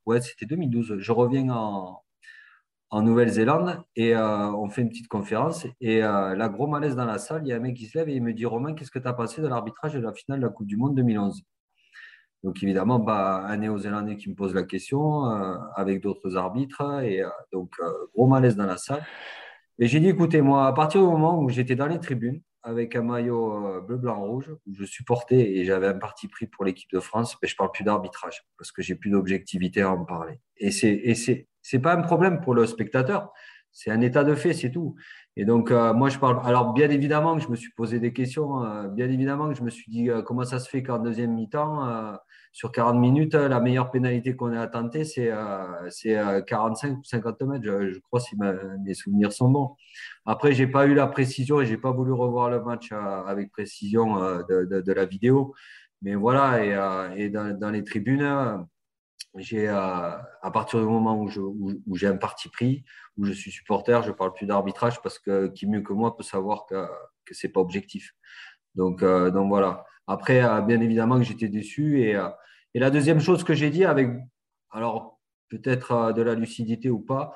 ouais, 0.06 0.22
c'était 0.22 0.46
2012. 0.46 0.98
Je 1.00 1.12
reviens 1.12 1.50
en, 1.50 2.04
Nouvelle-Zélande 2.94 3.82
et 3.96 4.16
euh, 4.16 4.52
on 4.52 4.70
fait 4.70 4.84
une 4.84 4.90
petite 4.90 5.08
conférence. 5.08 5.66
Et 5.80 6.04
euh, 6.04 6.36
la 6.36 6.50
gros 6.50 6.68
malaise 6.68 6.96
dans 6.96 7.06
la 7.06 7.18
salle, 7.18 7.42
il 7.46 7.50
y 7.50 7.54
a 7.54 7.56
un 7.56 7.60
mec 7.60 7.76
qui 7.76 7.88
se 7.88 7.98
lève 7.98 8.08
et 8.10 8.14
il 8.14 8.22
me 8.22 8.34
dit 8.34 8.46
Romain, 8.46 8.76
qu'est-ce 8.76 8.92
que 8.92 9.00
tu 9.00 9.08
as 9.08 9.14
passé 9.14 9.42
de 9.42 9.48
l'arbitrage 9.48 9.94
de 9.94 10.00
la 10.00 10.14
finale 10.14 10.42
de 10.42 10.46
la 10.46 10.52
Coupe 10.52 10.68
du 10.68 10.78
Monde 10.78 10.94
2011 10.96 11.42
Donc 12.44 12.62
évidemment, 12.62 13.00
bah, 13.00 13.44
un 13.48 13.58
Néo-Zélandais 13.58 14.18
qui 14.18 14.30
me 14.30 14.36
pose 14.36 14.54
la 14.54 14.64
question 14.64 15.26
euh, 15.26 15.56
avec 15.76 16.04
d'autres 16.04 16.38
arbitres. 16.38 17.02
Et 17.04 17.24
donc, 17.52 17.72
gros 18.14 18.28
malaise 18.28 18.56
dans 18.56 18.68
la 18.68 18.78
salle. 18.78 19.04
Et 19.80 19.88
j'ai 19.88 20.00
dit 20.00 20.10
écoutez, 20.10 20.42
moi, 20.42 20.68
à 20.68 20.74
partir 20.74 21.02
du 21.02 21.08
moment 21.08 21.40
où 21.40 21.50
j'étais 21.50 21.76
dans 21.76 21.88
les 21.88 22.00
tribunes, 22.00 22.42
avec 22.64 22.96
un 22.96 23.02
maillot 23.02 23.66
euh, 23.66 23.82
bleu, 23.82 23.98
blanc, 23.98 24.22
rouge, 24.22 24.52
où 24.68 24.74
je 24.74 24.86
supportais 24.86 25.58
et 25.58 25.66
j'avais 25.66 25.88
un 25.88 25.98
parti 25.98 26.28
pris 26.28 26.48
pour 26.48 26.64
l'équipe 26.64 26.92
de 26.92 27.00
France, 27.00 27.38
mais 27.42 27.48
je 27.48 27.56
parle 27.56 27.72
plus 27.72 27.84
d'arbitrage 27.84 28.44
parce 28.58 28.72
que 28.72 28.82
j'ai 28.82 28.96
plus 28.96 29.10
d'objectivité 29.10 29.82
à 29.82 29.92
en 29.92 30.06
parler. 30.06 30.40
Et 30.58 30.72
ce 30.72 30.88
n'est 30.88 31.48
c'est 31.64 31.80
pas 31.80 31.94
un 31.94 32.02
problème 32.02 32.42
pour 32.42 32.54
le 32.54 32.66
spectateur, 32.66 33.32
c'est 33.72 33.90
un 33.90 34.02
état 34.02 34.24
de 34.24 34.36
fait, 34.36 34.54
c'est 34.54 34.72
tout. 34.72 34.96
Et 35.38 35.46
donc, 35.46 35.72
euh, 35.72 35.94
moi, 35.94 36.10
je 36.10 36.20
parle. 36.20 36.42
Alors, 36.44 36.74
bien 36.74 36.90
évidemment 36.90 37.38
que 37.38 37.42
je 37.42 37.48
me 37.48 37.56
suis 37.56 37.72
posé 37.72 38.00
des 38.00 38.12
questions. 38.12 38.66
Euh, 38.66 38.88
bien 38.90 39.10
évidemment 39.10 39.48
que 39.48 39.56
je 39.56 39.64
me 39.64 39.70
suis 39.70 39.90
dit 39.90 40.10
comment 40.26 40.44
ça 40.44 40.60
se 40.60 40.70
fait 40.70 40.84
qu'en 40.84 41.00
deuxième 41.00 41.34
mi-temps, 41.34 42.18
sur 42.52 42.72
40 42.72 43.00
minutes, 43.00 43.34
la 43.34 43.62
meilleure 43.62 43.92
pénalité 43.92 44.36
qu'on 44.36 44.52
ait 44.52 44.58
à 44.58 44.68
tenter, 44.68 45.06
c'est 45.06 45.32
45 46.48 46.98
ou 46.98 47.04
50 47.04 47.42
mètres. 47.44 47.64
Je, 47.64 48.00
crois 48.00 48.20
si 48.20 48.36
mes 48.84 48.94
souvenirs 48.94 49.32
sont 49.32 49.50
bons. 49.50 49.78
Après, 50.26 50.54
j'ai 50.54 50.68
pas 50.68 50.86
eu 50.86 50.94
la 50.94 51.08
précision 51.08 51.62
et 51.62 51.66
j'ai 51.66 51.78
pas 51.78 51.92
voulu 51.92 52.12
revoir 52.12 52.50
le 52.50 52.64
match 52.64 52.92
avec 52.92 53.52
précision 53.52 54.18
de, 54.48 54.92
la 54.92 55.06
vidéo. 55.06 55.54
Mais 56.02 56.16
voilà, 56.16 57.14
et, 57.16 57.30
dans, 57.30 57.72
les 57.72 57.84
tribunes, 57.84 58.22
à 58.22 58.68
partir 60.54 60.80
du 60.80 60.86
moment 60.86 61.20
où, 61.22 61.96
j'ai 61.96 62.08
un 62.08 62.18
parti 62.18 62.50
pris, 62.50 62.84
où 63.18 63.26
je 63.26 63.34
suis 63.34 63.52
supporter, 63.52 64.04
je 64.04 64.10
ne 64.10 64.14
parle 64.14 64.34
plus 64.34 64.46
d'arbitrage 64.46 65.02
parce 65.02 65.18
que 65.18 65.48
qui 65.48 65.68
mieux 65.68 65.82
que 65.82 65.94
moi 65.94 66.16
peut 66.16 66.24
savoir 66.24 66.66
que, 66.68 66.88
ce 67.32 67.48
n'est 67.48 67.54
pas 67.54 67.62
objectif. 67.62 68.14
Donc, 68.76 69.04
voilà. 69.04 69.86
Après, 70.12 70.44
euh, 70.44 70.62
bien 70.62 70.82
évidemment 70.82 71.18
que 71.18 71.24
j'étais 71.24 71.48
déçu. 71.48 72.02
Et, 72.02 72.16
euh, 72.16 72.28
et, 72.74 72.80
la 72.80 72.90
deuxième 72.90 73.20
chose 73.20 73.44
que 73.44 73.54
j'ai 73.54 73.70
dit, 73.70 73.86
avec, 73.86 74.10
alors 74.72 75.20
peut-être 75.50 75.92
euh, 75.92 76.12
de 76.12 76.22
la 76.22 76.36
lucidité 76.36 76.90
ou 76.90 77.00
pas, 77.00 77.36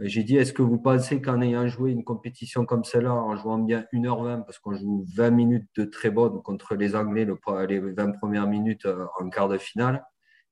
j'ai 0.00 0.22
dit, 0.22 0.36
est-ce 0.36 0.52
que 0.52 0.62
vous 0.62 0.78
pensez 0.78 1.20
qu'en 1.20 1.40
ayant 1.40 1.66
joué 1.66 1.90
une 1.90 2.04
compétition 2.04 2.64
comme 2.64 2.84
celle-là, 2.84 3.12
en 3.12 3.36
jouant 3.36 3.58
bien 3.58 3.84
1h20, 3.92 4.44
parce 4.44 4.58
qu'on 4.58 4.74
joue 4.74 5.04
20 5.14 5.30
minutes 5.30 5.68
de 5.76 5.84
très 5.84 6.10
bonne 6.10 6.40
contre 6.42 6.74
les 6.74 6.94
Anglais, 6.94 7.26
les 7.68 7.80
20 7.80 8.12
premières 8.12 8.46
minutes 8.46 8.86
en 9.18 9.28
quart 9.28 9.48
de 9.48 9.58
finale, 9.58 10.04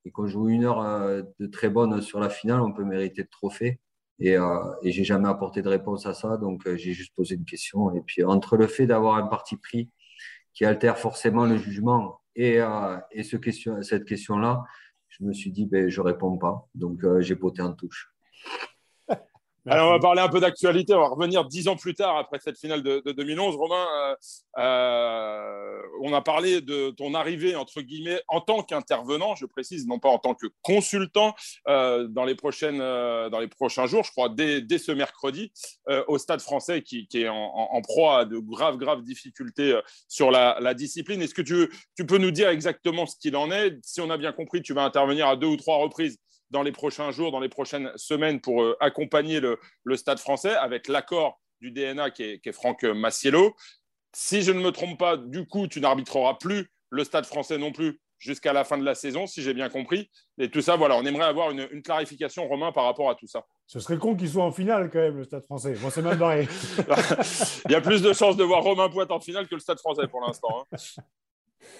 et 0.04 0.10
qu'on 0.10 0.26
joue 0.26 0.48
une 0.48 0.64
heure 0.64 1.24
de 1.38 1.46
très 1.46 1.68
bonne 1.68 2.00
sur 2.00 2.20
la 2.20 2.28
finale, 2.28 2.60
on 2.60 2.72
peut 2.72 2.84
mériter 2.84 3.22
de 3.22 3.28
trophée. 3.28 3.80
Et, 4.18 4.36
et 4.82 4.92
j'ai 4.92 5.04
jamais 5.04 5.28
apporté 5.28 5.62
de 5.62 5.68
réponse 5.68 6.06
à 6.06 6.14
ça, 6.14 6.36
donc 6.38 6.62
j'ai 6.76 6.92
juste 6.92 7.14
posé 7.14 7.36
une 7.36 7.44
question. 7.44 7.94
Et 7.94 8.00
puis 8.00 8.24
entre 8.24 8.56
le 8.56 8.66
fait 8.66 8.86
d'avoir 8.86 9.16
un 9.16 9.26
parti 9.26 9.56
pris 9.56 9.90
qui 10.56 10.64
altère 10.64 10.98
forcément 10.98 11.44
le 11.44 11.58
jugement. 11.58 12.20
Et, 12.34 12.60
euh, 12.60 12.96
cette 13.82 14.04
question-là, 14.06 14.64
je 15.08 15.22
me 15.22 15.32
suis 15.32 15.52
dit, 15.52 15.66
ben, 15.66 15.88
je 15.88 16.00
réponds 16.00 16.38
pas. 16.38 16.66
Donc, 16.74 17.04
euh, 17.04 17.20
j'ai 17.20 17.36
poté 17.36 17.62
en 17.62 17.72
touche. 17.74 18.10
Alors, 19.68 19.88
on 19.88 19.92
va 19.94 19.98
parler 19.98 20.20
un 20.20 20.28
peu 20.28 20.38
d'actualité. 20.38 20.94
On 20.94 21.00
va 21.00 21.08
revenir 21.08 21.44
dix 21.44 21.66
ans 21.66 21.74
plus 21.74 21.94
tard, 21.94 22.16
après 22.18 22.38
cette 22.38 22.56
finale 22.56 22.82
de, 22.82 23.02
2011. 23.04 23.56
Romain, 23.56 23.86
euh, 23.96 24.14
euh, 24.58 25.82
on 26.02 26.12
a 26.12 26.22
parlé 26.22 26.60
de 26.60 26.90
ton 26.90 27.14
arrivée, 27.14 27.56
entre 27.56 27.80
guillemets, 27.80 28.20
en 28.28 28.40
tant 28.40 28.62
qu'intervenant, 28.62 29.34
je 29.34 29.44
précise, 29.44 29.88
non 29.88 29.98
pas 29.98 30.08
en 30.08 30.18
tant 30.18 30.34
que 30.34 30.46
consultant, 30.62 31.34
euh, 31.66 32.06
dans, 32.06 32.24
les 32.24 32.36
prochaines, 32.36 32.78
dans 32.78 33.40
les 33.40 33.48
prochains 33.48 33.86
jours, 33.86 34.04
je 34.04 34.12
crois, 34.12 34.28
dès, 34.28 34.60
dès 34.60 34.78
ce 34.78 34.92
mercredi, 34.92 35.52
au 36.06 36.18
Stade 36.18 36.40
français, 36.40 36.82
qui, 36.82 37.08
qui 37.08 37.22
est 37.22 37.28
en, 37.28 37.80
proie 37.82 38.20
à 38.20 38.24
de 38.24 38.38
graves, 38.38 38.76
graves 38.76 39.02
difficultés 39.02 39.78
sur 40.06 40.30
la, 40.30 40.58
la 40.60 40.74
discipline. 40.74 41.20
Est-ce 41.22 41.34
que 41.34 41.42
tu, 41.42 41.68
tu 41.96 42.06
peux 42.06 42.18
nous 42.18 42.30
dire 42.30 42.50
exactement 42.50 43.04
ce 43.06 43.16
qu'il 43.20 43.34
en 43.34 43.50
est? 43.50 43.78
Si 43.82 44.00
on 44.00 44.10
a 44.10 44.16
bien 44.16 44.32
compris, 44.32 44.62
tu 44.62 44.74
vas 44.74 44.84
intervenir 44.84 45.26
à 45.26 45.34
deux 45.34 45.48
ou 45.48 45.56
trois 45.56 45.78
reprises 45.78 46.18
dans 46.50 46.62
les 46.62 46.72
prochains 46.72 47.10
jours, 47.10 47.32
dans 47.32 47.40
les 47.40 47.48
prochaines 47.48 47.90
semaines 47.96 48.40
pour 48.40 48.62
euh, 48.62 48.76
accompagner 48.80 49.40
le, 49.40 49.58
Stade 49.96 50.18
français 50.18 50.54
avec 50.54 50.88
l'accord 50.88 51.40
du 51.60 51.70
DNA 51.70 52.10
qui 52.10 52.22
est, 52.22 52.52
Franck 52.52 52.82
Massiello. 52.84 53.54
Si 54.14 54.42
je 54.42 54.52
ne 54.52 54.60
me 54.60 54.70
trompe 54.70 54.98
pas, 54.98 55.16
du 55.16 55.46
coup, 55.46 55.66
tu 55.68 55.80
n'arbitreras 55.80 56.34
plus 56.34 56.70
le 56.90 57.04
Stade 57.04 57.26
français 57.26 57.58
non 57.58 57.72
plus 57.72 58.00
jusqu'à 58.18 58.52
la 58.52 58.64
fin 58.64 58.78
de 58.78 58.84
la 58.84 58.94
saison, 58.94 59.26
si 59.26 59.42
j'ai 59.42 59.54
bien 59.54 59.68
compris. 59.68 60.10
Et 60.38 60.50
tout 60.50 60.60
ça, 60.60 60.76
voilà, 60.76 60.96
on 60.96 61.04
aimerait 61.04 61.26
avoir 61.26 61.50
une, 61.50 61.82
clarification, 61.82 62.48
Romain, 62.48 62.72
par 62.72 62.84
rapport 62.84 63.10
à 63.10 63.14
tout 63.14 63.26
ça. 63.26 63.44
Ce 63.66 63.80
serait 63.80 63.98
con 63.98 64.14
qu'il 64.16 64.28
soit 64.28 64.44
en 64.44 64.52
finale 64.52 64.90
quand 64.90 65.00
même, 65.00 65.16
le 65.18 65.24
Stade 65.24 65.44
français. 65.44 65.74
Bon, 65.74 65.90
c'est 65.90 66.02
même 66.02 66.18
Il 67.66 67.72
y 67.72 67.74
a 67.74 67.80
plus 67.80 68.02
de 68.02 68.12
chances 68.12 68.36
de 68.36 68.44
voir 68.44 68.62
Romain 68.62 68.88
Poit 68.88 69.10
en 69.10 69.20
finale 69.20 69.48
que 69.48 69.54
le 69.54 69.60
Stade 69.60 69.78
français 69.78 70.06
pour 70.08 70.20
l'instant. 70.20 70.64
Hein. 70.72 70.76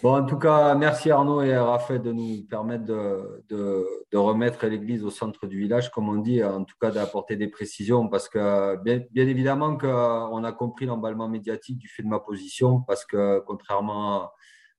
Bon, 0.03 0.14
en 0.14 0.26
tout 0.26 0.39
cas, 0.39 0.74
merci 0.74 1.11
Arnaud 1.11 1.41
et 1.41 1.57
Raphaël 1.57 2.03
de 2.03 2.12
nous 2.12 2.45
permettre 2.49 2.84
de, 2.84 3.45
de, 3.49 4.16
remettre 4.16 4.66
l'église 4.66 5.05
au 5.05 5.11
centre 5.11 5.47
du 5.47 5.59
village, 5.59 5.91
comme 5.91 6.09
on 6.09 6.16
dit, 6.16 6.45
en 6.45 6.64
tout 6.64 6.76
cas 6.80 6.91
d'apporter 6.91 7.37
des 7.37 7.49
précisions, 7.49 8.09
parce 8.09 8.28
que 8.28 8.76
bien, 8.82 9.01
évidemment 9.14 9.76
qu'on 9.78 10.45
a 10.45 10.53
compris 10.53 10.84
l'emballement 10.87 11.28
médiatique 11.28 11.78
du 11.78 11.89
fait 11.89 12.03
de 12.03 12.09
ma 12.09 12.20
position, 12.20 12.82
parce 12.82 13.07
que 13.07 13.41
contrairement 13.47 14.30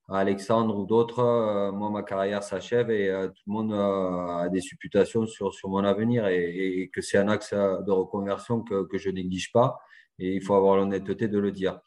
à, 0.09 0.19
Alexandre 0.19 0.77
ou 0.77 0.85
d'autres, 0.85 1.19
euh, 1.19 1.71
moi, 1.71 1.89
ma 1.89 2.03
carrière 2.03 2.41
s'achève 2.41 2.89
et 2.91 3.09
euh, 3.09 3.27
tout 3.27 3.43
le 3.47 3.53
monde 3.53 3.73
euh, 3.73 4.45
a 4.45 4.49
des 4.49 4.61
supputations 4.61 5.25
sur, 5.25 5.53
sur 5.53 5.67
mon 5.67 5.83
avenir 5.83 6.27
et, 6.27 6.89
que 6.93 7.01
c'est 7.01 7.17
un 7.17 7.27
axe 7.27 7.53
de 7.53 7.91
reconversion 7.91 8.61
que, 8.61 8.87
que 8.87 8.97
je 8.97 9.09
néglige 9.09 9.51
pas 9.51 9.77
et 10.19 10.35
il 10.35 10.41
faut 10.41 10.55
avoir 10.55 10.77
l'honnêteté 10.77 11.27
de 11.27 11.39
le 11.39 11.51
dire. 11.51 11.81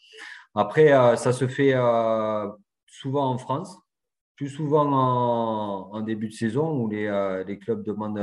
Après, 0.55 0.89
ça 1.17 1.33
se 1.33 1.47
fait 1.47 1.75
souvent 2.91 3.31
en 3.31 3.39
France, 3.39 3.79
plus 4.37 4.49
souvent 4.49 4.91
en, 5.93 6.01
début 6.03 6.29
de 6.29 6.35
saison 6.35 6.71
où 6.73 6.89
les, 6.89 7.11
les 7.47 7.59
clubs 7.59 7.83
demandent 7.83 8.19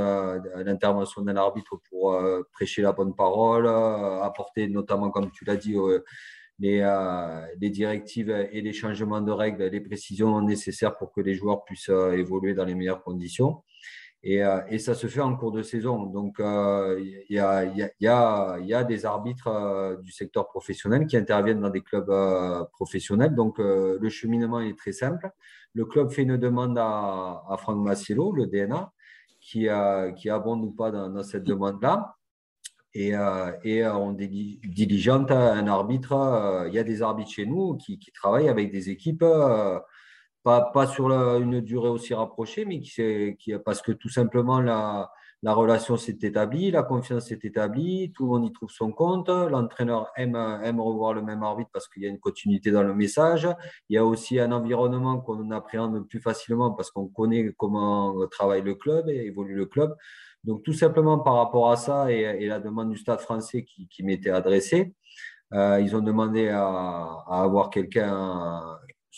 l'intervention 0.56 1.22
d'un 1.22 1.36
arbitre 1.36 1.80
pour 1.88 2.16
prêcher 2.52 2.82
la 2.82 2.92
bonne 2.92 3.14
parole, 3.14 3.68
apporter 3.68 4.68
notamment, 4.68 5.10
comme 5.10 5.30
tu 5.30 5.44
l'as 5.44 5.56
dit, 5.56 5.76
les, 6.58 6.80
euh, 6.82 7.46
directives 7.60 8.30
et 8.30 8.60
les 8.60 8.72
changements 8.72 9.20
de 9.20 9.30
règles, 9.30 9.64
les 9.64 9.80
précisions 9.80 10.40
nécessaires 10.42 10.96
pour 10.96 11.12
que 11.12 11.20
les 11.20 11.34
joueurs 11.34 11.64
puissent 11.64 11.88
euh, 11.88 12.12
évoluer 12.12 12.54
dans 12.54 12.64
les 12.64 12.74
meilleures 12.74 13.02
conditions. 13.02 13.62
Et, 14.22 14.44
euh, 14.44 14.60
et, 14.68 14.78
ça 14.78 14.94
se 14.94 15.06
fait 15.06 15.20
en 15.20 15.36
cours 15.36 15.52
de 15.52 15.62
saison. 15.62 16.04
Donc, 16.06 16.36
il 16.40 17.24
y, 17.30 17.38
a, 17.38 18.84
des 18.84 19.06
arbitres 19.06 19.98
du 20.02 20.12
secteur 20.12 20.48
professionnel 20.48 21.06
qui 21.06 21.16
interviennent 21.16 21.60
dans 21.60 21.70
des 21.70 21.82
clubs 21.82 22.12
professionnels. 22.72 23.34
Donc, 23.34 23.58
le 23.58 24.08
cheminement 24.08 24.60
est 24.60 24.76
très 24.76 24.92
simple. 24.92 25.30
Le 25.74 25.84
club 25.84 26.10
fait 26.10 26.22
une 26.22 26.36
demande 26.36 26.76
à, 26.78 27.56
Franck 27.58 27.78
Massiello, 27.78 28.32
le 28.32 28.46
DNA, 28.46 28.92
qui, 29.40 29.68
abonde 29.68 30.64
ou 30.64 30.72
pas 30.72 30.90
dans, 30.90 31.22
cette 31.22 31.44
demande-là 31.44 32.18
et, 32.94 33.14
euh, 33.14 33.52
euh, 33.66 33.92
on 33.92 34.12
diligente 34.12 35.30
un 35.30 35.66
arbitre. 35.66 36.12
Euh, 36.12 36.68
il 36.68 36.74
y 36.74 36.78
a 36.78 36.84
des 36.84 37.02
arbitres 37.02 37.30
chez 37.30 37.46
nous 37.46 37.76
qui, 37.76 37.98
qui 37.98 38.10
travaillent 38.12 38.48
avec 38.48 38.72
des 38.72 38.90
équipes, 38.90 39.24
pas, 40.44 40.86
sur 40.86 41.10
une 41.10 41.60
durée 41.60 41.88
aussi 41.88 42.14
rapprochée, 42.14 42.64
mais 42.64 42.80
qui, 42.80 43.36
qui, 43.38 43.52
parce 43.64 43.82
que 43.82 43.92
tout 43.92 44.08
simplement 44.08 44.60
la, 44.60 45.10
la 45.44 45.54
relation 45.54 45.96
s'est 45.96 46.18
établie, 46.22 46.72
la 46.72 46.82
confiance 46.82 47.26
s'est 47.28 47.38
établie, 47.44 48.10
tout 48.12 48.24
le 48.24 48.30
monde 48.30 48.46
y 48.46 48.52
trouve 48.52 48.70
son 48.70 48.90
compte. 48.90 49.28
L'entraîneur 49.28 50.10
aime, 50.16 50.34
aime 50.34 50.80
revoir 50.80 51.14
le 51.14 51.22
même 51.22 51.44
arbitre 51.44 51.70
parce 51.72 51.86
qu'il 51.86 52.02
y 52.02 52.06
a 52.06 52.08
une 52.08 52.18
continuité 52.18 52.72
dans 52.72 52.82
le 52.82 52.92
message. 52.92 53.48
Il 53.88 53.94
y 53.94 53.98
a 53.98 54.04
aussi 54.04 54.40
un 54.40 54.50
environnement 54.50 55.20
qu'on 55.20 55.52
appréhende 55.52 56.08
plus 56.08 56.20
facilement 56.20 56.72
parce 56.72 56.90
qu'on 56.90 57.06
connaît 57.06 57.52
comment 57.56 58.26
travaille 58.26 58.62
le 58.62 58.74
club 58.74 59.08
et 59.08 59.26
évolue 59.26 59.54
le 59.54 59.66
club. 59.66 59.94
Donc, 60.42 60.64
tout 60.64 60.72
simplement 60.72 61.20
par 61.20 61.34
rapport 61.34 61.70
à 61.70 61.76
ça 61.76 62.10
et, 62.10 62.46
la 62.46 62.58
demande 62.58 62.90
du 62.90 62.96
Stade 62.96 63.20
français 63.20 63.64
qui, 63.64 64.02
m'était 64.02 64.30
adressée, 64.30 64.94
euh, 65.52 65.80
ils 65.80 65.94
ont 65.94 66.00
demandé 66.00 66.48
à, 66.48 67.24
avoir 67.28 67.70
quelqu'un 67.70 68.60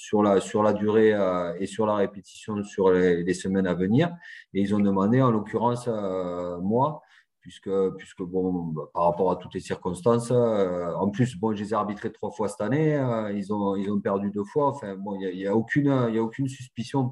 sur 0.00 0.22
la, 0.22 0.40
sur 0.40 0.62
la 0.62 0.72
durée 0.72 1.12
euh, 1.12 1.52
et 1.60 1.66
sur 1.66 1.84
la 1.84 1.94
répétition 1.94 2.64
sur 2.64 2.90
les, 2.90 3.34
semaines 3.34 3.66
à 3.66 3.74
venir. 3.74 4.08
Et 4.54 4.62
ils 4.62 4.74
ont 4.74 4.80
demandé, 4.80 5.20
en 5.20 5.30
l'occurrence, 5.30 5.88
euh, 5.88 6.58
moi, 6.62 7.02
puisque, 7.40 7.70
puisque 7.98 8.22
bon, 8.22 8.74
par 8.94 9.04
rapport 9.04 9.30
à 9.30 9.36
toutes 9.36 9.52
les 9.52 9.60
circonstances, 9.60 10.30
en 10.30 11.10
plus, 11.10 11.36
bon, 11.36 11.54
je 11.54 11.62
les 11.64 11.70
ai 11.70 11.74
arbitrés 11.74 12.12
trois 12.12 12.30
fois 12.30 12.48
cette 12.48 12.62
année, 12.62 12.94
ils, 13.34 13.52
ont, 13.52 13.76
ils 13.76 13.90
ont 13.90 14.00
perdu 14.00 14.30
deux 14.30 14.44
fois. 14.44 14.68
Enfin, 14.68 14.94
bon, 14.96 15.18
il 15.20 15.36
n'y 15.36 15.46
a, 15.46 15.50
a, 15.50 15.54
aucune, 15.54 16.08
y 16.14 16.18
a 16.18 16.22
aucune 16.22 16.48
suspicion 16.48 17.10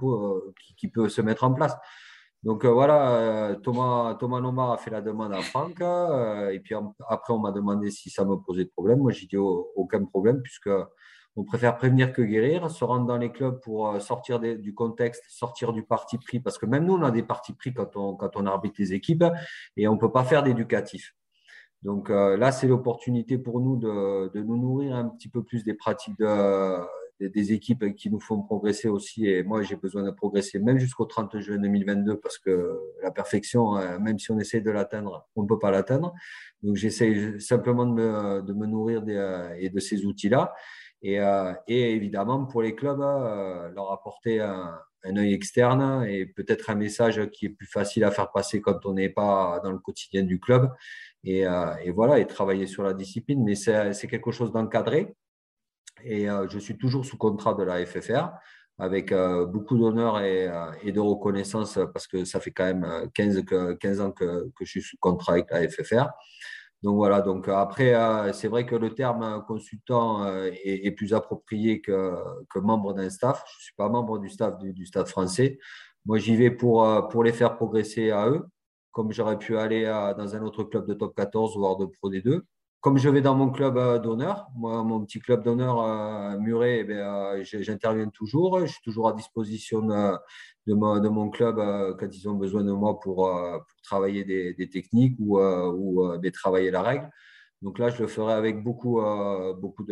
qui, 0.77 0.89
peut 0.89 1.09
se 1.11 1.21
mettre 1.21 1.45
en 1.45 1.53
place. 1.53 1.77
Donc 2.45 2.65
euh, 2.65 2.71
voilà, 2.71 3.11
euh, 3.17 3.55
Thomas, 3.57 4.15
Thomas 4.15 4.39
Lombard 4.39 4.73
a 4.73 4.79
fait 4.79 4.91
la 4.91 5.01
demande 5.01 5.33
à 5.33 5.41
Franck. 5.43 5.81
Euh, 5.81 6.51
et 6.51 6.61
puis 6.61 6.75
après, 7.09 7.33
on 7.33 7.39
m'a 7.39 7.51
demandé 7.53 7.91
si 7.91 8.11
ça 8.11 8.25
me 8.25 8.37
posait 8.37 8.65
de 8.65 8.71
problème. 8.71 9.01
Moi, 9.01 9.13
j'ai 9.13 9.27
dit 9.27 9.37
aucun 9.37 10.05
problème, 10.05 10.41
puisque 10.43 10.71
on 11.39 11.45
préfère 11.45 11.77
prévenir 11.77 12.13
que 12.13 12.23
guérir, 12.23 12.71
se 12.71 12.85
rendre 12.85 13.07
dans 13.07 13.17
les 13.17 13.31
clubs 13.31 13.61
pour 13.61 14.01
sortir 14.01 14.41
du 14.41 14.75
contexte, 14.75 15.25
sortir 15.29 15.73
du 15.73 15.83
parti 15.83 16.19
pris, 16.19 16.41
parce 16.41 16.59
que 16.59 16.67
même 16.67 16.85
nous, 16.85 16.95
on 16.95 17.03
a 17.03 17.11
des 17.11 17.23
partis 17.23 17.53
pris 17.53 17.73
quand 17.73 17.97
on, 17.97 18.15
quand 18.17 18.37
on 18.37 18.45
arbitre 18.45 18.77
les 18.79 18.93
équipes 18.93 19.25
et 19.77 19.89
on 19.89 19.95
ne 19.95 19.99
peut 19.99 20.13
pas 20.13 20.25
faire 20.25 20.43
d'éducatif. 20.43 21.15
Donc 21.83 22.09
là, 22.09 22.51
c'est 22.51 22.67
l'opportunité 22.67 23.39
pour 23.39 23.61
nous 23.61 23.77
de, 23.77 24.33
de, 24.35 24.43
nous 24.43 24.57
nourrir 24.57 24.97
un 24.97 25.09
petit 25.09 25.29
peu 25.29 25.45
plus 25.45 25.63
des 25.63 25.75
pratiques 25.75 26.19
de, 26.19 26.81
des, 27.27 27.53
équipes 27.53 27.95
qui 27.95 28.11
nous 28.11 28.21
font 28.21 28.43
progresser 28.43 28.89
aussi. 28.89 29.27
Et 29.27 29.43
moi, 29.43 29.63
j'ai 29.63 29.77
besoin 29.77 30.03
de 30.03 30.11
progresser 30.11 30.59
même 30.59 30.79
jusqu'au 30.79 31.05
30 31.05 31.39
juin 31.41 31.59
2022 31.59 32.19
parce 32.19 32.39
que 32.39 32.79
la 33.03 33.11
perfection, 33.11 33.77
euh, 33.77 33.99
même 33.99 34.19
si 34.19 34.31
on 34.31 34.39
essaie 34.39 34.61
de 34.61 34.71
l'atteindre, 34.71 35.27
on 35.35 35.43
ne 35.43 35.49
peut 35.49 35.59
pas 35.59 35.71
l'atteindre. 35.71 36.15
Donc, 36.63 36.77
j'essaie 36.77 37.39
simplement 37.41 37.87
de 37.87 37.93
me, 37.93 38.43
de 38.43 38.53
me 38.53 38.67
nourrir 38.67 39.03
des, 39.03 39.17
euh, 39.17 39.55
et 39.59 39.71
de 39.71 39.81
ces 39.81 40.05
outils-là. 40.05 40.55
Et, 41.03 41.21
euh, 41.21 41.53
et, 41.67 41.93
évidemment, 41.95 42.45
pour 42.47 42.63
les 42.63 42.75
clubs, 42.75 42.99
leur 42.99 43.93
apporter 43.93 44.41
un, 44.41 44.81
œil 45.17 45.33
externe 45.33 46.05
et 46.07 46.27
peut-être 46.27 46.71
un 46.71 46.75
message 46.75 47.31
qui 47.31 47.47
est 47.47 47.51
plus 47.51 47.67
facile 47.67 48.05
à 48.05 48.11
faire 48.11 48.31
passer 48.31 48.61
quand 48.61 48.85
on 48.85 48.95
n'est 48.95 49.09
pas 49.09 49.61
dans 49.63 49.73
le 49.73 49.79
quotidien 49.79 50.23
du 50.23 50.41
club. 50.41 50.71
Et, 51.25 51.45
et, 51.83 51.91
voilà, 51.91 52.19
et 52.19 52.27
travailler 52.27 52.67
sur 52.67 52.83
la 52.83 52.95
discipline. 52.95 53.43
Mais 53.45 53.55
c'est 53.55 54.09
quelque 54.09 54.33
chose 54.33 54.53
d'encadré. 54.53 55.15
Et 56.05 56.29
euh, 56.29 56.49
je 56.49 56.59
suis 56.59 56.77
toujours 56.77 57.05
sous 57.05 57.17
contrat 57.17 57.55
de 57.55 57.63
la 57.63 57.85
FFR 57.85 58.31
avec 58.79 59.11
euh, 59.11 59.45
beaucoup 59.45 59.77
d'honneur 59.77 60.17
euh, 60.17 60.71
et, 60.83 60.93
de 60.93 61.01
reconnaissance 61.01 61.79
parce 61.93 62.07
que 62.07 62.25
ça 62.25 62.41
fait 62.41 62.53
quand 62.53 62.65
même 62.65 63.11
15, 63.15 63.45
15 63.81 64.01
ans 64.01 64.13
que, 64.13 64.51
je 64.61 64.65
suis 64.65 64.83
sous 64.83 64.97
contrat 65.01 65.33
avec 65.33 65.51
la 65.51 65.69
FFR. 65.69 66.11
Donc 66.83 66.97
voilà, 66.97 67.23
donc 67.23 67.49
après, 67.49 67.93
c'est 68.33 68.47
vrai 68.49 68.65
que 68.65 68.77
le 68.77 68.95
terme 68.95 69.45
consultant 69.47 70.25
est, 70.53 70.93
plus 70.93 71.13
approprié 71.13 71.81
que, 71.81 72.15
membre 72.57 72.95
d'un 72.95 73.11
staff. 73.11 73.43
Je 73.51 73.59
ne 73.59 73.63
suis 73.63 73.75
pas 73.77 73.89
membre 73.89 74.19
du 74.19 74.29
staff 74.29 74.57
du, 74.59 74.87
Stade 74.87 75.09
français. 75.09 75.59
Moi, 76.07 76.19
j'y 76.19 76.37
vais 76.37 76.51
pour, 76.53 77.09
pour 77.09 77.25
les 77.25 77.33
faire 77.33 77.57
progresser 77.57 78.11
à 78.11 78.29
eux, 78.29 78.47
comme 78.93 79.11
j'aurais 79.13 79.39
pu 79.39 79.59
aller 79.59 79.85
dans 80.17 80.37
un 80.37 80.43
autre 80.43 80.63
club 80.65 80.87
de 80.87 80.95
top 80.95 81.17
14, 81.17 81.57
voire 81.57 81.77
de 81.77 81.87
Pro 81.87 82.11
D2 82.13 82.43
comme 82.81 82.99
je 82.99 83.09
vais 83.09 83.21
dans 83.21 83.35
mon 83.35 83.51
club 83.51 83.77
euh, 83.77 83.99
d'honneur, 83.99 84.49
moi, 84.55 84.85
mon 84.85 85.05
petit 85.05 85.19
club 85.19 85.43
d'honneur 85.43 85.81
euh, 85.83 86.39
Muret, 86.39 86.87
eh 86.89 86.93
euh, 86.93 87.43
j'interviens 87.43 88.09
toujours. 88.09 88.61
Je 88.61 88.67
suis 88.67 88.83
toujours 88.85 89.09
à 89.09 89.13
disposition 89.15 89.83
de, 89.83 90.75
mon, 90.75 91.31
club 91.31 91.57
quand 91.99 92.09
ils 92.13 92.29
ont 92.29 92.35
besoin 92.35 92.63
de 92.63 92.73
moi 92.73 93.01
pour, 93.01 93.31
travailler 93.83 94.25
des, 94.25 94.69
techniques 94.69 95.17
ou, 95.19 95.41
travailler 96.33 96.71
la 96.71 96.83
règle. 96.83 97.11
Donc 97.63 97.81
là, 97.81 97.89
je 97.89 98.01
le 98.01 98.07
ferai 98.07 98.35
avec 98.35 98.63
beaucoup, 98.63 99.01
beaucoup 99.61 99.85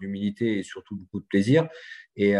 d'humilité 0.00 0.58
et 0.58 0.62
surtout 0.62 0.96
beaucoup 0.96 1.20
de 1.20 1.26
plaisir 1.26 1.68
et, 2.16 2.34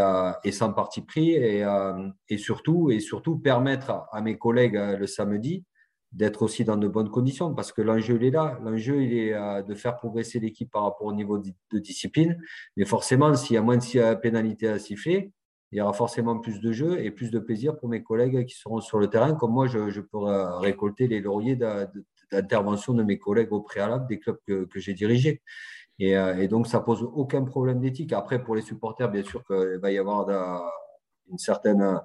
sans 0.52 0.72
parti 0.72 1.02
pris 1.02 1.32
et, 1.32 2.38
surtout, 2.38 2.90
et 2.90 3.00
surtout 3.00 3.38
permettre 3.38 4.04
à 4.12 4.22
mes 4.22 4.38
collègues 4.38 4.76
le 4.98 5.06
samedi 5.06 5.64
d'être 6.12 6.42
aussi 6.42 6.64
dans 6.64 6.76
de 6.76 6.88
bonnes 6.88 7.10
conditions 7.10 7.54
parce 7.54 7.72
que 7.72 7.82
l'enjeu 7.82 8.16
il 8.16 8.24
est 8.24 8.30
là. 8.30 8.58
L'enjeu 8.64 9.02
il 9.02 9.12
est 9.14 9.34
euh, 9.34 9.62
de 9.62 9.74
faire 9.74 9.96
progresser 9.96 10.40
l'équipe 10.40 10.70
par 10.70 10.82
rapport 10.82 11.06
au 11.06 11.12
niveau 11.12 11.38
de, 11.38 11.78
discipline. 11.78 12.40
Mais 12.76 12.84
forcément, 12.84 13.34
s'il 13.34 13.54
y 13.54 13.56
a 13.58 13.62
moins 13.62 13.76
de 13.76 14.14
pénalités 14.14 14.68
à 14.68 14.78
siffler, 14.78 15.32
il 15.72 15.78
y 15.78 15.80
aura 15.80 15.92
forcément 15.92 16.38
plus 16.38 16.60
de 16.60 16.72
jeux 16.72 17.00
et 17.00 17.12
plus 17.12 17.30
de 17.30 17.38
plaisir 17.38 17.78
pour 17.78 17.88
mes 17.88 18.02
collègues 18.02 18.44
qui 18.44 18.56
seront 18.56 18.80
sur 18.80 18.98
le 18.98 19.08
terrain, 19.08 19.34
comme 19.34 19.52
moi 19.52 19.68
je, 19.68 20.00
pourrai 20.00 20.58
récolter 20.58 21.06
les 21.06 21.20
lauriers 21.20 21.56
d'intervention 22.32 22.92
de 22.92 23.04
mes 23.04 23.18
collègues 23.18 23.52
au 23.52 23.60
préalable 23.60 24.08
des 24.08 24.18
clubs 24.18 24.38
que, 24.46 24.66
j'ai 24.74 24.94
dirigés. 24.94 25.42
Et, 26.00 26.16
euh, 26.16 26.38
et, 26.38 26.48
donc, 26.48 26.66
ça 26.66 26.80
pose 26.80 27.02
aucun 27.02 27.44
problème 27.44 27.78
d'éthique. 27.78 28.12
Après, 28.12 28.42
pour 28.42 28.56
les 28.56 28.62
supporters, 28.62 29.10
bien 29.10 29.22
sûr 29.22 29.44
qu'il 29.44 29.78
va 29.80 29.92
y 29.92 29.98
avoir 29.98 30.28
une 31.30 31.38
certaine 31.38 32.00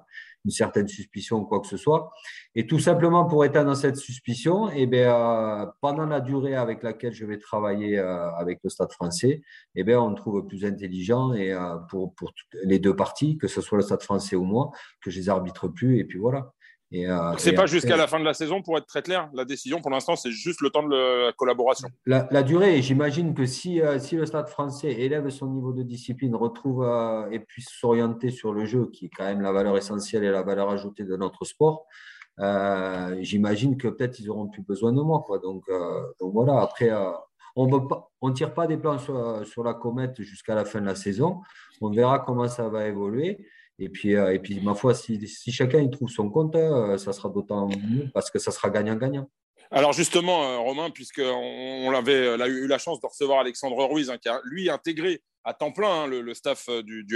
une 0.46 0.52
certaine 0.52 0.86
suspicion 0.86 1.38
ou 1.38 1.44
quoi 1.44 1.60
que 1.60 1.66
ce 1.66 1.76
soit. 1.76 2.10
Et 2.54 2.66
tout 2.66 2.78
simplement 2.78 3.26
pour 3.26 3.44
éteindre 3.44 3.76
cette 3.76 3.96
suspicion, 3.96 4.70
eh 4.70 4.86
bien, 4.86 5.14
euh, 5.14 5.66
pendant 5.80 6.06
la 6.06 6.20
durée 6.20 6.54
avec 6.54 6.82
laquelle 6.82 7.12
je 7.12 7.26
vais 7.26 7.38
travailler 7.38 7.98
euh, 7.98 8.30
avec 8.36 8.60
le 8.62 8.70
Stade 8.70 8.92
français, 8.92 9.42
eh 9.74 9.84
bien, 9.84 10.00
on 10.00 10.14
trouve 10.14 10.46
plus 10.46 10.64
intelligent 10.64 11.34
et, 11.34 11.52
euh, 11.52 11.76
pour, 11.90 12.14
pour 12.14 12.32
les 12.64 12.78
deux 12.78 12.94
parties, 12.94 13.36
que 13.36 13.48
ce 13.48 13.60
soit 13.60 13.78
le 13.78 13.84
Stade 13.84 14.02
français 14.02 14.36
ou 14.36 14.44
moi, 14.44 14.70
que 15.02 15.10
je 15.10 15.18
les 15.18 15.28
arbitre 15.28 15.68
plus. 15.68 15.98
Et 15.98 16.04
puis 16.04 16.18
voilà. 16.18 16.52
Euh, 16.94 17.34
c'est 17.38 17.52
pas 17.52 17.66
jusqu'à 17.66 17.96
la 17.96 18.06
fin 18.06 18.20
de 18.20 18.24
la 18.24 18.34
saison 18.34 18.62
pour 18.62 18.78
être 18.78 18.86
très 18.86 19.02
clair. 19.02 19.28
La 19.34 19.44
décision 19.44 19.80
pour 19.80 19.90
l'instant, 19.90 20.14
c'est 20.14 20.30
juste 20.30 20.60
le 20.60 20.70
temps 20.70 20.84
de 20.86 21.26
la 21.26 21.32
collaboration. 21.32 21.88
La, 22.06 22.42
durée, 22.42 22.80
j'imagine 22.80 23.34
que 23.34 23.44
si, 23.44 23.80
euh, 23.80 23.98
si 23.98 24.16
le 24.16 24.26
Stade 24.26 24.48
français 24.48 24.92
élève 24.92 25.28
son 25.30 25.48
niveau 25.48 25.72
de 25.72 25.82
discipline, 25.82 26.36
retrouve 26.36 26.84
euh, 26.84 27.28
et 27.30 27.40
puisse 27.40 27.68
s'orienter 27.68 28.30
sur 28.30 28.52
le 28.52 28.66
jeu, 28.66 28.88
qui 28.92 29.06
est 29.06 29.10
quand 29.16 29.24
même 29.24 29.40
la 29.40 29.52
valeur 29.52 29.76
essentielle 29.76 30.24
et 30.24 30.30
la 30.30 30.42
valeur 30.42 30.70
ajoutée 30.70 31.04
de 31.04 31.16
notre 31.16 31.44
sport, 31.44 31.86
j'imagine 33.20 33.76
que 33.76 33.88
peut-être 33.88 34.20
ils 34.20 34.30
auront 34.30 34.46
plus 34.48 34.62
besoin 34.62 34.92
de 34.92 35.00
moi. 35.00 35.22
Quoi. 35.26 35.38
Donc, 35.38 35.64
donc 36.20 36.32
voilà, 36.32 36.60
après, 36.60 36.90
on 37.56 37.66
ne 37.66 38.32
tire 38.32 38.54
pas 38.54 38.66
des 38.66 38.76
plans 38.76 38.98
sur, 38.98 39.44
sur 39.46 39.64
la 39.64 39.74
comète 39.74 40.22
jusqu'à 40.22 40.54
la 40.54 40.64
fin 40.64 40.80
de 40.80 40.86
la 40.86 40.94
saison. 40.94 41.40
On 41.80 41.90
verra 41.90 42.20
comment 42.20 42.46
ça 42.46 42.68
va 42.68 42.86
évoluer. 42.86 43.44
Et 43.78 43.88
puis, 43.88 44.12
et 44.12 44.38
puis 44.38 44.60
ma 44.60 44.74
foi, 44.74 44.94
si, 44.94 45.26
si 45.28 45.52
chacun 45.52 45.80
y 45.80 45.90
trouve 45.90 46.08
son 46.08 46.30
compte, 46.30 46.56
ça 46.98 47.12
sera 47.12 47.28
d'autant 47.28 47.68
mieux 47.68 48.08
parce 48.14 48.30
que 48.30 48.38
ça 48.38 48.50
sera 48.50 48.70
gagnant-gagnant. 48.70 49.28
Alors 49.70 49.92
justement, 49.92 50.62
Romain, 50.62 50.90
puisqu'on 50.90 51.22
on 51.22 51.92
avait 51.92 52.36
eu 52.48 52.66
la 52.66 52.78
chance 52.78 53.00
de 53.00 53.06
recevoir 53.06 53.40
Alexandre 53.40 53.84
Ruiz, 53.84 54.08
hein, 54.08 54.16
qui 54.16 54.28
a 54.28 54.40
lui 54.44 54.70
intégré 54.70 55.20
à 55.46 55.54
temps 55.54 55.70
plein 55.70 56.02
hein, 56.02 56.06
le, 56.08 56.34
staff 56.34 56.68
euh, 56.68 56.82
du, 56.82 57.06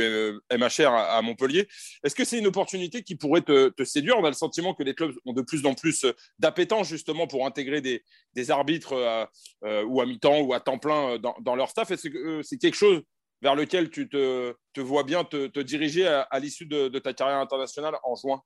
MHR 0.52 0.88
à, 0.88 1.20
Montpellier. 1.20 1.68
Est-ce 2.04 2.14
que 2.14 2.24
c'est 2.24 2.38
une 2.38 2.46
opportunité 2.46 3.02
qui 3.02 3.16
pourrait 3.16 3.42
te, 3.42 3.72
séduire? 3.84 4.16
On 4.18 4.24
a 4.24 4.28
le 4.28 4.34
sentiment 4.34 4.72
que 4.72 4.84
les 4.84 4.94
clubs 4.94 5.12
ont 5.26 5.32
de 5.32 5.42
plus 5.42 5.66
en 5.66 5.74
plus 5.74 6.04
euh, 6.04 6.12
d'appétence 6.38 6.88
justement 6.88 7.26
pour 7.26 7.44
intégrer 7.44 7.80
des, 7.80 8.50
arbitres 8.50 8.94
euh, 9.64 9.84
ou 9.84 10.00
à 10.00 10.06
mi-temps 10.06 10.40
ou 10.40 10.54
à 10.54 10.60
temps 10.60 10.78
plein 10.78 11.18
dans, 11.18 11.56
leur 11.56 11.68
staff. 11.68 11.90
Est-ce 11.90 12.08
que 12.08 12.42
c'est 12.42 12.56
quelque 12.56 12.76
chose 12.76 13.02
vers 13.42 13.54
lequel 13.54 13.90
tu 13.90 14.08
te, 14.08 14.54
vois 14.78 15.04
bien 15.04 15.24
te, 15.24 15.60
diriger 15.60 16.06
à, 16.06 16.38
l'issue 16.38 16.66
de, 16.66 16.98
ta 16.98 17.12
carrière 17.12 17.38
internationale 17.38 17.96
en 18.02 18.14
juin 18.14 18.42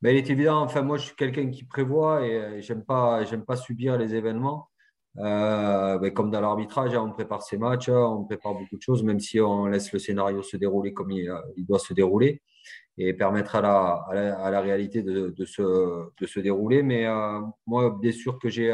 ben, 0.00 0.10
Il 0.10 0.16
est 0.16 0.30
évident, 0.30 0.62
enfin, 0.62 0.82
moi 0.82 0.96
je 0.96 1.06
suis 1.06 1.16
quelqu'un 1.16 1.50
qui 1.50 1.64
prévoit 1.64 2.26
et 2.26 2.62
j'aime 2.62 2.84
pas, 2.84 3.22
pas 3.46 3.56
subir 3.56 3.98
les 3.98 4.14
événements. 4.14 4.70
Euh, 5.18 5.98
ben, 5.98 6.12
comme 6.12 6.30
dans 6.30 6.40
l'arbitrage, 6.40 6.94
hein, 6.94 7.04
on 7.08 7.12
prépare 7.12 7.42
ses 7.42 7.58
matchs, 7.58 7.88
hein, 7.88 8.00
on 8.00 8.24
prépare 8.24 8.54
beaucoup 8.54 8.76
de 8.76 8.82
choses, 8.82 9.02
même 9.02 9.18
si 9.18 9.40
on 9.40 9.66
laisse 9.66 9.92
le 9.92 9.98
scénario 9.98 10.42
se 10.42 10.56
dérouler 10.56 10.92
comme 10.92 11.10
il, 11.10 11.28
euh, 11.28 11.40
doit 11.58 11.80
se 11.80 11.92
dérouler 11.92 12.42
et 12.96 13.12
permettre 13.14 13.56
à 13.56 13.60
la, 13.60 14.34
à 14.38 14.50
la, 14.50 14.60
réalité 14.60 15.02
de, 15.02 15.30
de, 15.30 15.44
se, 15.44 15.62
de, 16.20 16.26
se, 16.26 16.38
dérouler. 16.38 16.82
Mais 16.82 17.06
euh, 17.06 17.40
moi, 17.66 17.96
bien 18.00 18.12
sûr 18.12 18.38
que 18.38 18.48
j'ai 18.48 18.70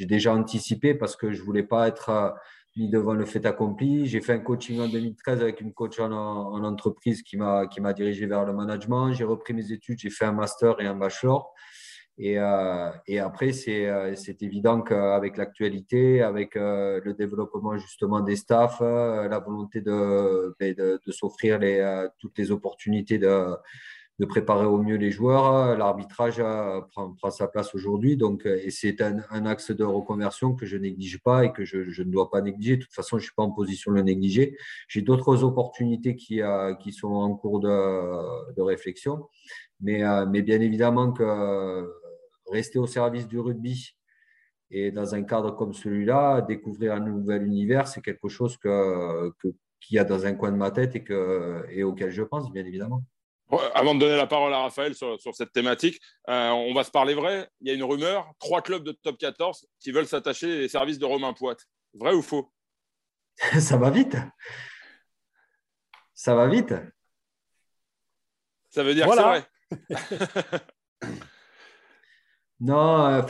déjà 0.00 0.34
anticipé 0.34 0.94
parce 0.94 1.16
que 1.16 1.32
je 1.32 1.40
ne 1.40 1.44
voulais 1.44 1.62
pas 1.62 1.88
être 1.88 2.34
mis 2.76 2.88
devant 2.88 3.14
le 3.14 3.24
fait 3.24 3.44
accompli. 3.46 4.06
J'ai 4.06 4.20
fait 4.20 4.32
un 4.32 4.40
coaching 4.40 4.80
en 4.80 4.88
2013 4.88 5.40
avec 5.40 5.60
une 5.60 5.72
coach 5.72 6.00
en, 6.00 6.10
en 6.12 6.64
entreprise 6.64 7.22
qui 7.22 7.36
m'a 7.36 7.92
dirigé 7.94 8.26
vers 8.26 8.44
le 8.44 8.52
management. 8.52 9.12
J'ai 9.12 9.24
repris 9.24 9.54
mes 9.54 9.72
études, 9.72 9.98
j'ai 9.98 10.10
fait 10.10 10.24
un 10.24 10.32
master 10.32 10.80
et 10.80 10.86
un 10.86 10.94
bachelor. 10.94 11.54
Et, 12.16 12.38
euh, 12.38 12.90
et 13.08 13.18
après, 13.18 13.50
euh, 13.68 14.14
c'est 14.14 14.42
évident 14.42 14.82
qu'avec 14.82 15.36
l'actualité, 15.36 16.22
avec 16.22 16.56
euh, 16.56 17.00
le 17.04 17.12
développement 17.12 17.76
justement 17.76 18.20
des 18.20 18.36
staffs, 18.36 18.80
la 18.80 19.38
volonté 19.40 19.80
de, 19.80 20.54
ben, 20.60 20.74
de, 20.74 21.00
de 21.04 21.12
s'offrir 21.12 21.58
toutes 22.18 22.38
les 22.38 22.52
opportunités 22.52 23.18
de, 23.18 23.56
de 24.20 24.26
préparer 24.26 24.66
au 24.66 24.80
mieux 24.80 24.96
les 24.96 25.10
joueurs, 25.10 25.76
l'arbitrage 25.76 26.36
prend, 26.92 27.12
prend, 27.14 27.30
sa 27.30 27.48
place 27.48 27.74
aujourd'hui. 27.74 28.16
Donc, 28.16 28.46
et 28.46 28.70
c'est 28.70 29.00
un, 29.00 29.46
axe 29.46 29.72
de 29.72 29.84
reconversion 29.84 30.54
que 30.54 30.66
je 30.66 30.76
néglige 30.76 31.20
pas 31.20 31.44
et 31.44 31.52
que 31.52 31.64
je, 31.64 31.78
ne 31.78 32.10
dois 32.10 32.30
pas 32.30 32.40
négliger. 32.40 32.76
De 32.76 32.82
toute 32.82 32.94
façon, 32.94 33.18
je 33.18 33.24
suis 33.24 33.34
pas 33.34 33.42
en 33.42 33.50
position 33.50 33.90
de 33.90 33.96
le 33.96 34.02
négliger. 34.02 34.56
J'ai 34.88 35.02
d'autres 35.02 35.42
opportunités 35.42 36.14
qui, 36.14 36.40
qui 36.80 36.92
sont 36.92 37.08
en 37.08 37.34
cours 37.34 37.60
de, 37.60 38.60
réflexion. 38.60 39.28
Mais, 39.80 40.02
bien 40.42 40.60
évidemment 40.60 41.12
que 41.12 41.84
rester 42.50 42.78
au 42.78 42.86
service 42.86 43.26
du 43.26 43.40
rugby 43.40 43.96
et 44.70 44.90
dans 44.90 45.14
un 45.14 45.22
cadre 45.22 45.56
comme 45.56 45.72
celui-là, 45.72 46.40
découvrir 46.42 46.94
un 46.94 47.00
nouvel 47.00 47.44
univers, 47.46 47.88
c'est 47.88 48.00
quelque 48.00 48.28
chose 48.28 48.56
que, 48.58 49.32
qu'il 49.80 49.96
y 49.96 49.98
a 49.98 50.04
dans 50.04 50.26
un 50.26 50.34
coin 50.34 50.52
de 50.52 50.56
ma 50.56 50.70
tête 50.70 51.04
que, 51.04 51.64
et 51.70 51.82
auquel 51.84 52.10
je 52.10 52.22
pense, 52.22 52.50
bien 52.52 52.64
évidemment. 52.64 53.02
Avant 53.74 53.94
de 53.94 54.00
donner 54.00 54.16
la 54.16 54.26
parole 54.26 54.52
à 54.52 54.60
Raphaël 54.60 54.94
sur, 54.94 55.20
sur 55.20 55.34
cette 55.34 55.52
thématique, 55.52 56.00
euh, 56.28 56.50
on 56.50 56.74
va 56.74 56.84
se 56.84 56.90
parler 56.90 57.14
vrai. 57.14 57.48
Il 57.60 57.68
y 57.68 57.70
a 57.70 57.74
une 57.74 57.82
rumeur, 57.82 58.30
trois 58.38 58.62
clubs 58.62 58.82
de 58.82 58.92
top 58.92 59.18
14 59.18 59.66
qui 59.80 59.92
veulent 59.92 60.06
s'attacher 60.06 60.64
aux 60.64 60.68
services 60.68 60.98
de 60.98 61.04
Romain 61.04 61.32
Poite. 61.32 61.60
Vrai 61.94 62.12
ou 62.14 62.22
faux? 62.22 62.52
Ça 63.60 63.76
va 63.76 63.90
vite. 63.90 64.16
Ça 66.14 66.34
va 66.34 66.46
vite. 66.46 66.74
Ça 68.70 68.82
veut 68.82 68.94
dire 68.94 69.06
que 69.06 69.14
c'est 69.14 69.22
vrai. 69.22 69.44
Non, 72.60 73.06
euh, 73.06 73.22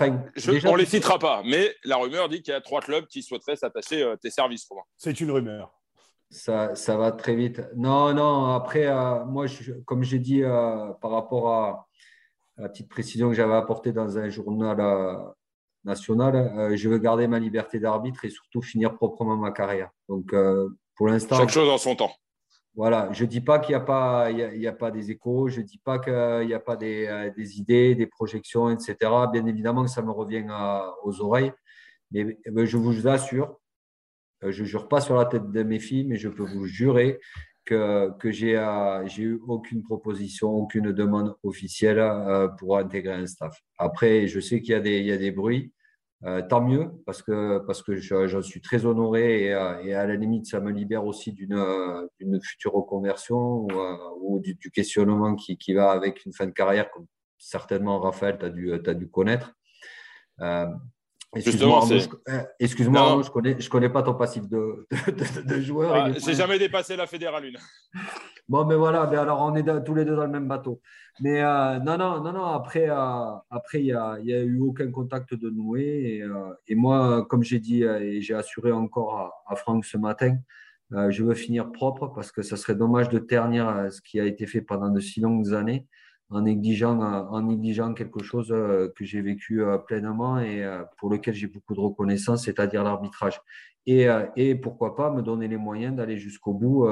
on 0.64 0.72
ne 0.72 0.78
les 0.78 0.86
citera 0.86 1.18
pas, 1.18 1.42
mais 1.44 1.74
la 1.82 1.96
rumeur 1.96 2.28
dit 2.28 2.42
qu'il 2.42 2.52
y 2.52 2.56
a 2.56 2.60
trois 2.60 2.80
clubs 2.80 3.06
qui 3.06 3.22
souhaiteraient 3.22 3.56
s'attacher 3.56 4.02
à 4.02 4.06
euh, 4.08 4.16
tes 4.16 4.30
services, 4.30 4.68
C'est 4.96 5.20
une 5.20 5.30
rumeur. 5.30 5.74
Ça, 6.34 6.74
ça, 6.74 6.96
va 6.96 7.12
très 7.12 7.34
vite. 7.34 7.62
Non, 7.76 8.12
non, 8.12 8.46
après, 8.46 8.86
euh, 8.86 9.24
moi, 9.24 9.46
comme 9.84 10.02
j'ai 10.02 10.18
dit 10.18 10.42
par 10.42 11.10
rapport 11.10 11.52
à, 11.52 11.88
la 12.56 12.68
petite 12.68 12.88
précision 12.88 13.28
que 13.28 13.34
j'avais 13.34 13.54
apportée 13.54 13.92
dans 13.92 14.18
un 14.18 14.28
journal 14.28 14.78
national, 15.84 16.76
je 16.76 16.88
veux 16.88 16.98
garder 16.98 17.26
ma 17.26 17.38
liberté 17.38 17.78
d'arbitre 17.80 18.24
et 18.24 18.30
surtout 18.30 18.62
finir 18.62 18.94
proprement 18.94 19.36
ma 19.36 19.50
carrière. 19.50 19.90
Donc, 20.08 20.34
pour 20.96 21.08
l'instant. 21.08 21.36
Chaque 21.36 21.50
chose 21.50 21.68
en 21.68 21.78
son 21.78 21.96
temps. 21.96 22.12
Voilà, 22.76 23.08
je 23.12 23.22
ne 23.22 23.28
dis 23.28 23.40
pas 23.40 23.60
qu'il 23.60 23.70
n'y 23.70 23.80
a, 23.80 23.84
pas, 23.84 24.30
il 24.32 24.60
y 24.60 24.66
a, 24.66 24.72
pas 24.72 24.90
des 24.90 25.12
échos, 25.12 25.48
je 25.48 25.60
ne 25.60 25.64
dis 25.64 25.78
pas 25.78 26.00
qu'il 26.00 26.46
n'y 26.48 26.54
a 26.54 26.60
pas 26.60 26.74
des, 26.74 27.06
euh, 27.06 27.30
des, 27.30 27.60
idées, 27.60 27.94
des 27.94 28.06
projections, 28.06 28.68
etc. 28.68 28.96
Bien 29.32 29.46
évidemment 29.46 29.84
que 29.84 29.90
ça 29.90 30.02
me 30.02 30.10
revient 30.10 30.44
aux 31.04 31.20
oreilles, 31.20 31.52
mais 32.10 32.36
je 32.66 32.76
vous 32.76 33.06
assure, 33.06 33.44
euh, 33.46 33.52
je 34.50 34.62
ne 34.62 34.66
jure 34.66 34.88
pas 34.88 35.00
sur 35.00 35.16
la 35.16 35.24
tête 35.26 35.50
de 35.50 35.62
mes 35.62 35.78
filles, 35.78 36.04
mais 36.04 36.16
je 36.16 36.28
peux 36.28 36.44
vous 36.44 36.66
jurer 36.66 37.20
que, 37.64 38.10
que 38.18 38.30
j'ai 38.30 38.56
euh, 38.56 39.06
eu 39.18 39.40
aucune 39.46 39.82
proposition, 39.82 40.50
aucune 40.50 40.92
demande 40.92 41.34
officielle 41.42 42.02
pour 42.58 42.78
intégrer 42.78 43.14
un 43.14 43.26
staff. 43.26 43.56
Après, 43.78 44.26
je 44.26 44.40
sais 44.40 44.60
qu'il 44.60 44.74
y, 44.74 45.12
a 45.12 45.16
des 45.18 45.30
bruits. 45.30 45.72
Euh, 46.26 46.40
tant 46.40 46.62
mieux, 46.62 46.90
parce 47.04 47.22
que, 47.22 47.58
parce 47.66 47.82
que 47.82 47.96
j'en 47.96 48.40
suis 48.40 48.62
très 48.62 48.86
honoré 48.86 49.44
et, 49.44 49.52
euh, 49.52 50.00
à 50.00 50.06
la 50.06 50.14
limite, 50.14 50.46
ça 50.46 50.58
me 50.58 50.70
libère 50.70 51.04
aussi 51.04 51.32
d'une 51.32 51.52
euh, 51.52 52.06
future 52.42 52.72
reconversion 52.72 53.66
ou, 54.20 54.40
du, 54.40 54.56
questionnement 54.70 55.34
qui, 55.34 55.74
va 55.74 55.90
avec 55.90 56.24
une 56.24 56.32
fin 56.32 56.46
de 56.46 56.52
carrière, 56.52 56.90
comme 56.90 57.06
certainement 57.36 58.00
Raphaël, 58.00 58.38
tu 58.38 58.72
as 58.88 58.94
dû 58.94 59.10
connaître. 59.10 59.52
Excuse-moi, 61.34 61.84
excuse 62.58 62.86
je 62.86 63.30
connais, 63.30 63.60
je 63.60 63.68
connais 63.68 63.88
pas 63.88 64.02
ton 64.02 64.14
passif 64.14 64.48
de, 64.48 64.86
de, 64.90 65.42
de, 65.42 65.60
joueur. 65.60 65.94
Ah, 65.94 66.10
J'ai 66.12 66.34
jamais 66.34 66.58
dépassé 66.58 66.96
la 66.96 67.06
fédérale 67.06 67.46
une. 67.46 67.58
Bon, 68.46 68.66
mais 68.66 68.74
voilà, 68.74 69.06
mais 69.10 69.16
alors 69.16 69.40
on 69.40 69.54
est 69.54 69.84
tous 69.84 69.94
les 69.94 70.04
deux 70.04 70.14
dans 70.14 70.24
le 70.24 70.30
même 70.30 70.46
bateau. 70.46 70.82
Mais 71.20 71.40
euh, 71.40 71.78
non, 71.78 71.96
non, 71.96 72.20
non, 72.20 72.32
non. 72.32 72.44
Après, 72.44 72.90
euh, 72.90 73.32
après, 73.48 73.80
il 73.80 73.84
n'y 73.84 73.92
a, 73.92 74.18
y 74.20 74.34
a, 74.34 74.40
eu 74.42 74.60
aucun 74.60 74.90
contact 74.90 75.32
de 75.32 75.48
noué. 75.48 76.16
Et, 76.16 76.22
euh, 76.22 76.52
et 76.66 76.74
moi, 76.74 77.24
comme 77.24 77.42
j'ai 77.42 77.58
dit 77.58 77.84
et 77.84 78.20
j'ai 78.20 78.34
assuré 78.34 78.70
encore 78.70 79.16
à, 79.16 79.32
à 79.46 79.56
Franck 79.56 79.86
ce 79.86 79.96
matin, 79.96 80.36
je 80.90 81.24
veux 81.24 81.34
finir 81.34 81.72
propre 81.72 82.08
parce 82.08 82.30
que 82.30 82.42
ça 82.42 82.56
serait 82.56 82.74
dommage 82.74 83.08
de 83.08 83.18
ternir 83.18 83.88
ce 83.90 84.00
qui 84.02 84.20
a 84.20 84.26
été 84.26 84.46
fait 84.46 84.60
pendant 84.60 84.90
de 84.90 85.00
si 85.00 85.20
longues 85.20 85.54
années 85.54 85.88
en 86.30 86.40
négligeant, 86.40 87.94
quelque 87.94 88.22
chose 88.22 88.48
que 88.48 89.04
j'ai 89.04 89.20
vécu 89.20 89.62
pleinement 89.86 90.40
et 90.40 90.66
pour 90.98 91.10
lequel 91.10 91.34
j'ai 91.34 91.46
beaucoup 91.46 91.74
de 91.74 91.80
reconnaissance, 91.80 92.44
c'est-à-dire 92.44 92.82
l'arbitrage. 92.82 93.40
Et, 93.86 94.54
pourquoi 94.62 94.96
pas 94.96 95.10
me 95.10 95.22
donner 95.22 95.48
les 95.48 95.58
moyens 95.58 95.94
d'aller 95.94 96.16
jusqu'au 96.16 96.54
bout 96.54 96.86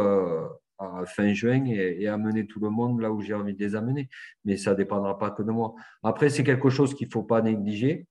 fin 1.06 1.32
juin 1.32 1.64
et, 1.66 2.06
amener 2.08 2.46
tout 2.46 2.60
le 2.60 2.70
monde 2.70 3.00
là 3.00 3.10
où 3.10 3.20
j'ai 3.20 3.34
envie 3.34 3.54
de 3.54 3.58
les 3.58 3.74
amener. 3.74 4.08
Mais 4.44 4.56
ça 4.56 4.72
ne 4.72 4.76
dépendra 4.76 5.18
pas 5.18 5.30
que 5.30 5.42
de 5.42 5.50
moi. 5.50 5.74
Après, 6.02 6.28
c'est 6.28 6.44
quelque 6.44 6.70
chose 6.70 6.94
qu'il 6.94 7.06
ne 7.08 7.12
faut 7.12 7.22
pas 7.22 7.42
négliger. 7.42 8.06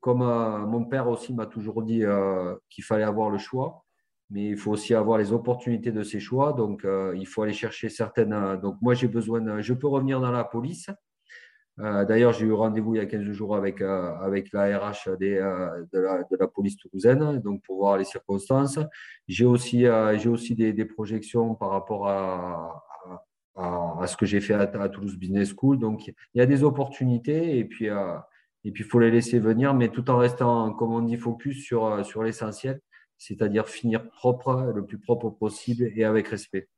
Comme 0.00 0.22
euh, 0.22 0.66
mon 0.66 0.84
père 0.84 1.08
aussi 1.08 1.32
m'a 1.32 1.46
toujours 1.46 1.82
dit 1.82 2.04
euh, 2.04 2.56
qu'il 2.68 2.82
fallait 2.82 3.04
avoir 3.04 3.30
le 3.30 3.38
choix, 3.38 3.84
mais 4.32 4.46
il 4.46 4.56
faut 4.56 4.72
aussi 4.72 4.94
avoir 4.94 5.18
les 5.18 5.32
opportunités 5.32 5.92
de 5.92 6.02
ces 6.02 6.18
choix. 6.18 6.52
Donc, 6.52 6.84
euh, 6.84 7.14
il 7.16 7.26
faut 7.26 7.42
aller 7.42 7.52
chercher 7.52 7.88
certaines. 7.88 8.58
donc, 8.62 8.76
moi, 8.80 8.94
j'ai 8.94 9.08
besoin. 9.08 9.60
je 9.60 9.74
peux 9.74 9.86
revenir 9.86 10.20
dans 10.20 10.32
la 10.32 10.44
police. 10.44 10.90
Euh, 11.80 12.04
d'ailleurs, 12.04 12.32
j'ai 12.32 12.46
eu 12.46 12.52
rendez-vous 12.52 12.94
il 12.94 12.98
y 12.98 13.00
a 13.00 13.06
15 13.06 13.22
jours 13.32 13.56
avec, 13.56 13.80
euh, 13.80 14.14
avec 14.16 14.52
la 14.52 14.78
RH 14.78 15.08
euh, 15.08 15.86
de, 15.92 16.36
la, 16.38 16.46
police 16.46 16.76
toulousaine, 16.76 17.38
donc 17.38 17.62
pour 17.62 17.78
voir 17.78 17.96
les 17.96 18.04
circonstances. 18.04 18.78
J'ai 19.26 19.46
aussi, 19.46 19.86
aussi 19.88 20.54
des, 20.54 20.84
projections 20.84 21.54
par 21.54 21.70
rapport 21.70 22.08
à, 22.08 22.84
à, 23.56 24.06
ce 24.06 24.16
que 24.16 24.26
j'ai 24.26 24.40
fait 24.40 24.54
à, 24.54 24.66
Toulouse 24.88 25.16
Business 25.16 25.54
School. 25.56 25.78
Donc, 25.78 26.08
il 26.08 26.14
y 26.34 26.40
a 26.40 26.46
des 26.46 26.62
opportunités 26.62 27.58
et 27.58 27.64
puis 27.64 27.88
et 28.64 28.70
puis 28.70 28.84
il 28.84 28.86
faut 28.88 29.00
les 29.00 29.10
laisser 29.10 29.40
venir, 29.40 29.74
mais 29.74 29.88
tout 29.88 30.08
en 30.08 30.18
restant, 30.18 30.72
comme 30.72 30.92
on 30.92 31.02
dit, 31.02 31.16
focus 31.16 31.64
sur, 31.64 32.04
sur 32.06 32.22
l'essentiel, 32.22 32.80
c'est-à-dire 33.22 33.68
finir 33.68 34.08
propre, 34.10 34.72
le 34.74 34.84
plus 34.84 34.98
propre 34.98 35.30
possible 35.30 35.90
et 35.94 36.04
avec 36.04 36.28
respect. 36.28 36.68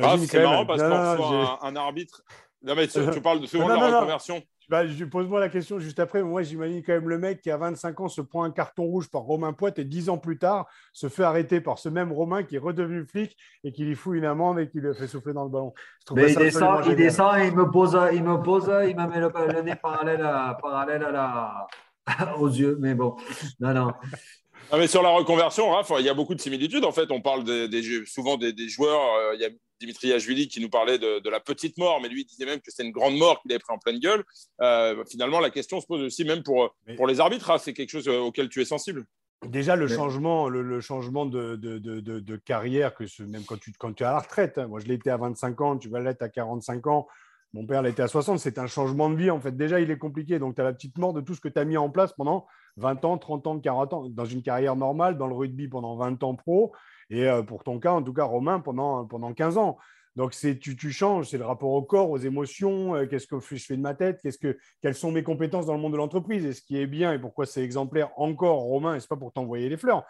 Ah, 0.00 0.16
c'est 0.18 0.42
marrant 0.42 0.66
parce 0.66 0.82
qu'en 0.82 1.62
un 1.62 1.76
arbitre 1.76 2.24
non, 2.64 2.74
mais 2.74 2.88
tu, 2.88 3.20
parles 3.20 3.40
de, 3.40 3.46
souvent 3.46 3.66
de 3.66 3.74
la 3.74 3.98
reconversion. 3.98 4.42
Bah, 4.70 4.84
Pose-moi 5.10 5.38
la 5.38 5.50
question 5.50 5.78
juste 5.78 6.00
après. 6.00 6.22
Moi, 6.22 6.42
j'imagine 6.42 6.82
quand 6.82 6.94
même 6.94 7.10
le 7.10 7.18
mec 7.18 7.42
qui, 7.42 7.50
a 7.50 7.58
25 7.58 8.00
ans, 8.00 8.08
se 8.08 8.22
prend 8.22 8.42
un 8.42 8.50
carton 8.50 8.84
rouge 8.84 9.10
par 9.10 9.20
Romain 9.20 9.52
Poite 9.52 9.78
et 9.78 9.84
10 9.84 10.08
ans 10.08 10.16
plus 10.16 10.38
tard, 10.38 10.66
se 10.94 11.10
fait 11.10 11.24
arrêter 11.24 11.60
par 11.60 11.78
ce 11.78 11.90
même 11.90 12.10
Romain 12.10 12.42
qui 12.42 12.56
est 12.56 12.58
redevenu 12.58 13.04
flic 13.04 13.36
et 13.64 13.72
qui 13.72 13.84
lui 13.84 13.94
fout 13.94 14.16
une 14.16 14.24
amende 14.24 14.58
et 14.58 14.70
qui 14.70 14.80
le 14.80 14.94
fait 14.94 15.06
souffler 15.06 15.34
dans 15.34 15.44
le 15.44 15.50
ballon. 15.50 15.74
Mais 16.14 16.32
il, 16.32 16.38
descend, 16.38 16.86
il 16.86 16.96
descend, 16.96 17.38
et 17.38 17.48
il 17.48 17.54
me 17.54 17.70
pose, 17.70 17.98
il 18.14 18.24
me 18.24 18.42
pose, 18.42 18.72
il 18.88 18.96
me 18.96 19.06
met 19.06 19.20
le, 19.20 19.62
nez 19.62 19.76
parallèle, 19.76 20.22
à, 20.22 20.56
parallèle 20.60 21.04
à 21.04 21.12
la, 21.12 21.66
aux 22.38 22.48
yeux. 22.48 22.78
Mais 22.80 22.94
bon, 22.94 23.16
non, 23.60 23.74
non. 23.74 23.92
Ah, 24.70 24.78
mais 24.78 24.86
sur 24.86 25.02
la 25.02 25.10
reconversion, 25.10 25.70
Raph, 25.70 25.92
il 25.98 26.04
y 26.04 26.08
a 26.08 26.14
beaucoup 26.14 26.34
de 26.34 26.40
similitudes. 26.40 26.84
En 26.84 26.92
fait, 26.92 27.10
on 27.10 27.20
parle 27.20 27.44
des, 27.44 28.04
souvent 28.06 28.36
des, 28.36 28.68
joueurs. 28.68 29.14
Euh, 29.14 29.34
il 29.34 29.40
y 29.40 29.44
a 29.44 29.50
Dimitri 29.80 30.12
Ashvili 30.12 30.48
qui 30.48 30.60
nous 30.60 30.70
parlait 30.70 30.98
de, 30.98 31.28
la 31.28 31.40
petite 31.40 31.78
mort, 31.78 32.00
mais 32.00 32.08
lui 32.08 32.22
il 32.22 32.24
disait 32.24 32.46
même 32.46 32.60
que 32.60 32.70
c'est 32.70 32.84
une 32.84 32.92
grande 32.92 33.16
mort 33.16 33.40
qu'il 33.42 33.52
avait 33.52 33.58
pris 33.58 33.74
en 33.74 33.78
pleine 33.78 33.98
gueule. 33.98 34.24
Euh, 34.60 35.04
finalement, 35.10 35.40
la 35.40 35.50
question 35.50 35.80
se 35.80 35.86
pose 35.86 36.02
aussi 36.02 36.24
même 36.24 36.42
pour, 36.42 36.74
pour 36.96 37.06
les 37.06 37.20
arbitres. 37.20 37.60
c'est 37.60 37.72
quelque 37.72 37.90
chose 37.90 38.08
auquel 38.08 38.48
tu 38.48 38.60
es 38.62 38.64
sensible. 38.64 39.04
Déjà, 39.46 39.76
le 39.76 39.88
changement, 39.88 40.48
le, 40.48 40.80
changement 40.80 41.26
de, 41.26 41.56
de, 41.56 41.78
de, 41.78 42.36
carrière, 42.36 42.94
que 42.94 43.04
même 43.24 43.44
quand 43.44 43.60
tu, 43.60 43.72
quand 43.78 43.92
tu 43.92 44.02
es 44.02 44.06
à 44.06 44.12
la 44.12 44.20
retraite, 44.20 44.56
hein. 44.56 44.66
moi 44.68 44.80
je 44.80 44.90
été 44.90 45.10
à 45.10 45.18
25 45.18 45.60
ans, 45.60 45.76
tu 45.76 45.88
vas 45.88 46.00
l'être 46.00 46.22
à 46.22 46.28
45 46.28 46.86
ans, 46.86 47.06
mon 47.52 47.66
père 47.66 47.82
l'était 47.82 48.02
à 48.02 48.08
60, 48.08 48.38
c'est 48.38 48.58
un 48.58 48.66
changement 48.66 49.10
de 49.10 49.16
vie 49.16 49.30
en 49.30 49.40
fait. 49.40 49.56
Déjà, 49.56 49.80
il 49.80 49.90
est 49.90 49.98
compliqué, 49.98 50.38
donc 50.38 50.54
tu 50.54 50.60
as 50.60 50.64
la 50.64 50.72
petite 50.72 50.96
mort 50.98 51.12
de 51.12 51.20
tout 51.20 51.34
ce 51.34 51.40
que 51.40 51.48
tu 51.48 51.58
as 51.58 51.64
mis 51.64 51.76
en 51.76 51.90
place 51.90 52.12
pendant 52.14 52.46
20 52.76 53.04
ans, 53.04 53.18
30 53.18 53.46
ans, 53.46 53.58
40 53.58 53.92
ans, 53.92 54.08
dans 54.08 54.24
une 54.24 54.42
carrière 54.42 54.76
normale, 54.76 55.16
dans 55.16 55.26
le 55.26 55.34
rugby 55.34 55.68
pendant 55.68 55.96
20 55.96 56.22
ans 56.22 56.34
pro, 56.34 56.72
et 57.10 57.26
euh, 57.28 57.42
pour 57.42 57.64
ton 57.64 57.78
cas, 57.78 57.92
en 57.92 58.02
tout 58.02 58.12
cas, 58.12 58.24
Romain, 58.24 58.60
pendant, 58.60 59.04
pendant 59.04 59.32
15 59.32 59.58
ans. 59.58 59.78
Donc, 60.16 60.32
tu, 60.32 60.76
tu 60.76 60.92
changes, 60.92 61.30
c'est 61.30 61.38
le 61.38 61.44
rapport 61.44 61.70
au 61.70 61.82
corps, 61.82 62.10
aux 62.10 62.18
émotions, 62.18 62.94
euh, 62.94 63.06
qu'est-ce 63.06 63.26
que 63.26 63.40
je 63.40 63.64
fais 63.64 63.76
de 63.76 63.82
ma 63.82 63.94
tête, 63.94 64.20
qu'est-ce 64.22 64.38
que, 64.38 64.56
quelles 64.80 64.94
sont 64.94 65.10
mes 65.10 65.24
compétences 65.24 65.66
dans 65.66 65.74
le 65.74 65.80
monde 65.80 65.92
de 65.92 65.96
l'entreprise. 65.96 66.44
Et 66.44 66.52
ce 66.52 66.62
qui 66.62 66.78
est 66.78 66.86
bien, 66.86 67.12
et 67.12 67.18
pourquoi 67.18 67.46
c'est 67.46 67.62
exemplaire 67.62 68.10
encore, 68.16 68.58
Romain, 68.58 68.94
et 68.94 69.00
ce 69.00 69.08
pas 69.08 69.16
pour 69.16 69.32
t'envoyer 69.32 69.68
les 69.68 69.76
fleurs, 69.76 70.04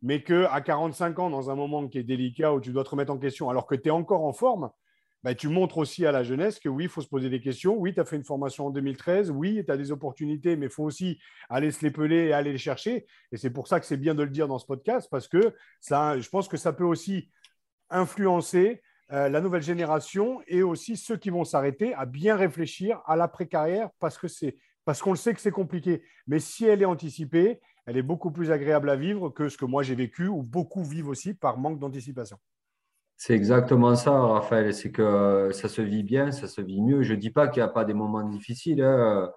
mais 0.00 0.22
qu'à 0.22 0.60
45 0.60 1.18
ans, 1.18 1.30
dans 1.30 1.50
un 1.50 1.56
moment 1.56 1.88
qui 1.88 1.98
est 1.98 2.04
délicat, 2.04 2.52
où 2.52 2.60
tu 2.60 2.72
dois 2.72 2.84
te 2.84 2.90
remettre 2.90 3.12
en 3.12 3.18
question, 3.18 3.50
alors 3.50 3.66
que 3.66 3.74
tu 3.74 3.88
es 3.88 3.90
encore 3.90 4.24
en 4.24 4.32
forme, 4.32 4.70
bah, 5.22 5.34
tu 5.34 5.48
montres 5.48 5.78
aussi 5.78 6.04
à 6.04 6.12
la 6.12 6.24
jeunesse 6.24 6.58
que 6.58 6.68
oui, 6.68 6.84
il 6.84 6.90
faut 6.90 7.00
se 7.00 7.08
poser 7.08 7.30
des 7.30 7.40
questions. 7.40 7.76
Oui, 7.76 7.94
tu 7.94 8.00
as 8.00 8.04
fait 8.04 8.16
une 8.16 8.24
formation 8.24 8.66
en 8.66 8.70
2013. 8.70 9.30
Oui, 9.30 9.62
tu 9.64 9.70
as 9.70 9.76
des 9.76 9.92
opportunités, 9.92 10.56
mais 10.56 10.66
il 10.66 10.72
faut 10.72 10.84
aussi 10.84 11.18
aller 11.48 11.70
se 11.70 11.84
les 11.84 11.90
peler 11.90 12.26
et 12.26 12.32
aller 12.32 12.52
les 12.52 12.58
chercher. 12.58 13.06
Et 13.30 13.36
c'est 13.36 13.50
pour 13.50 13.68
ça 13.68 13.78
que 13.78 13.86
c'est 13.86 13.96
bien 13.96 14.14
de 14.14 14.22
le 14.22 14.30
dire 14.30 14.48
dans 14.48 14.58
ce 14.58 14.66
podcast, 14.66 15.08
parce 15.10 15.28
que 15.28 15.54
ça, 15.80 16.18
je 16.18 16.28
pense 16.28 16.48
que 16.48 16.56
ça 16.56 16.72
peut 16.72 16.84
aussi 16.84 17.30
influencer 17.90 18.82
euh, 19.12 19.28
la 19.28 19.40
nouvelle 19.40 19.62
génération 19.62 20.40
et 20.46 20.62
aussi 20.62 20.96
ceux 20.96 21.16
qui 21.16 21.30
vont 21.30 21.44
s'arrêter 21.44 21.94
à 21.94 22.06
bien 22.06 22.36
réfléchir 22.36 23.00
à 23.06 23.14
l'après-carrière 23.14 23.90
parce 23.98 24.16
que 24.16 24.26
c'est 24.26 24.56
parce 24.84 25.00
qu'on 25.00 25.10
le 25.10 25.16
sait 25.16 25.34
que 25.34 25.40
c'est 25.40 25.52
compliqué. 25.52 26.02
Mais 26.26 26.40
si 26.40 26.64
elle 26.64 26.82
est 26.82 26.86
anticipée, 26.86 27.60
elle 27.86 27.96
est 27.96 28.02
beaucoup 28.02 28.32
plus 28.32 28.50
agréable 28.50 28.90
à 28.90 28.96
vivre 28.96 29.28
que 29.28 29.48
ce 29.48 29.56
que 29.56 29.64
moi 29.64 29.82
j'ai 29.82 29.94
vécu 29.94 30.26
ou 30.26 30.42
beaucoup 30.42 30.82
vivent 30.82 31.08
aussi 31.08 31.34
par 31.34 31.58
manque 31.58 31.78
d'anticipation. 31.78 32.38
C'est 33.16 33.34
exactement 33.34 33.94
ça, 33.94 34.18
Raphaël. 34.20 34.74
C'est 34.74 34.90
que 34.90 35.50
ça 35.52 35.68
se 35.68 35.82
vit 35.82 36.02
bien, 36.02 36.32
ça 36.32 36.48
se 36.48 36.60
vit 36.60 36.82
mieux. 36.82 37.02
Je 37.02 37.14
ne 37.14 37.18
dis 37.18 37.30
pas 37.30 37.48
qu'il 37.48 37.62
n'y 37.62 37.68
a 37.68 37.72
pas 37.72 37.84
des 37.84 37.94
moments 37.94 38.28
difficiles. 38.28 38.82
Hein. 38.82 39.30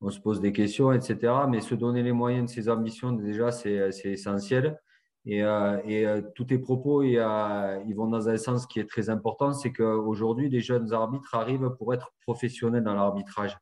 On 0.00 0.10
se 0.10 0.20
pose 0.20 0.40
des 0.40 0.52
questions, 0.52 0.92
etc. 0.92 1.32
Mais 1.48 1.60
se 1.60 1.74
donner 1.74 2.02
les 2.02 2.12
moyens 2.12 2.50
de 2.50 2.54
ses 2.54 2.68
ambitions, 2.68 3.12
déjà, 3.12 3.50
c'est 3.52 3.90
essentiel. 4.04 4.78
Et, 5.24 5.42
euh, 5.44 5.78
euh, 5.86 6.22
tous 6.34 6.44
tes 6.44 6.58
propos, 6.58 7.02
ils 7.02 7.94
vont 7.94 8.08
dans 8.08 8.28
un 8.28 8.36
sens 8.36 8.66
qui 8.66 8.80
est 8.80 8.88
très 8.88 9.10
important. 9.10 9.52
C'est 9.52 9.72
qu'aujourd'hui, 9.72 10.48
les 10.48 10.60
jeunes 10.60 10.92
arbitres 10.92 11.34
arrivent 11.34 11.70
pour 11.78 11.94
être 11.94 12.12
professionnels 12.22 12.82
dans 12.82 12.94
l'arbitrage. 12.94 13.56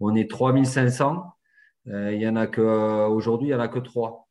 On 0.00 0.14
est 0.14 0.30
3500. 0.30 1.24
Euh, 1.88 2.12
il 2.12 2.20
y 2.20 2.28
en 2.28 2.36
a 2.36 2.46
que, 2.46 3.06
aujourd'hui, 3.08 3.48
il 3.48 3.50
n'y 3.52 3.56
en 3.56 3.60
a 3.60 3.68
que 3.68 3.78
trois. 3.78 4.25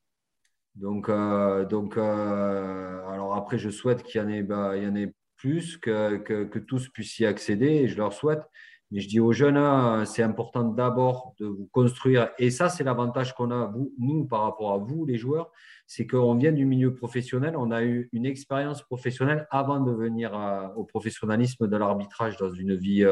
Donc, 0.75 1.09
euh, 1.09 1.65
donc 1.65 1.97
euh, 1.97 3.07
alors 3.07 3.35
après, 3.35 3.57
je 3.57 3.69
souhaite 3.69 4.03
qu'il 4.03 4.21
y 4.21 4.23
en 4.23 4.27
ait, 4.27 4.43
bah, 4.43 4.75
y 4.77 4.85
en 4.87 4.95
ait 4.95 5.13
plus, 5.37 5.77
que, 5.77 6.17
que, 6.17 6.43
que, 6.43 6.59
tous 6.59 6.89
puissent 6.89 7.19
y 7.19 7.25
accéder, 7.25 7.67
et 7.67 7.87
je 7.87 7.97
leur 7.97 8.13
souhaite. 8.13 8.43
Mais 8.91 8.99
je 8.99 9.07
dis 9.07 9.19
aux 9.19 9.33
jeunes, 9.33 9.57
hein, 9.57 10.05
c'est 10.05 10.23
important 10.23 10.63
d'abord 10.63 11.33
de 11.39 11.47
vous 11.47 11.67
construire. 11.71 12.29
Et 12.37 12.51
ça, 12.51 12.69
c'est 12.69 12.83
l'avantage 12.83 13.33
qu'on 13.33 13.51
a, 13.51 13.73
nous, 13.97 14.25
par 14.25 14.43
rapport 14.43 14.73
à 14.73 14.77
vous, 14.77 15.05
les 15.05 15.17
joueurs, 15.17 15.51
c'est 15.87 16.07
qu'on 16.07 16.35
vient 16.35 16.51
du 16.51 16.65
milieu 16.65 16.93
professionnel, 16.93 17.55
on 17.57 17.71
a 17.71 17.83
eu 17.83 18.09
une 18.11 18.25
expérience 18.25 18.83
professionnelle 18.83 19.47
avant 19.51 19.79
de 19.79 19.91
venir 19.91 20.37
euh, 20.37 20.67
au 20.75 20.83
professionnalisme 20.83 21.67
de 21.67 21.77
l'arbitrage 21.77 22.37
dans 22.37 22.51
une 22.51 22.75
vie, 22.75 23.05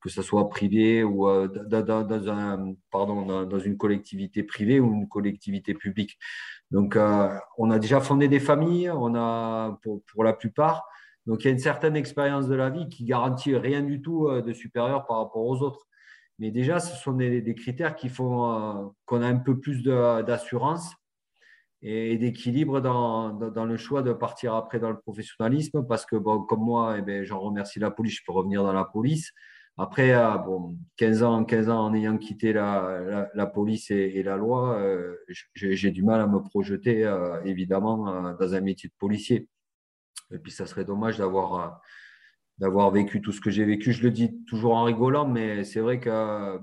que 0.00 0.08
ce 0.08 0.22
soit 0.22 0.48
privée 0.48 1.04
ou 1.04 1.26
dans, 1.26 3.46
dans, 3.46 3.58
une 3.58 3.76
collectivité 3.76 4.42
privée 4.42 4.80
ou 4.80 4.92
une 4.92 5.08
collectivité 5.08 5.74
publique. 5.74 6.18
Donc, 6.70 6.96
euh, 6.96 7.28
on 7.56 7.70
a 7.70 7.78
déjà 7.78 8.00
fondé 8.00 8.28
des 8.28 8.40
familles, 8.40 8.90
on 8.90 9.14
a 9.14 9.78
pour, 9.82 10.24
la 10.24 10.32
plupart. 10.32 10.86
Donc, 11.28 11.44
il 11.44 11.48
y 11.48 11.50
a 11.50 11.52
une 11.52 11.58
certaine 11.58 11.94
expérience 11.94 12.48
de 12.48 12.54
la 12.54 12.70
vie 12.70 12.88
qui 12.88 13.04
garantit 13.04 13.54
rien 13.54 13.82
du 13.82 14.00
tout 14.00 14.28
euh, 14.28 14.40
de 14.40 14.54
supérieur 14.54 15.06
par 15.06 15.18
rapport 15.18 15.44
aux 15.44 15.60
autres. 15.60 15.86
Mais 16.38 16.50
déjà, 16.50 16.80
ce 16.80 16.96
sont 16.96 17.12
des, 17.12 17.54
critères 17.54 17.96
qui 17.96 18.08
font 18.08 18.50
euh, 18.50 18.86
qu'on 19.04 19.20
a 19.20 19.26
un 19.26 19.36
peu 19.36 19.60
plus 19.60 19.82
d'assurance 19.82 20.94
et 21.82 22.16
d'équilibre 22.16 22.80
dans, 22.80 23.32
dans, 23.34 23.66
le 23.66 23.76
choix 23.76 24.02
de 24.02 24.12
partir 24.14 24.54
après 24.54 24.80
dans 24.80 24.88
le 24.88 24.98
professionnalisme. 24.98 25.84
Parce 25.86 26.06
que, 26.06 26.16
bon, 26.16 26.40
comme 26.44 26.60
moi, 26.60 26.96
eh 26.98 27.02
ben, 27.02 27.24
j'en 27.24 27.40
remercie 27.40 27.78
la 27.78 27.90
police, 27.90 28.16
je 28.16 28.22
peux 28.26 28.32
revenir 28.32 28.62
dans 28.62 28.72
la 28.72 28.84
police. 28.84 29.32
Après, 29.76 30.12
euh, 30.14 30.38
bon, 30.38 30.78
15 30.96 31.22
ans, 31.24 31.44
15 31.44 31.68
ans 31.68 31.84
en 31.84 31.94
ayant 31.94 32.16
quitté 32.16 32.54
la, 32.54 33.28
la, 33.34 33.46
police 33.46 33.90
et, 33.90 34.22
la 34.22 34.38
loi, 34.38 34.82
j'ai 35.54 35.90
du 35.90 36.02
mal 36.02 36.22
à 36.22 36.26
me 36.26 36.38
projeter, 36.38 37.06
évidemment, 37.44 38.32
dans 38.32 38.54
un 38.54 38.60
métier 38.62 38.88
de 38.88 38.94
policier. 38.98 39.46
Et 40.32 40.38
puis, 40.38 40.52
ça 40.52 40.66
serait 40.66 40.84
dommage 40.84 41.18
d'avoir 41.18 41.80
d'avoir 42.58 42.90
vécu 42.90 43.22
tout 43.22 43.32
ce 43.32 43.40
que 43.40 43.50
j'ai 43.50 43.64
vécu. 43.64 43.92
Je 43.92 44.02
le 44.02 44.10
dis 44.10 44.44
toujours 44.46 44.74
en 44.74 44.84
rigolant, 44.84 45.28
mais 45.28 45.62
c'est 45.64 45.80
vrai 45.80 46.00
que 46.00 46.58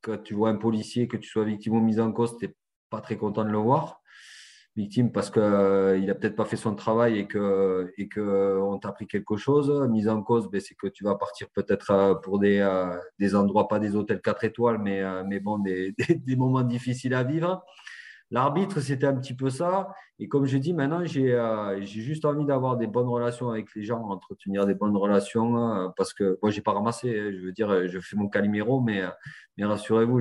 quand 0.00 0.22
tu 0.22 0.34
vois 0.34 0.50
un 0.50 0.56
policier, 0.56 1.06
que 1.06 1.18
tu 1.18 1.28
sois 1.28 1.44
victime 1.44 1.74
ou 1.74 1.80
mise 1.80 2.00
en 2.00 2.12
cause, 2.12 2.38
tu 2.38 2.46
n'es 2.46 2.54
pas 2.90 3.00
très 3.00 3.16
content 3.16 3.44
de 3.44 3.50
le 3.50 3.58
voir 3.58 4.00
victime 4.76 5.12
parce 5.12 5.30
qu'il 5.30 5.42
euh, 5.42 5.98
n'a 6.00 6.14
peut-être 6.14 6.34
pas 6.34 6.44
fait 6.44 6.56
son 6.56 6.74
travail 6.74 7.18
et 7.18 7.28
qu'on 7.28 7.86
et 7.96 8.08
que 8.08 8.20
euh, 8.20 8.78
t'a 8.78 8.92
pris 8.92 9.06
quelque 9.06 9.36
chose. 9.36 9.70
Mise 9.88 10.08
en 10.08 10.22
cause, 10.22 10.50
ben, 10.50 10.60
c'est 10.60 10.74
que 10.74 10.88
tu 10.88 11.04
vas 11.04 11.14
partir 11.14 11.48
peut-être 11.50 11.90
euh, 11.92 12.14
pour 12.14 12.38
des, 12.38 12.66
des 13.18 13.34
endroits, 13.34 13.68
pas 13.68 13.78
des 13.78 13.94
hôtels 13.94 14.20
4 14.20 14.44
étoiles, 14.44 14.78
mais, 14.78 15.02
mais 15.24 15.40
bon, 15.40 15.58
des, 15.64 15.94
des, 15.98 16.36
moments 16.36 16.62
difficiles 16.62 17.14
à 17.14 17.22
vivre. 17.22 17.64
L'arbitre, 18.34 18.80
c'était 18.80 19.06
un 19.06 19.14
petit 19.14 19.32
peu 19.32 19.48
ça. 19.48 19.94
Et 20.18 20.26
comme 20.26 20.44
je 20.44 20.58
dis, 20.58 20.74
maintenant, 20.74 21.04
j'ai 21.04 21.38
j'ai 21.82 22.00
juste 22.00 22.24
envie 22.24 22.44
d'avoir 22.44 22.76
des 22.76 22.88
bonnes 22.88 23.06
relations 23.06 23.48
avec 23.50 23.72
les 23.76 23.84
gens, 23.84 24.00
entretenir 24.10 24.66
des 24.66 24.74
bonnes 24.74 24.96
relations, 24.96 25.92
parce 25.96 26.12
que 26.12 26.36
moi, 26.42 26.50
j'ai 26.50 26.60
pas 26.60 26.72
ramassé. 26.72 27.08
Hein. 27.08 27.30
Je 27.32 27.46
veux 27.46 27.52
dire, 27.52 27.86
je 27.86 28.00
fais 28.00 28.16
mon 28.16 28.28
caliméro, 28.28 28.80
mais, 28.80 29.04
mais 29.56 29.64
rassurez-vous, 29.64 30.20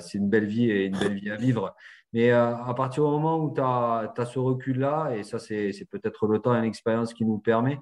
c'est 0.00 0.18
une 0.18 0.28
belle 0.28 0.44
vie 0.44 0.70
et 0.70 0.84
une 0.84 0.98
belle 0.98 1.14
vie 1.14 1.30
à 1.30 1.36
vivre. 1.36 1.74
Mais 2.12 2.30
euh, 2.30 2.54
à 2.54 2.74
partir 2.74 3.04
du 3.04 3.10
moment 3.10 3.38
où 3.38 3.54
tu 3.54 3.60
as, 3.62 4.12
ce 4.26 4.38
recul-là, 4.38 5.16
et 5.16 5.22
ça, 5.22 5.38
c'est 5.38 5.88
peut-être 5.90 6.26
le 6.26 6.38
temps 6.38 6.54
et 6.54 6.60
l'expérience 6.60 7.14
qui 7.14 7.24
nous 7.24 7.38
permet, 7.38 7.80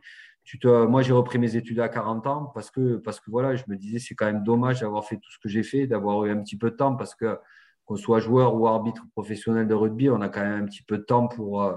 moi, 0.64 1.02
j'ai 1.02 1.12
repris 1.12 1.38
mes 1.38 1.56
études 1.56 1.80
à 1.80 1.88
40 1.88 2.26
ans 2.28 2.44
parce 2.54 2.70
que, 2.70 2.96
parce 2.98 3.18
que 3.18 3.30
voilà, 3.30 3.56
je 3.56 3.64
me 3.66 3.76
disais, 3.76 3.98
c'est 3.98 4.14
quand 4.14 4.26
même 4.26 4.44
dommage 4.44 4.82
d'avoir 4.82 5.04
fait 5.04 5.16
tout 5.16 5.32
ce 5.32 5.38
que 5.38 5.48
j'ai 5.48 5.64
fait, 5.64 5.86
d'avoir 5.88 6.24
eu 6.26 6.30
un 6.30 6.42
petit 6.42 6.56
peu 6.56 6.70
de 6.70 6.76
temps 6.76 6.94
parce 6.94 7.16
que 7.16 7.38
qu'on 7.84 7.96
soit 7.96 8.20
joueur 8.20 8.54
ou 8.54 8.66
arbitre 8.66 9.02
professionnel 9.12 9.68
de 9.68 9.74
rugby, 9.74 10.10
on 10.10 10.20
a 10.20 10.28
quand 10.28 10.42
même 10.42 10.62
un 10.62 10.66
petit 10.66 10.82
peu 10.82 10.98
de 10.98 11.02
temps 11.02 11.28
pour, 11.28 11.62
euh, 11.62 11.74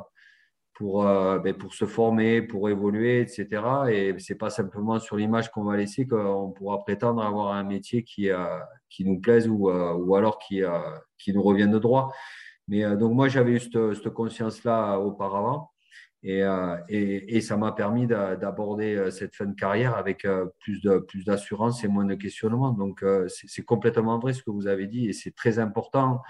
pour, 0.74 1.08
euh, 1.08 1.40
ben, 1.40 1.54
pour 1.54 1.74
se 1.74 1.86
former, 1.86 2.42
pour 2.42 2.70
évoluer, 2.70 3.22
etc. 3.22 3.48
Et 3.90 4.18
ce 4.20 4.34
n'est 4.34 4.38
pas 4.38 4.50
simplement 4.50 5.00
sur 5.00 5.18
l'image 5.18 5.52
qu'on 5.52 5.64
va 5.64 5.78
laisser 5.78 6.08
qu'on 6.08 6.52
pourra 6.52 6.80
prétendre 6.80 7.22
avoir 7.24 7.54
un 7.54 7.64
métier 7.64 8.04
qui, 8.04 8.30
qui 8.90 9.06
nous 9.06 9.20
plaise 9.20 9.48
ou, 9.48 9.70
ou 9.70 10.16
alors 10.16 10.40
qui, 10.40 10.62
qui 11.18 11.34
nous 11.34 11.42
revienne 11.42 11.72
de 11.72 11.80
droit. 11.80 12.12
Mais 12.68 12.84
euh, 12.84 12.96
donc, 12.96 13.14
moi, 13.14 13.28
j'avais 13.28 13.52
eu 13.52 13.60
cette, 13.60 14.10
conscience-là 14.10 14.98
auparavant. 15.00 15.72
Et, 16.24 16.44
euh, 16.44 16.76
et, 16.90 17.42
ça 17.42 17.58
m'a 17.58 17.72
permis 17.72 18.08
d'aborder 18.08 18.96
euh, 18.96 19.12
cette 19.12 19.36
fin 19.36 19.46
de 19.46 19.54
carrière 19.54 19.96
avec 19.96 20.28
plus 20.60 20.82
de 20.82 20.98
plus 20.98 21.24
d'assurance 21.26 21.84
et 21.84 21.88
moins 21.88 22.06
de 22.06 22.16
questionnement. 22.16 22.72
Donc 22.72 23.04
c'est 23.28 23.64
complètement 23.64 24.20
vrai 24.20 24.34
ce 24.34 24.42
que 24.42 24.50
vous 24.50 24.68
avez 24.68 24.88
dit 24.88 25.08
et 25.08 25.14
c'est 25.14 25.36
très 25.36 25.60
important. 25.60 26.22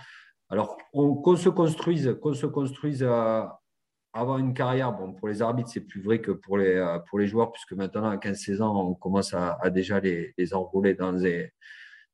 Alors 0.50 0.78
qu'on 0.92 1.36
se 1.36 1.50
construise, 1.50 2.18
qu'on 2.22 2.34
se 2.34 2.46
construise 2.46 3.04
avoir 4.14 4.38
une 4.38 4.54
carrière. 4.54 4.94
Bon, 4.94 5.14
pour 5.14 5.28
les 5.28 5.42
arbitres, 5.42 5.70
c'est 5.70 5.82
plus 5.82 6.02
vrai 6.02 6.20
que 6.20 6.32
pour 6.32 6.58
les 6.58 6.98
pour 7.10 7.20
les 7.20 7.28
joueurs 7.28 7.52
puisque 7.52 7.74
maintenant 7.74 8.10
à 8.10 8.18
15-16 8.18 8.62
ans, 8.62 8.90
on 8.90 8.94
commence 8.94 9.34
à, 9.34 9.58
déjà 9.70 10.00
les, 10.00 10.34
les 10.38 10.54
enrouler 10.54 10.96
dans 10.96 11.14
des 11.14 11.52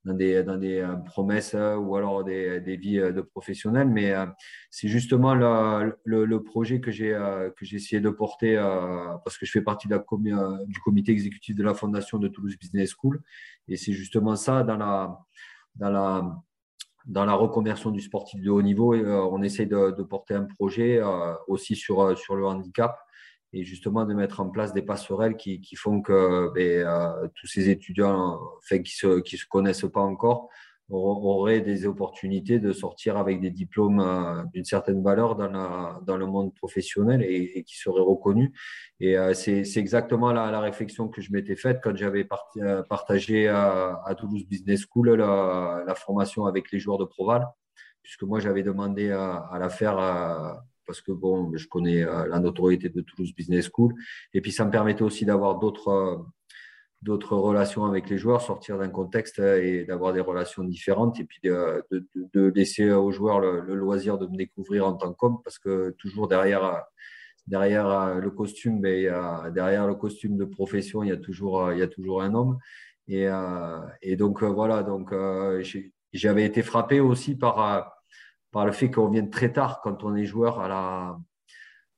dans 0.06 0.14
des, 0.14 0.80
euh, 0.80 0.96
promesses 1.06 1.54
euh, 1.54 1.76
ou 1.76 1.96
alors 1.96 2.24
des, 2.24 2.60
vies 2.78 3.00
euh, 3.00 3.12
de 3.12 3.22
professionnels. 3.22 3.88
Mais 3.88 4.14
c'est 4.70 4.88
justement 4.88 5.34
le, 5.34 6.38
projet 6.44 6.80
que 6.82 6.92
j'ai 6.92 7.16
essayé 7.62 8.02
de 8.02 8.10
porter 8.10 8.56
parce 9.24 9.38
que 9.38 9.46
je 9.46 9.52
fais 9.52 9.62
partie 9.62 9.88
du 9.88 10.80
comité 10.84 11.12
exécutif 11.12 11.56
de 11.56 11.64
la 11.64 11.74
fondation 11.74 12.18
de 12.18 12.28
Toulouse 12.28 12.58
Business 12.60 12.94
School. 12.98 13.22
Et 13.68 13.78
c'est 13.78 13.94
justement 13.94 14.36
ça 14.36 14.64
dans 14.64 14.78
la, 14.78 15.18
dans 15.76 15.90
la, 15.90 16.44
dans 17.06 17.26
la 17.26 17.34
reconversion 17.34 17.92
du 17.92 18.02
sportif 18.02 18.42
de 18.42 18.50
haut 18.50 18.62
niveau. 18.62 18.96
on 18.96 19.42
essaye 19.42 19.68
de, 19.68 19.92
de 19.92 20.04
porter 20.04 20.36
un 20.36 20.46
projet 20.46 21.02
aussi 21.48 21.76
sur, 21.76 22.18
sur 22.18 22.36
le 22.36 22.46
handicap 22.46 22.98
et 23.54 23.64
justement 23.64 24.06
de 24.06 24.14
mettre 24.14 24.40
en 24.40 24.50
place 24.50 24.74
des 24.74 24.82
passerelles 24.82 25.38
qui, 25.38 25.62
qui 25.62 25.76
font 25.76 26.02
que 26.02 26.52
ben, 26.54 26.88
euh, 26.88 27.28
tous 27.36 27.48
ces 27.48 27.70
étudiants 27.70 28.40
qui 28.68 28.80
ne 28.80 28.84
se, 28.86 29.20
qui 29.22 29.38
se 29.38 29.46
connaissent 29.46 29.86
pas 29.94 30.02
encore 30.02 30.50
auraient 30.90 31.62
des 31.62 31.86
opportunités 31.86 32.60
de 32.60 32.72
sortir 32.72 33.18
avec 33.18 33.40
des 33.40 33.50
diplômes 33.50 34.00
euh, 34.00 34.44
d'une 34.54 34.66
certaine 34.66 35.02
valeur 35.02 35.36
dans, 35.36 35.50
la, 35.50 36.00
dans 36.06 36.18
le 36.18 36.26
monde 36.26 36.54
professionnel 36.54 37.24
et, 37.24 37.64
qui 37.64 37.78
seraient 37.78 38.02
reconnus. 38.02 38.52
Et 39.00 39.18
euh, 39.18 39.34
c'est 39.34 39.64
exactement 39.78 40.32
la, 40.32 40.60
réflexion 40.60 41.08
que 41.08 41.22
je 41.22 41.32
m'étais 41.32 41.56
faite 41.56 41.80
quand 41.84 41.96
j'avais 41.96 42.28
euh, 42.58 42.84
partagé 42.84 43.48
à, 43.48 44.16
Toulouse 44.18 44.46
Business 44.48 44.86
School 44.90 45.14
la, 45.16 45.96
formation 45.96 46.46
avec 46.46 46.72
les 46.72 46.80
joueurs 46.80 46.98
de 46.98 47.06
Proval, 47.06 47.48
puisque 48.02 48.24
moi 48.24 48.40
j'avais 48.40 48.64
demandé 48.64 49.12
à, 49.12 49.58
la 49.60 49.70
faire 49.70 49.98
parce 50.86 51.02
que 51.02 51.12
bon, 51.12 51.52
je 51.56 51.68
connais 51.68 52.04
la 52.04 52.40
notoriété 52.40 52.90
de 52.90 53.02
Toulouse 53.02 53.34
Business 53.36 53.70
School. 53.74 53.94
Et 54.34 54.42
puis 54.42 54.52
ça 54.52 54.66
me 54.66 54.72
permettait 54.72 55.04
aussi 55.04 55.26
d'avoir 55.26 55.60
d'autres 55.60 56.26
d'autres 57.04 57.36
relations 57.36 57.86
avec 57.86 58.10
les 58.10 58.18
joueurs, 58.18 58.42
sortir 58.42 58.78
d'un 58.78 58.90
contexte 58.90 59.40
et 59.40 59.84
d'avoir 59.86 60.14
des 60.14 60.22
relations 60.22 60.64
différentes 60.64 61.20
et 61.20 61.26
puis 61.26 61.40
de, 61.44 62.52
laisser 62.56 62.92
aux 62.92 63.12
joueurs 63.12 63.40
le, 63.40 63.76
loisir 63.76 64.18
de 64.18 64.26
me 64.26 64.38
découvrir 64.38 64.88
en 64.88 64.94
tant 64.94 65.14
qu'homme 65.14 65.40
parce 65.44 65.60
que 65.60 65.94
toujours 66.00 66.28
derrière, 66.28 66.84
derrière 67.46 68.16
le 68.16 68.32
costume, 68.32 68.80
ben, 68.82 69.52
derrière 69.52 69.86
le 69.86 69.96
costume 69.96 70.38
de 70.38 70.46
profession, 70.46 71.04
il 71.04 71.10
y 71.10 71.12
a 71.12 71.18
toujours, 71.18 71.74
il 71.74 71.80
y 71.80 71.84
a 71.84 71.88
toujours 71.88 72.22
un 72.22 72.34
homme. 72.34 72.58
Et, 73.10 73.28
et 74.02 74.16
donc 74.16 74.42
voilà, 74.44 74.82
donc 74.84 75.14
j'avais 76.14 76.46
été 76.46 76.64
frappé 76.64 77.02
aussi 77.02 77.36
par, 77.36 77.93
par 78.54 78.66
le 78.66 78.72
fait 78.72 78.92
qu'on 78.92 79.10
vienne 79.10 79.30
très 79.30 79.52
tard 79.52 79.82
quand 79.82 80.04
on 80.04 80.16
est 80.16 80.26
joueur 80.26 80.60
à 80.62 80.68
la, 80.70 81.18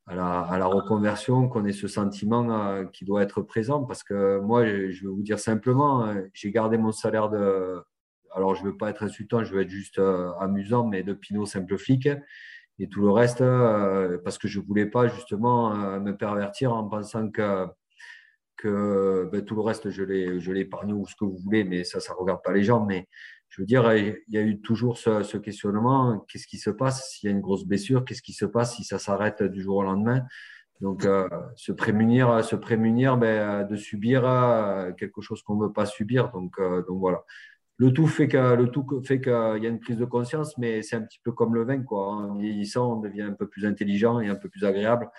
à 0.08 0.58
la, 0.58 0.66
reconversion, 0.66 1.50
qu'on 1.50 1.66
ait 1.66 1.74
ce 1.74 1.88
sentiment 1.88 2.50
euh, 2.52 2.86
qui 2.86 3.06
doit 3.06 3.24
être 3.24 3.42
présent. 3.42 3.84
Parce 3.84 4.04
que 4.04 4.40
moi, 4.40 4.66
je 4.66 5.02
vais 5.02 5.08
vous 5.08 5.22
dire 5.22 5.38
simplement, 5.38 6.08
euh, 6.08 6.22
j'ai 6.34 6.52
gardé 6.52 6.78
mon 6.78 6.92
salaire 6.92 7.30
de. 7.30 7.84
Alors, 8.32 8.56
je 8.56 8.64
ne 8.64 8.68
veux 8.68 8.78
pas 8.78 8.90
être 8.90 9.04
insultant, 9.04 9.44
je 9.44 9.54
veux 9.54 9.62
être 9.62 9.70
juste 9.70 10.00
euh, 10.00 10.32
amusant, 10.40 10.88
mais 10.88 11.04
de 11.04 11.14
Pinot 11.14 11.46
simple 11.46 11.78
flic. 11.78 12.10
Et 12.80 12.90
tout 12.90 13.02
le 13.02 13.10
reste, 13.10 13.42
parce 14.26 14.38
que 14.38 14.50
je 14.50 14.60
ne 14.60 14.66
voulais 14.66 14.86
pas 14.86 15.08
justement 15.08 15.74
me 16.02 16.12
pervertir 16.12 16.74
en 16.74 16.84
pensant 16.90 17.32
que, 17.32 17.68
que 18.58 19.30
ben, 19.32 19.46
tout 19.46 19.56
le 19.56 19.62
reste, 19.62 19.92
je 19.92 20.04
l'ai 20.04 20.60
épargné 20.60 20.92
ou 20.92 21.08
ce 21.08 21.16
que 21.16 21.24
vous 21.24 21.38
voulez, 21.38 21.64
mais 21.64 21.86
ça, 21.86 22.02
ça 22.02 22.12
ne 22.12 22.18
regarde 22.18 22.42
pas 22.44 22.52
les 22.52 22.64
gens. 22.64 22.86
Mais 22.86 23.08
je 23.56 23.62
veux 23.62 23.66
dire, 23.66 23.90
il 23.94 24.18
y 24.28 24.38
a 24.38 24.42
eu 24.42 24.60
toujours 24.60 24.98
ce, 24.98 25.38
questionnement 25.38 26.26
qu'est-ce 26.28 26.46
qui 26.46 26.58
se 26.58 26.70
passe? 26.70 27.10
S'il 27.10 27.30
y 27.30 27.32
a 27.32 27.36
une 27.36 27.40
grosse 27.40 27.64
blessure 27.64 28.04
Qu'est-ce 28.04 28.22
qui 28.22 28.34
se 28.34 28.44
passe 28.44 28.76
si 28.76 28.84
ça 28.84 29.00
s'arrête 29.00 29.44
du 29.44 29.62
jour 29.62 29.78
au 29.78 29.84
lendemain? 29.84 30.24
Donc, 30.82 31.06
euh, 31.06 31.30
se 31.56 31.72
prémunir, 31.72 32.44
se 32.44 32.58
prémunir 32.58 33.16
ben, 33.16 33.64
de 33.64 33.78
subir 33.78 34.26
euh, 34.26 34.92
quelque 34.92 35.22
chose 35.22 35.42
qu'on 35.42 35.56
ne 35.56 35.68
veut 35.68 35.72
pas 35.72 35.86
subir. 35.86 36.32
Donc, 36.32 36.60
euh, 36.60 36.84
donc 36.86 37.00
voilà. 37.00 37.24
Le 37.78 37.94
tout 37.94 38.08
fait 38.08 38.28
le 38.34 38.66
tout 38.66 38.86
fait 39.06 39.22
qu'il 39.22 39.32
y 39.32 39.66
a 39.66 39.70
une 39.70 39.80
prise 39.80 39.98
de 39.98 40.06
conscience, 40.06 40.58
mais 40.58 40.82
c'est 40.82 40.98
un 40.98 41.02
petit 41.02 41.22
peu 41.24 41.32
comme 41.32 41.56
le 41.56 41.64
vin, 41.64 41.82
quoi. 41.82 42.08
En 42.08 42.36
vieillissant, 42.36 42.98
on 42.98 43.00
devient 43.00 43.22
un 43.22 43.34
peu 43.34 43.48
plus 43.48 43.66
intelligent 43.66 44.20
et 44.20 44.28
un 44.28 44.36
peu 44.36 44.50
plus 44.50 44.66
agréable. 44.66 45.10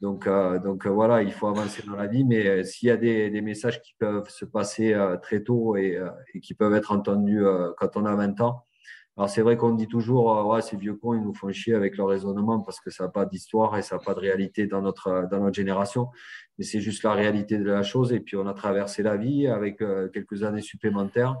Donc, 0.00 0.26
euh, 0.26 0.58
donc 0.58 0.86
euh, 0.86 0.90
voilà, 0.90 1.22
il 1.22 1.32
faut 1.32 1.46
avancer 1.46 1.82
dans 1.86 1.96
la 1.96 2.06
vie, 2.06 2.24
mais 2.24 2.46
euh, 2.46 2.64
s'il 2.64 2.88
y 2.88 2.90
a 2.90 2.98
des, 2.98 3.40
messages 3.40 3.80
qui 3.80 3.94
peuvent 3.98 4.28
se 4.28 4.44
passer 4.44 4.94
très 5.22 5.42
tôt 5.42 5.76
et, 5.76 5.98
et, 6.34 6.40
qui 6.40 6.54
peuvent 6.54 6.74
être 6.74 6.92
entendus 6.92 7.42
quand 7.78 7.96
on 7.96 8.04
a 8.04 8.14
20 8.14 8.40
ans, 8.40 8.64
alors 9.16 9.30
c'est 9.30 9.40
vrai 9.40 9.56
qu'on 9.56 9.74
dit 9.74 9.86
toujours, 9.86 10.46
ouais, 10.46 10.60
ces 10.60 10.76
vieux 10.76 10.94
cons, 10.94 11.14
ils 11.14 11.22
nous 11.22 11.34
font 11.34 11.50
chier 11.50 11.74
avec 11.74 11.96
leur 11.96 12.08
raisonnement 12.08 12.60
parce 12.60 12.80
que 12.80 12.90
ça 12.90 13.04
n'a 13.04 13.10
pas 13.10 13.24
d'histoire 13.24 13.76
et 13.78 13.82
ça 13.82 13.96
n'a 13.96 14.02
pas 14.02 14.14
de 14.14 14.20
réalité 14.20 14.66
dans 14.66 14.82
notre, 14.82 15.26
dans 15.30 15.40
notre 15.40 15.54
génération, 15.54 16.08
mais 16.58 16.64
c'est 16.64 16.80
juste 16.80 17.02
la 17.02 17.12
réalité 17.12 17.56
de 17.56 17.64
la 17.64 17.82
chose. 17.82 18.12
Et 18.12 18.20
puis 18.20 18.36
on 18.36 18.46
a 18.46 18.52
traversé 18.52 19.02
la 19.02 19.16
vie 19.16 19.46
avec 19.46 19.78
quelques 20.12 20.42
années 20.42 20.60
supplémentaires. 20.60 21.36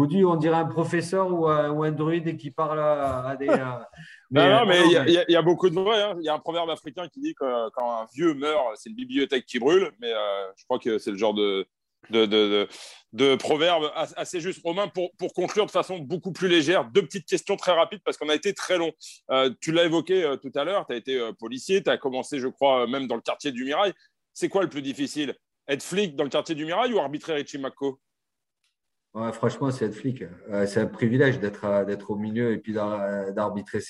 On 0.00 0.36
dirait 0.36 0.56
un 0.56 0.66
professeur 0.66 1.32
ou 1.32 1.48
un, 1.48 1.70
ou 1.70 1.82
un 1.82 1.90
druide 1.90 2.36
qui 2.36 2.50
parle 2.50 2.78
à, 2.78 3.34
des. 3.36 3.46
non, 4.30 4.48
non, 4.48 4.66
mais 4.66 4.80
il 4.86 5.24
y, 5.28 5.36
a 5.36 5.42
beaucoup 5.42 5.68
de 5.68 5.74
vrai. 5.74 6.02
Hein. 6.02 6.16
Il 6.20 6.24
y 6.24 6.28
a 6.28 6.34
un 6.34 6.38
proverbe 6.38 6.70
africain 6.70 7.08
qui 7.08 7.20
dit 7.20 7.34
que 7.34 7.68
quand 7.70 8.02
un 8.02 8.06
vieux 8.14 8.34
meurt, 8.34 8.76
c'est 8.76 8.90
une 8.90 8.96
bibliothèque 8.96 9.44
qui 9.46 9.58
brûle. 9.58 9.90
Mais 10.00 10.12
euh, 10.12 10.46
je 10.56 10.64
crois 10.64 10.78
que 10.78 10.98
c'est 10.98 11.10
le 11.10 11.16
genre 11.16 11.34
de, 11.34 11.66
de, 12.10 12.26
de, 12.26 12.68
de, 13.12 13.34
proverbe 13.34 13.90
assez 13.94 14.40
juste. 14.40 14.60
Romain, 14.62 14.86
pour, 14.86 15.10
pour, 15.16 15.32
conclure 15.34 15.66
de 15.66 15.70
façon 15.72 15.98
beaucoup 15.98 16.30
plus 16.32 16.48
légère, 16.48 16.84
deux 16.84 17.02
petites 17.02 17.26
questions 17.26 17.56
très 17.56 17.72
rapides 17.72 18.00
parce 18.04 18.16
qu'on 18.16 18.28
a 18.28 18.36
été 18.36 18.54
très 18.54 18.78
long. 18.78 18.92
Euh, 19.32 19.50
tu 19.60 19.72
l'as 19.72 19.84
évoqué 19.84 20.22
euh, 20.22 20.36
tout 20.36 20.52
à 20.54 20.62
l'heure, 20.62 20.86
tu 20.86 20.92
as 20.92 20.96
été 20.96 21.30
policier, 21.40 21.82
tu 21.82 21.90
as 21.90 21.98
commencé, 21.98 22.38
je 22.38 22.48
crois, 22.48 22.86
même 22.86 23.08
dans 23.08 23.16
le 23.16 23.22
quartier 23.22 23.50
du 23.50 23.64
Mirail. 23.64 23.92
C'est 24.32 24.48
quoi 24.48 24.62
le 24.62 24.68
plus 24.68 24.82
difficile? 24.82 25.34
Être 25.66 25.82
flic 25.82 26.14
dans 26.14 26.24
le 26.24 26.30
quartier 26.30 26.54
du 26.54 26.64
Mirail 26.64 26.92
ou 26.92 27.00
arbitrer 27.00 27.34
Richie 27.34 27.58
Franchement, 29.32 29.70
c'est 29.70 29.86
être 29.86 29.94
flic. 29.94 30.22
Euh, 30.50 30.66
c'est 30.66 30.80
un 30.80 30.86
privilège 30.86 31.40
d'être 31.40 31.64
euh, 31.64 31.84
d'être 31.84 32.10
au 32.10 32.16
milieu 32.16 32.52
et 32.52 32.58
puis 32.58 32.72
d'arbitrer. 32.72 33.80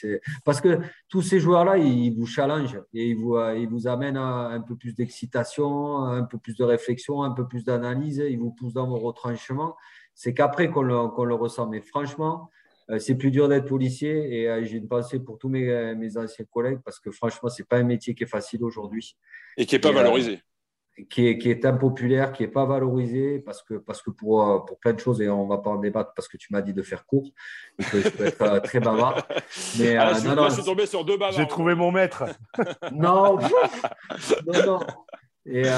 Parce 0.44 0.60
que 0.60 0.78
tous 1.08 1.22
ces 1.22 1.40
joueurs-là, 1.40 1.76
ils 1.76 2.14
vous 2.14 2.24
challengent 2.24 2.80
et 2.94 3.08
ils 3.08 3.16
vous, 3.16 3.36
euh, 3.36 3.56
ils 3.56 3.68
vous 3.68 3.88
amènent 3.88 4.16
à 4.16 4.48
un 4.48 4.60
peu 4.60 4.76
plus 4.76 4.94
d'excitation, 4.94 6.04
un 6.04 6.22
peu 6.22 6.38
plus 6.38 6.56
de 6.56 6.64
réflexion, 6.64 7.22
un 7.22 7.32
peu 7.32 7.46
plus 7.46 7.64
d'analyse. 7.64 8.24
Ils 8.28 8.38
vous 8.38 8.52
poussent 8.52 8.74
dans 8.74 8.86
vos 8.86 8.98
retranchements. 8.98 9.76
C'est 10.14 10.34
qu'après 10.34 10.70
qu'on 10.70 10.82
le, 10.82 10.94
le, 10.94 11.34
ressent. 11.34 11.68
Mais 11.68 11.80
franchement, 11.80 12.48
c'est 12.98 13.16
plus 13.16 13.30
dur 13.30 13.48
d'être 13.48 13.66
policier 13.66 14.42
et 14.42 14.64
j'ai 14.64 14.78
une 14.78 14.88
pensée 14.88 15.20
pour 15.20 15.36
tous 15.38 15.50
mes, 15.50 15.94
mes 15.94 16.16
anciens 16.16 16.46
collègues 16.50 16.80
parce 16.82 16.98
que 16.98 17.10
franchement, 17.10 17.50
c'est 17.50 17.68
pas 17.68 17.76
un 17.76 17.84
métier 17.84 18.14
qui 18.14 18.22
est 18.22 18.28
facile 18.28 18.64
aujourd'hui. 18.64 19.16
Et 19.58 19.66
qui 19.66 19.74
n'est 19.74 19.80
pas 19.80 19.92
valorisé 19.92 20.40
qui 21.10 21.28
est, 21.28 21.38
qui 21.38 21.50
est 21.50 21.64
impopulaire, 21.64 22.32
qui 22.32 22.42
n'est 22.42 22.48
pas 22.48 22.64
valorisé, 22.64 23.38
parce 23.38 23.62
que, 23.62 23.74
parce 23.74 24.02
que 24.02 24.10
pour, 24.10 24.42
euh, 24.42 24.58
pour 24.60 24.78
plein 24.78 24.92
de 24.92 25.00
choses, 25.00 25.20
et 25.20 25.28
on 25.28 25.44
ne 25.44 25.48
va 25.48 25.58
pas 25.58 25.70
en 25.70 25.76
débattre 25.76 26.12
parce 26.14 26.28
que 26.28 26.36
tu 26.36 26.52
m'as 26.52 26.62
dit 26.62 26.72
de 26.72 26.82
faire 26.82 27.06
court, 27.06 27.30
que 27.78 28.00
je 28.00 28.08
peux 28.08 28.24
être 28.26 28.42
euh, 28.42 28.60
très 28.60 28.80
bavard. 28.80 29.26
Mais, 29.78 29.96
ah, 29.96 30.12
euh, 30.16 30.34
non, 30.34 30.48
je 30.48 30.54
suis 30.54 30.64
tombé 30.64 30.86
sur 30.86 31.04
deux 31.04 31.16
bavards. 31.16 31.32
J'ai 31.32 31.46
trouvé 31.46 31.74
mon 31.74 31.90
maître. 31.90 32.24
non, 32.92 33.38
non, 34.46 34.66
non. 34.66 34.80
Et, 35.50 35.62
euh, 35.64 35.70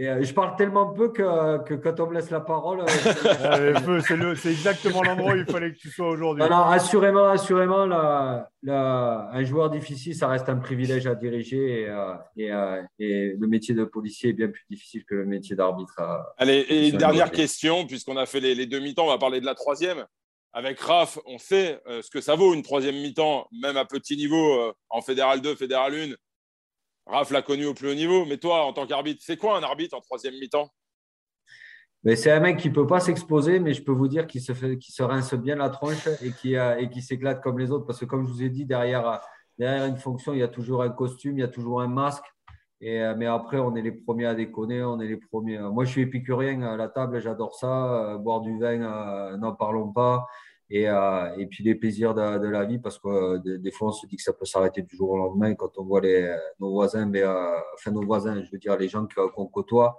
euh, 0.00 0.22
je 0.22 0.34
parle 0.34 0.56
tellement 0.56 0.92
peu 0.92 1.10
que, 1.10 1.64
que, 1.64 1.74
quand 1.74 2.00
on 2.00 2.08
me 2.08 2.14
laisse 2.14 2.30
la 2.30 2.40
parole. 2.40 2.84
Euh, 2.84 4.34
c'est 4.36 4.50
exactement 4.50 5.02
l'endroit 5.02 5.32
où 5.32 5.36
il 5.36 5.46
fallait 5.46 5.72
que 5.72 5.78
tu 5.78 5.90
sois 5.90 6.10
aujourd'hui. 6.10 6.42
Alors, 6.42 6.68
assurément, 6.68 7.26
assurément 7.28 7.86
la, 7.86 8.50
la, 8.62 9.30
un 9.32 9.42
joueur 9.42 9.70
difficile, 9.70 10.14
ça 10.14 10.28
reste 10.28 10.50
un 10.50 10.56
privilège 10.56 11.06
à 11.06 11.14
diriger. 11.14 11.82
Et, 11.82 12.42
et, 12.42 12.52
et, 12.98 13.36
le 13.38 13.46
métier 13.46 13.74
de 13.74 13.84
policier 13.84 14.30
est 14.30 14.34
bien 14.34 14.48
plus 14.48 14.64
difficile 14.68 15.04
que 15.06 15.14
le 15.14 15.24
métier 15.24 15.56
d'arbitre. 15.56 15.94
Allez, 16.36 16.66
et 16.68 16.88
une 16.88 16.98
dernière 16.98 17.30
question, 17.30 17.86
puisqu'on 17.86 18.18
a 18.18 18.26
fait 18.26 18.40
les, 18.40 18.54
les 18.54 18.66
deux 18.66 18.80
mi-temps, 18.80 19.06
on 19.06 19.10
va 19.10 19.18
parler 19.18 19.40
de 19.40 19.46
la 19.46 19.54
troisième. 19.54 20.04
Avec 20.52 20.78
Raph, 20.80 21.18
on 21.26 21.38
sait 21.38 21.80
ce 21.86 22.10
que 22.10 22.20
ça 22.20 22.34
vaut 22.34 22.54
une 22.54 22.62
troisième 22.62 22.96
mi-temps, 22.96 23.48
même 23.62 23.76
à 23.78 23.86
petit 23.86 24.16
niveau, 24.16 24.74
en 24.90 25.00
Fédéral 25.00 25.40
2, 25.40 25.54
Fédéral 25.54 25.94
1 25.94 26.14
Raph 27.06 27.30
l'a 27.30 27.42
connu 27.42 27.66
au 27.66 27.74
plus 27.74 27.90
haut 27.90 27.94
niveau, 27.94 28.24
mais 28.26 28.36
toi, 28.36 28.64
en 28.64 28.72
tant 28.72 28.86
qu'arbitre, 28.86 29.22
c'est 29.24 29.36
quoi 29.36 29.56
un 29.56 29.62
arbitre 29.62 29.96
en 29.96 30.00
troisième 30.00 30.34
mi-temps? 30.34 30.70
C'est 32.14 32.30
un 32.30 32.40
mec 32.40 32.58
qui 32.58 32.68
ne 32.68 32.74
peut 32.74 32.86
pas 32.86 33.00
s'exposer, 33.00 33.58
mais 33.58 33.74
je 33.74 33.82
peux 33.82 33.92
vous 33.92 34.06
dire 34.06 34.26
qu'il 34.28 34.40
se, 34.40 35.02
rince 35.02 35.34
bien 35.34 35.56
la 35.56 35.70
tronche 35.70 36.08
et 36.22 36.30
qui, 36.32 37.02
s'éclate 37.02 37.42
comme 37.42 37.58
les 37.58 37.72
autres. 37.72 37.84
Parce 37.84 37.98
que, 37.98 38.04
comme 38.04 38.26
je 38.26 38.32
vous 38.32 38.42
ai 38.42 38.48
dit, 38.48 38.64
derrière, 38.64 39.20
une 39.58 39.96
fonction, 39.96 40.32
il 40.32 40.38
y 40.38 40.42
a 40.42 40.48
toujours 40.48 40.82
un 40.82 40.90
costume, 40.90 41.38
il 41.38 41.40
y 41.40 41.44
a 41.44 41.48
toujours 41.48 41.80
un 41.80 41.88
masque. 41.88 42.24
Et, 42.80 43.02
mais 43.16 43.26
après, 43.26 43.58
on 43.58 43.74
est 43.74 43.82
les 43.82 43.92
premiers 43.92 44.26
à 44.26 44.34
déconner, 44.34 44.84
on 44.84 45.00
est 45.00 45.08
les 45.08 45.16
premiers. 45.16 45.58
Moi, 45.58 45.84
je 45.84 45.90
suis 45.90 46.02
épicurien 46.02 46.62
à 46.62 46.76
la 46.76 46.88
table, 46.88 47.20
j'adore 47.20 47.54
ça. 47.56 48.12
Euh, 48.12 48.18
boire 48.18 48.40
du 48.40 48.56
vin, 48.58 48.82
euh, 48.82 49.36
n'en 49.38 49.54
parlons 49.54 49.92
pas. 49.92 50.26
Et, 50.68 50.88
euh, 50.88 51.36
et, 51.38 51.46
puis 51.46 51.62
les 51.62 51.76
plaisirs 51.76 52.12
de, 52.14 52.48
la 52.48 52.64
vie, 52.64 52.78
parce 52.78 52.98
que 52.98 53.08
euh, 53.08 53.58
des, 53.58 53.70
fois 53.70 53.88
on 53.88 53.92
se 53.92 54.06
dit 54.06 54.16
que 54.16 54.22
ça 54.22 54.32
peut 54.32 54.44
s'arrêter 54.44 54.82
du 54.82 54.96
jour 54.96 55.10
au 55.10 55.16
lendemain. 55.16 55.54
Quand 55.54 55.78
on 55.78 55.84
voit 55.84 56.00
les, 56.00 56.34
nos 56.58 56.70
voisins, 56.72 57.06
mais, 57.06 57.22
euh, 57.22 57.56
enfin 57.74 57.92
nos 57.92 58.02
voisins, 58.02 58.42
je 58.42 58.50
veux 58.50 58.58
dire 58.58 58.76
les 58.76 58.88
gens 58.88 59.06
qu'on 59.34 59.46
côtoie, 59.46 59.98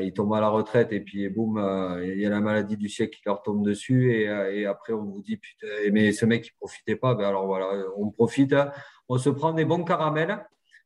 ils 0.00 0.12
tombent 0.12 0.34
à 0.34 0.40
la 0.40 0.48
retraite 0.48 0.92
et 0.92 1.00
puis 1.00 1.28
boum, 1.28 1.58
il 2.04 2.20
y 2.20 2.26
a 2.26 2.30
la 2.30 2.40
maladie 2.40 2.76
du 2.76 2.88
siècle 2.88 3.16
qui 3.16 3.22
leur 3.26 3.42
tombe 3.42 3.64
dessus. 3.64 4.12
Et, 4.14 4.66
après 4.66 4.92
on 4.92 5.04
vous 5.04 5.22
dit 5.22 5.36
putain, 5.36 5.66
mais 5.92 6.12
ce 6.12 6.24
mec 6.24 6.46
il 6.46 6.52
profitait 6.52 6.96
pas, 6.96 7.14
ben 7.14 7.24
alors 7.24 7.46
voilà, 7.46 7.68
on 7.96 8.10
profite, 8.10 8.54
on 9.08 9.18
se 9.18 9.30
prend 9.30 9.52
des 9.52 9.64
bons 9.64 9.84
caramels 9.84 10.38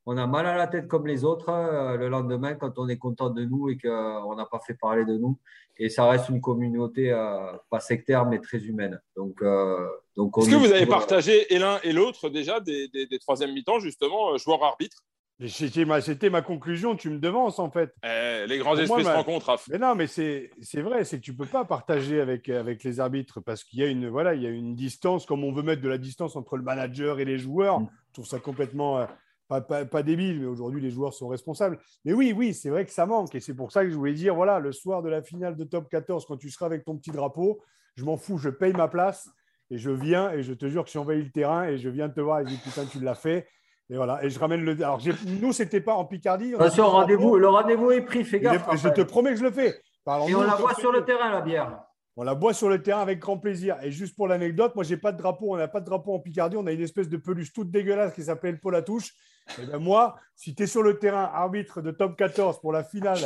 on 0.06 0.16
a 0.16 0.26
mal 0.26 0.46
à 0.46 0.56
la 0.56 0.68
tête 0.68 0.86
comme 0.86 1.06
les 1.06 1.24
autres 1.24 1.48
euh, 1.50 1.96
le 1.96 2.08
lendemain 2.08 2.54
quand 2.54 2.78
on 2.78 2.88
est 2.88 2.96
content 2.96 3.28
de 3.28 3.44
nous 3.44 3.68
et 3.68 3.76
qu'on 3.76 4.34
n'a 4.36 4.46
pas 4.46 4.60
fait 4.60 4.74
parler 4.74 5.04
de 5.04 5.18
nous. 5.18 5.38
Et 5.78 5.88
ça 5.88 6.08
reste 6.08 6.28
une 6.28 6.40
communauté 6.40 7.12
euh, 7.12 7.52
pas 7.68 7.80
sectaire 7.80 8.24
mais 8.24 8.38
très 8.38 8.58
humaine. 8.58 9.00
Donc, 9.16 9.42
euh, 9.42 9.86
donc 10.16 10.38
Est-ce 10.38 10.48
que 10.48 10.54
vous 10.54 10.72
avez 10.72 10.86
partagé 10.86 11.52
et 11.52 11.58
l'un 11.58 11.80
et 11.82 11.92
l'autre 11.92 12.30
déjà 12.30 12.60
des, 12.60 12.88
des, 12.88 13.18
troisième 13.18 13.52
mi-temps, 13.52 13.80
justement, 13.80 14.36
joueur-arbitre 14.38 15.02
c'était 15.48 16.30
ma, 16.30 16.40
conclusion, 16.40 16.96
tu 16.96 17.10
me 17.10 17.18
devances 17.18 17.58
en 17.58 17.70
fait. 17.70 17.94
Eh, 18.02 18.46
les 18.46 18.56
grands 18.56 18.74
esprits 18.74 19.04
se 19.04 19.08
rencontrent. 19.10 19.54
Mais 19.68 19.76
non, 19.76 19.94
mais 19.94 20.06
c'est 20.06 20.50
vrai, 20.76 21.04
c'est 21.04 21.18
que 21.18 21.24
tu 21.24 21.32
ne 21.32 21.36
peux 21.36 21.44
pas 21.44 21.66
partager 21.66 22.22
avec, 22.22 22.48
avec 22.48 22.82
les 22.84 23.00
arbitres 23.00 23.40
parce 23.40 23.62
qu'il 23.62 23.80
y, 23.80 23.82
a 23.82 23.86
une, 23.86 24.08
voilà, 24.08 24.34
il 24.34 24.40
y 24.40 24.46
a 24.46 24.50
une 24.50 24.74
distance, 24.74 25.26
comme 25.26 25.44
on 25.44 25.52
veut 25.52 25.62
mettre 25.62 25.82
de 25.82 25.90
la 25.90 25.98
distance 25.98 26.36
entre 26.36 26.56
le 26.56 26.62
manager 26.62 27.20
et 27.20 27.26
les 27.26 27.36
joueurs. 27.36 27.80
Mm. 27.80 27.90
Je 28.08 28.12
trouve 28.14 28.26
ça 28.26 28.38
complètement, 28.38 29.06
pas, 29.48 29.60
pas, 29.60 30.02
débile, 30.02 30.40
mais 30.40 30.46
aujourd'hui, 30.46 30.80
les 30.80 30.90
joueurs 30.90 31.14
sont 31.14 31.28
responsables. 31.28 31.78
Mais 32.04 32.12
oui, 32.12 32.34
oui, 32.36 32.52
c'est 32.52 32.70
vrai 32.70 32.84
que 32.84 32.92
ça 32.92 33.06
manque. 33.06 33.34
Et 33.34 33.40
c'est 33.40 33.54
pour 33.54 33.70
ça 33.70 33.84
que 33.84 33.90
je 33.90 33.96
voulais 33.96 34.14
dire, 34.14 34.34
voilà, 34.34 34.58
le 34.58 34.72
soir 34.72 35.02
de 35.02 35.08
la 35.08 35.22
finale 35.22 35.56
de 35.56 35.64
top 35.64 35.88
14, 35.88 36.26
quand 36.26 36.36
tu 36.36 36.50
seras 36.50 36.66
avec 36.66 36.84
ton 36.84 36.96
petit 36.96 37.10
drapeau, 37.10 37.62
je 37.94 38.04
m'en 38.04 38.16
fous, 38.16 38.38
je 38.38 38.48
paye 38.48 38.72
ma 38.72 38.88
place 38.88 39.28
et 39.70 39.78
je 39.78 39.90
viens 39.90 40.32
et 40.32 40.42
je 40.42 40.52
te 40.52 40.66
jure 40.66 40.84
que 40.84 40.90
j'envahis 40.90 41.22
le 41.22 41.30
terrain 41.30 41.64
et 41.64 41.78
je 41.78 41.88
viens 41.88 42.08
te 42.08 42.20
voir 42.20 42.40
et 42.40 42.44
je 42.44 42.50
dis, 42.50 42.58
putain, 42.58 42.84
tu 42.86 43.00
l'as 43.00 43.14
fait. 43.14 43.48
Et 43.88 43.96
voilà, 43.96 44.22
et 44.24 44.30
je 44.30 44.38
ramène 44.38 44.64
le. 44.64 44.72
Alors, 44.72 45.00
nous, 45.40 45.52
c'était 45.52 45.80
pas 45.80 45.94
en 45.94 46.04
Picardie. 46.04 46.54
Attention, 46.54 46.88
rendez-vous, 46.88 47.36
le 47.36 47.48
rendez-vous 47.48 47.92
est 47.92 48.00
pris, 48.00 48.24
fais 48.24 48.40
gaffe. 48.40 48.66
Je, 48.76 48.88
te 48.88 49.02
promets 49.02 49.30
que 49.30 49.36
je 49.36 49.44
le 49.44 49.52
fais. 49.52 49.68
et 49.68 50.34
on 50.34 50.42
la 50.42 50.56
voit 50.56 50.74
sur 50.74 50.90
le 50.90 51.04
terrain, 51.04 51.30
la 51.30 51.40
bière. 51.40 51.84
On 52.16 52.24
la 52.24 52.34
boit 52.34 52.54
sur 52.54 52.68
le 52.68 52.82
terrain 52.82 53.00
avec 53.00 53.20
grand 53.20 53.38
plaisir. 53.38 53.76
Et 53.82 53.92
juste 53.92 54.16
pour 54.16 54.26
l'anecdote, 54.26 54.74
moi, 54.74 54.82
j'ai 54.82 54.96
pas 54.96 55.12
de 55.12 55.18
drapeau. 55.18 55.52
On 55.52 55.56
n'a 55.56 55.68
pas 55.68 55.80
de 55.80 55.84
drapeau 55.84 56.14
en 56.14 56.18
Picardie. 56.18 56.56
On 56.56 56.66
a 56.66 56.72
une 56.72 56.80
espèce 56.80 57.08
de 57.08 57.16
peluche 57.16 57.52
toute 57.52 57.70
dégueulasse 57.70 58.14
qui 58.14 58.24
s'appelle 58.24 58.58
Paul 58.58 58.82
Touche. 58.82 59.12
Et 59.60 59.66
ben 59.66 59.78
moi, 59.78 60.16
si 60.34 60.54
tu 60.54 60.64
es 60.64 60.66
sur 60.66 60.82
le 60.82 60.98
terrain 60.98 61.30
arbitre 61.32 61.80
de 61.80 61.90
top 61.90 62.16
14 62.16 62.60
pour 62.60 62.72
la 62.72 62.84
finale 62.84 63.18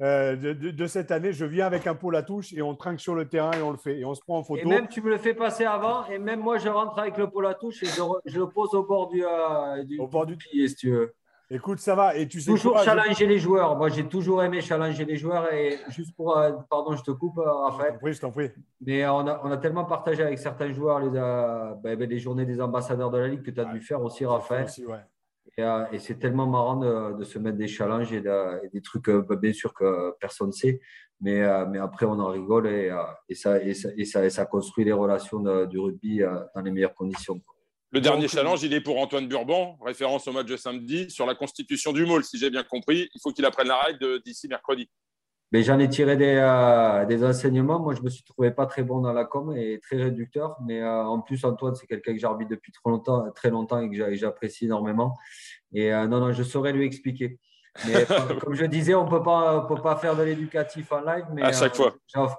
euh, 0.00 0.36
de, 0.36 0.86
cette 0.86 1.10
année, 1.10 1.32
je 1.32 1.44
viens 1.44 1.66
avec 1.66 1.86
un 1.88 1.94
pot 1.94 2.14
à 2.14 2.22
touche 2.22 2.52
et 2.52 2.62
on 2.62 2.74
trinque 2.76 3.00
sur 3.00 3.16
le 3.16 3.28
terrain 3.28 3.50
et 3.52 3.62
on 3.62 3.72
le 3.72 3.76
fait. 3.76 3.98
Et 3.98 4.04
on 4.04 4.14
se 4.14 4.20
prend 4.20 4.38
en 4.38 4.44
photo. 4.44 4.62
Et 4.62 4.64
même 4.64 4.86
tu 4.88 5.02
me 5.02 5.10
le 5.10 5.18
fais 5.18 5.34
passer 5.34 5.64
avant. 5.64 6.06
Et 6.06 6.18
même 6.18 6.40
moi, 6.40 6.58
je 6.58 6.68
rentre 6.68 6.98
avec 6.98 7.16
le 7.16 7.28
pot 7.28 7.44
à 7.44 7.54
touche 7.54 7.82
et 7.82 7.86
je, 7.86 8.38
le 8.38 8.48
pose 8.48 8.74
au 8.74 8.84
bord 8.84 9.08
du, 9.08 9.24
euh, 9.24 9.82
du, 9.84 9.98
au 9.98 10.06
bord 10.06 10.26
du... 10.26 10.36
pied, 10.36 10.68
si 10.68 10.76
tu 10.76 10.90
veux. 10.90 11.14
Écoute, 11.50 11.80
ça 11.80 11.96
va. 11.96 12.14
Et 12.14 12.28
tu 12.28 12.40
sais 12.40 12.50
toujours 12.50 12.78
challenger 12.78 13.26
les 13.26 13.38
joueurs. 13.38 13.76
Moi, 13.76 13.88
j'ai 13.88 14.04
toujours 14.04 14.42
aimé 14.44 14.60
challenger 14.60 15.04
les 15.04 15.16
joueurs. 15.16 15.52
Et 15.52 15.78
juste 15.88 16.14
pour. 16.14 16.38
Euh, 16.38 16.52
pardon, 16.70 16.94
je 16.94 17.02
te 17.02 17.10
coupe, 17.10 17.38
Raphaël. 17.38 17.94
Je 17.94 17.94
t'en 17.94 17.98
prie, 17.98 18.12
je 18.12 18.20
t'en 18.20 18.30
prie. 18.30 18.50
Mais 18.82 19.04
on 19.08 19.26
a, 19.26 19.40
on 19.42 19.50
a, 19.50 19.56
tellement 19.56 19.84
partagé 19.84 20.22
avec 20.22 20.38
certains 20.38 20.72
joueurs 20.72 21.00
les, 21.00 21.08
ben, 21.08 21.76
ben, 21.82 22.08
les 22.08 22.18
journées 22.18 22.44
des 22.44 22.60
ambassadeurs 22.60 23.10
de 23.10 23.18
la 23.18 23.26
Ligue 23.26 23.42
que 23.42 23.50
tu 23.50 23.60
as 23.60 23.64
dû 23.64 23.80
faire 23.80 24.02
aussi, 24.02 24.24
Raphaël. 24.24 24.66
Aussi, 24.66 24.84
ouais. 24.86 25.00
Euh, 25.58 25.86
et, 25.92 25.98
c'est 25.98 26.18
tellement 26.18 26.46
marrant 26.46 26.76
de, 26.76 27.24
se 27.24 27.38
mettre 27.38 27.56
des 27.56 27.68
challenges 27.68 28.12
et, 28.12 28.20
des 28.20 28.82
trucs, 28.82 29.08
euh, 29.08 29.22
bah, 29.22 29.36
bien 29.36 29.52
sûr, 29.52 29.74
que 29.74 30.12
personne 30.20 30.48
ne 30.48 30.52
sait. 30.52 30.80
Mais, 31.20 31.40
euh, 31.40 31.66
mais 31.66 31.78
après, 31.78 32.06
on 32.06 32.18
en 32.20 32.28
rigole 32.28 32.68
et, 32.68 32.90
ça, 33.34 33.60
et, 33.62 33.74
ça, 33.74 34.30
ça, 34.30 34.46
construit 34.46 34.84
les 34.84 34.92
relations 34.92 35.40
du 35.66 35.78
rugby 35.78 36.20
dans 36.54 36.60
les 36.62 36.70
meilleures 36.70 36.94
conditions. 36.94 37.40
Le 37.90 38.00
dernier 38.00 38.28
challenge, 38.28 38.62
il 38.62 38.74
est 38.74 38.82
pour 38.82 38.98
Antoine 38.98 39.26
Burban, 39.26 39.78
référence 39.80 40.28
au 40.28 40.32
match 40.32 40.46
de 40.46 40.56
samedi, 40.56 41.10
sur 41.10 41.24
la 41.26 41.34
constitution 41.34 41.92
du 41.92 42.04
môle, 42.04 42.22
si 42.22 42.38
j'ai 42.38 42.50
bien 42.50 42.62
compris. 42.62 43.08
Il 43.14 43.20
faut 43.20 43.32
qu'il 43.32 43.46
apprenne 43.46 43.68
la 43.68 43.78
règle 43.78 44.20
d'ici 44.22 44.46
mercredi. 44.46 44.88
Mais 45.50 45.62
j'en 45.62 45.78
ai 45.78 45.88
tiré 45.88 46.16
des, 46.16 46.36
euh, 46.36 47.06
des, 47.06 47.24
enseignements. 47.24 47.80
Moi, 47.80 47.94
je 47.94 48.02
me 48.02 48.10
suis 48.10 48.22
trouvé 48.22 48.50
pas 48.50 48.66
très 48.66 48.82
bon 48.82 49.00
dans 49.00 49.14
la 49.14 49.24
com 49.24 49.56
et 49.56 49.80
très 49.80 49.96
réducteur. 49.96 50.56
Mais 50.66 50.82
euh, 50.82 51.04
en 51.04 51.20
plus, 51.20 51.42
Antoine, 51.44 51.74
c'est 51.74 51.86
quelqu'un 51.86 52.12
que 52.12 52.18
j'arbitre 52.18 52.50
depuis 52.50 52.70
trop 52.70 52.90
longtemps, 52.90 53.30
très 53.32 53.48
longtemps 53.48 53.80
et 53.80 53.88
que 53.88 54.14
j'apprécie 54.14 54.66
énormément. 54.66 55.16
Et 55.72 55.92
euh, 55.92 56.06
non, 56.06 56.20
non, 56.20 56.32
je 56.32 56.42
saurais 56.42 56.72
lui 56.72 56.84
expliquer. 56.84 57.38
Mais 57.86 58.04
comme 58.42 58.54
je 58.54 58.66
disais, 58.66 58.94
on 58.94 59.08
peut 59.08 59.22
pas, 59.22 59.66
peut 59.66 59.80
pas 59.80 59.96
faire 59.96 60.16
de 60.16 60.22
l'éducatif 60.22 60.92
en 60.92 61.00
live. 61.00 61.24
Mais 61.32 61.42
à 61.42 61.52
chaque 61.52 61.74
fois. 61.74 61.94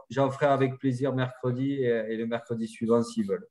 J'en 0.10 0.30
ferai 0.30 0.46
avec 0.46 0.78
plaisir 0.78 1.14
mercredi 1.14 1.82
et, 1.82 2.16
le 2.16 2.28
mercredi 2.28 2.68
suivant 2.68 3.02
s'ils 3.02 3.28
veulent. 3.28 3.48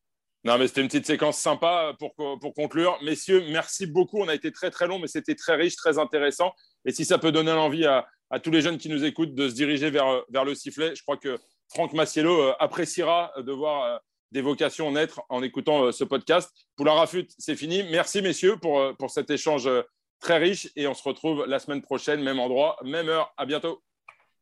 Non, 0.49 0.57
mais 0.57 0.66
c'était 0.66 0.80
une 0.80 0.88
petite 0.88 1.07
séquence 1.07 1.36
sympa 1.36 1.92
pour, 1.99 2.14
pour 2.14 2.55
conclure. 2.55 2.99
Messieurs, 3.03 3.44
merci 3.51 3.86
beaucoup. 3.86 4.22
On 4.22 4.28
a 4.28 4.34
été 4.34 4.51
très, 4.51 4.70
très 4.70 4.86
long, 4.86 4.99
mais 4.99 5.07
c'était 5.07 5.34
très 5.34 5.57
riche, 5.57 5.76
très 5.76 5.99
intéressant. 5.99 6.55
Et 6.86 6.90
si 6.90 7.05
ça 7.05 7.18
peut 7.18 7.32
donner 7.32 7.53
l'envie 7.53 7.84
à, 7.84 8.07
à 8.30 8.40
tous 8.40 8.51
les 8.51 8.62
jeunes 8.62 8.78
qui 8.78 8.88
nous 8.88 9.05
écoutent 9.05 9.34
de 9.34 9.46
se 9.46 9.55
diriger 9.55 9.90
vers, 9.90 10.22
vers 10.30 10.46
le 10.46 10.55
sifflet. 10.55 10.94
Je 10.94 11.03
crois 11.03 11.18
que 11.18 11.38
Franck 11.68 11.92
Massiello 11.92 12.40
euh, 12.40 12.55
appréciera 12.61 13.30
de 13.36 13.53
voir 13.53 13.84
euh, 13.84 13.99
des 14.32 14.40
vocations 14.40 14.90
naître 14.90 15.20
en 15.28 15.42
écoutant 15.42 15.84
euh, 15.84 15.92
ce 15.92 16.05
podcast. 16.05 16.51
Pour 16.76 16.86
la 16.86 16.94
rafute, 16.94 17.34
c'est 17.36 17.57
fini. 17.57 17.84
Merci, 17.90 18.22
messieurs, 18.22 18.57
pour, 18.57 18.96
pour 18.96 19.11
cet 19.11 19.28
échange 19.28 19.68
très 20.18 20.38
riche 20.38 20.70
et 20.76 20.86
on 20.86 20.94
se 20.94 21.07
retrouve 21.07 21.44
la 21.46 21.59
semaine 21.59 21.82
prochaine, 21.82 22.22
même 22.22 22.40
endroit, 22.40 22.78
même 22.84 23.09
heure. 23.09 23.32
À 23.36 23.46
bientôt. 23.46 23.82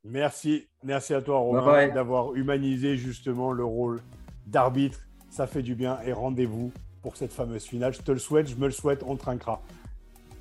Merci. 0.04 0.68
Merci 0.84 1.14
à 1.14 1.22
toi, 1.22 1.38
Romain, 1.38 1.88
d'avoir 1.88 2.34
humanisé 2.34 2.96
justement 2.96 3.50
le 3.50 3.64
rôle 3.64 4.02
d'arbitre. 4.46 5.00
Ça 5.36 5.46
fait 5.46 5.60
du 5.60 5.74
bien 5.74 5.98
et 6.02 6.14
rendez-vous 6.14 6.72
pour 7.02 7.14
cette 7.18 7.30
fameuse 7.30 7.64
finale. 7.64 7.92
Je 7.92 8.00
te 8.00 8.10
le 8.10 8.18
souhaite, 8.18 8.48
je 8.48 8.56
me 8.56 8.64
le 8.64 8.72
souhaite, 8.72 9.02
on 9.06 9.16
trinquera. 9.16 9.60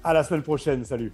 À 0.06 0.14
la 0.14 0.24
semaine 0.24 0.41
prochaine. 0.41 0.86
Salut. 0.86 1.12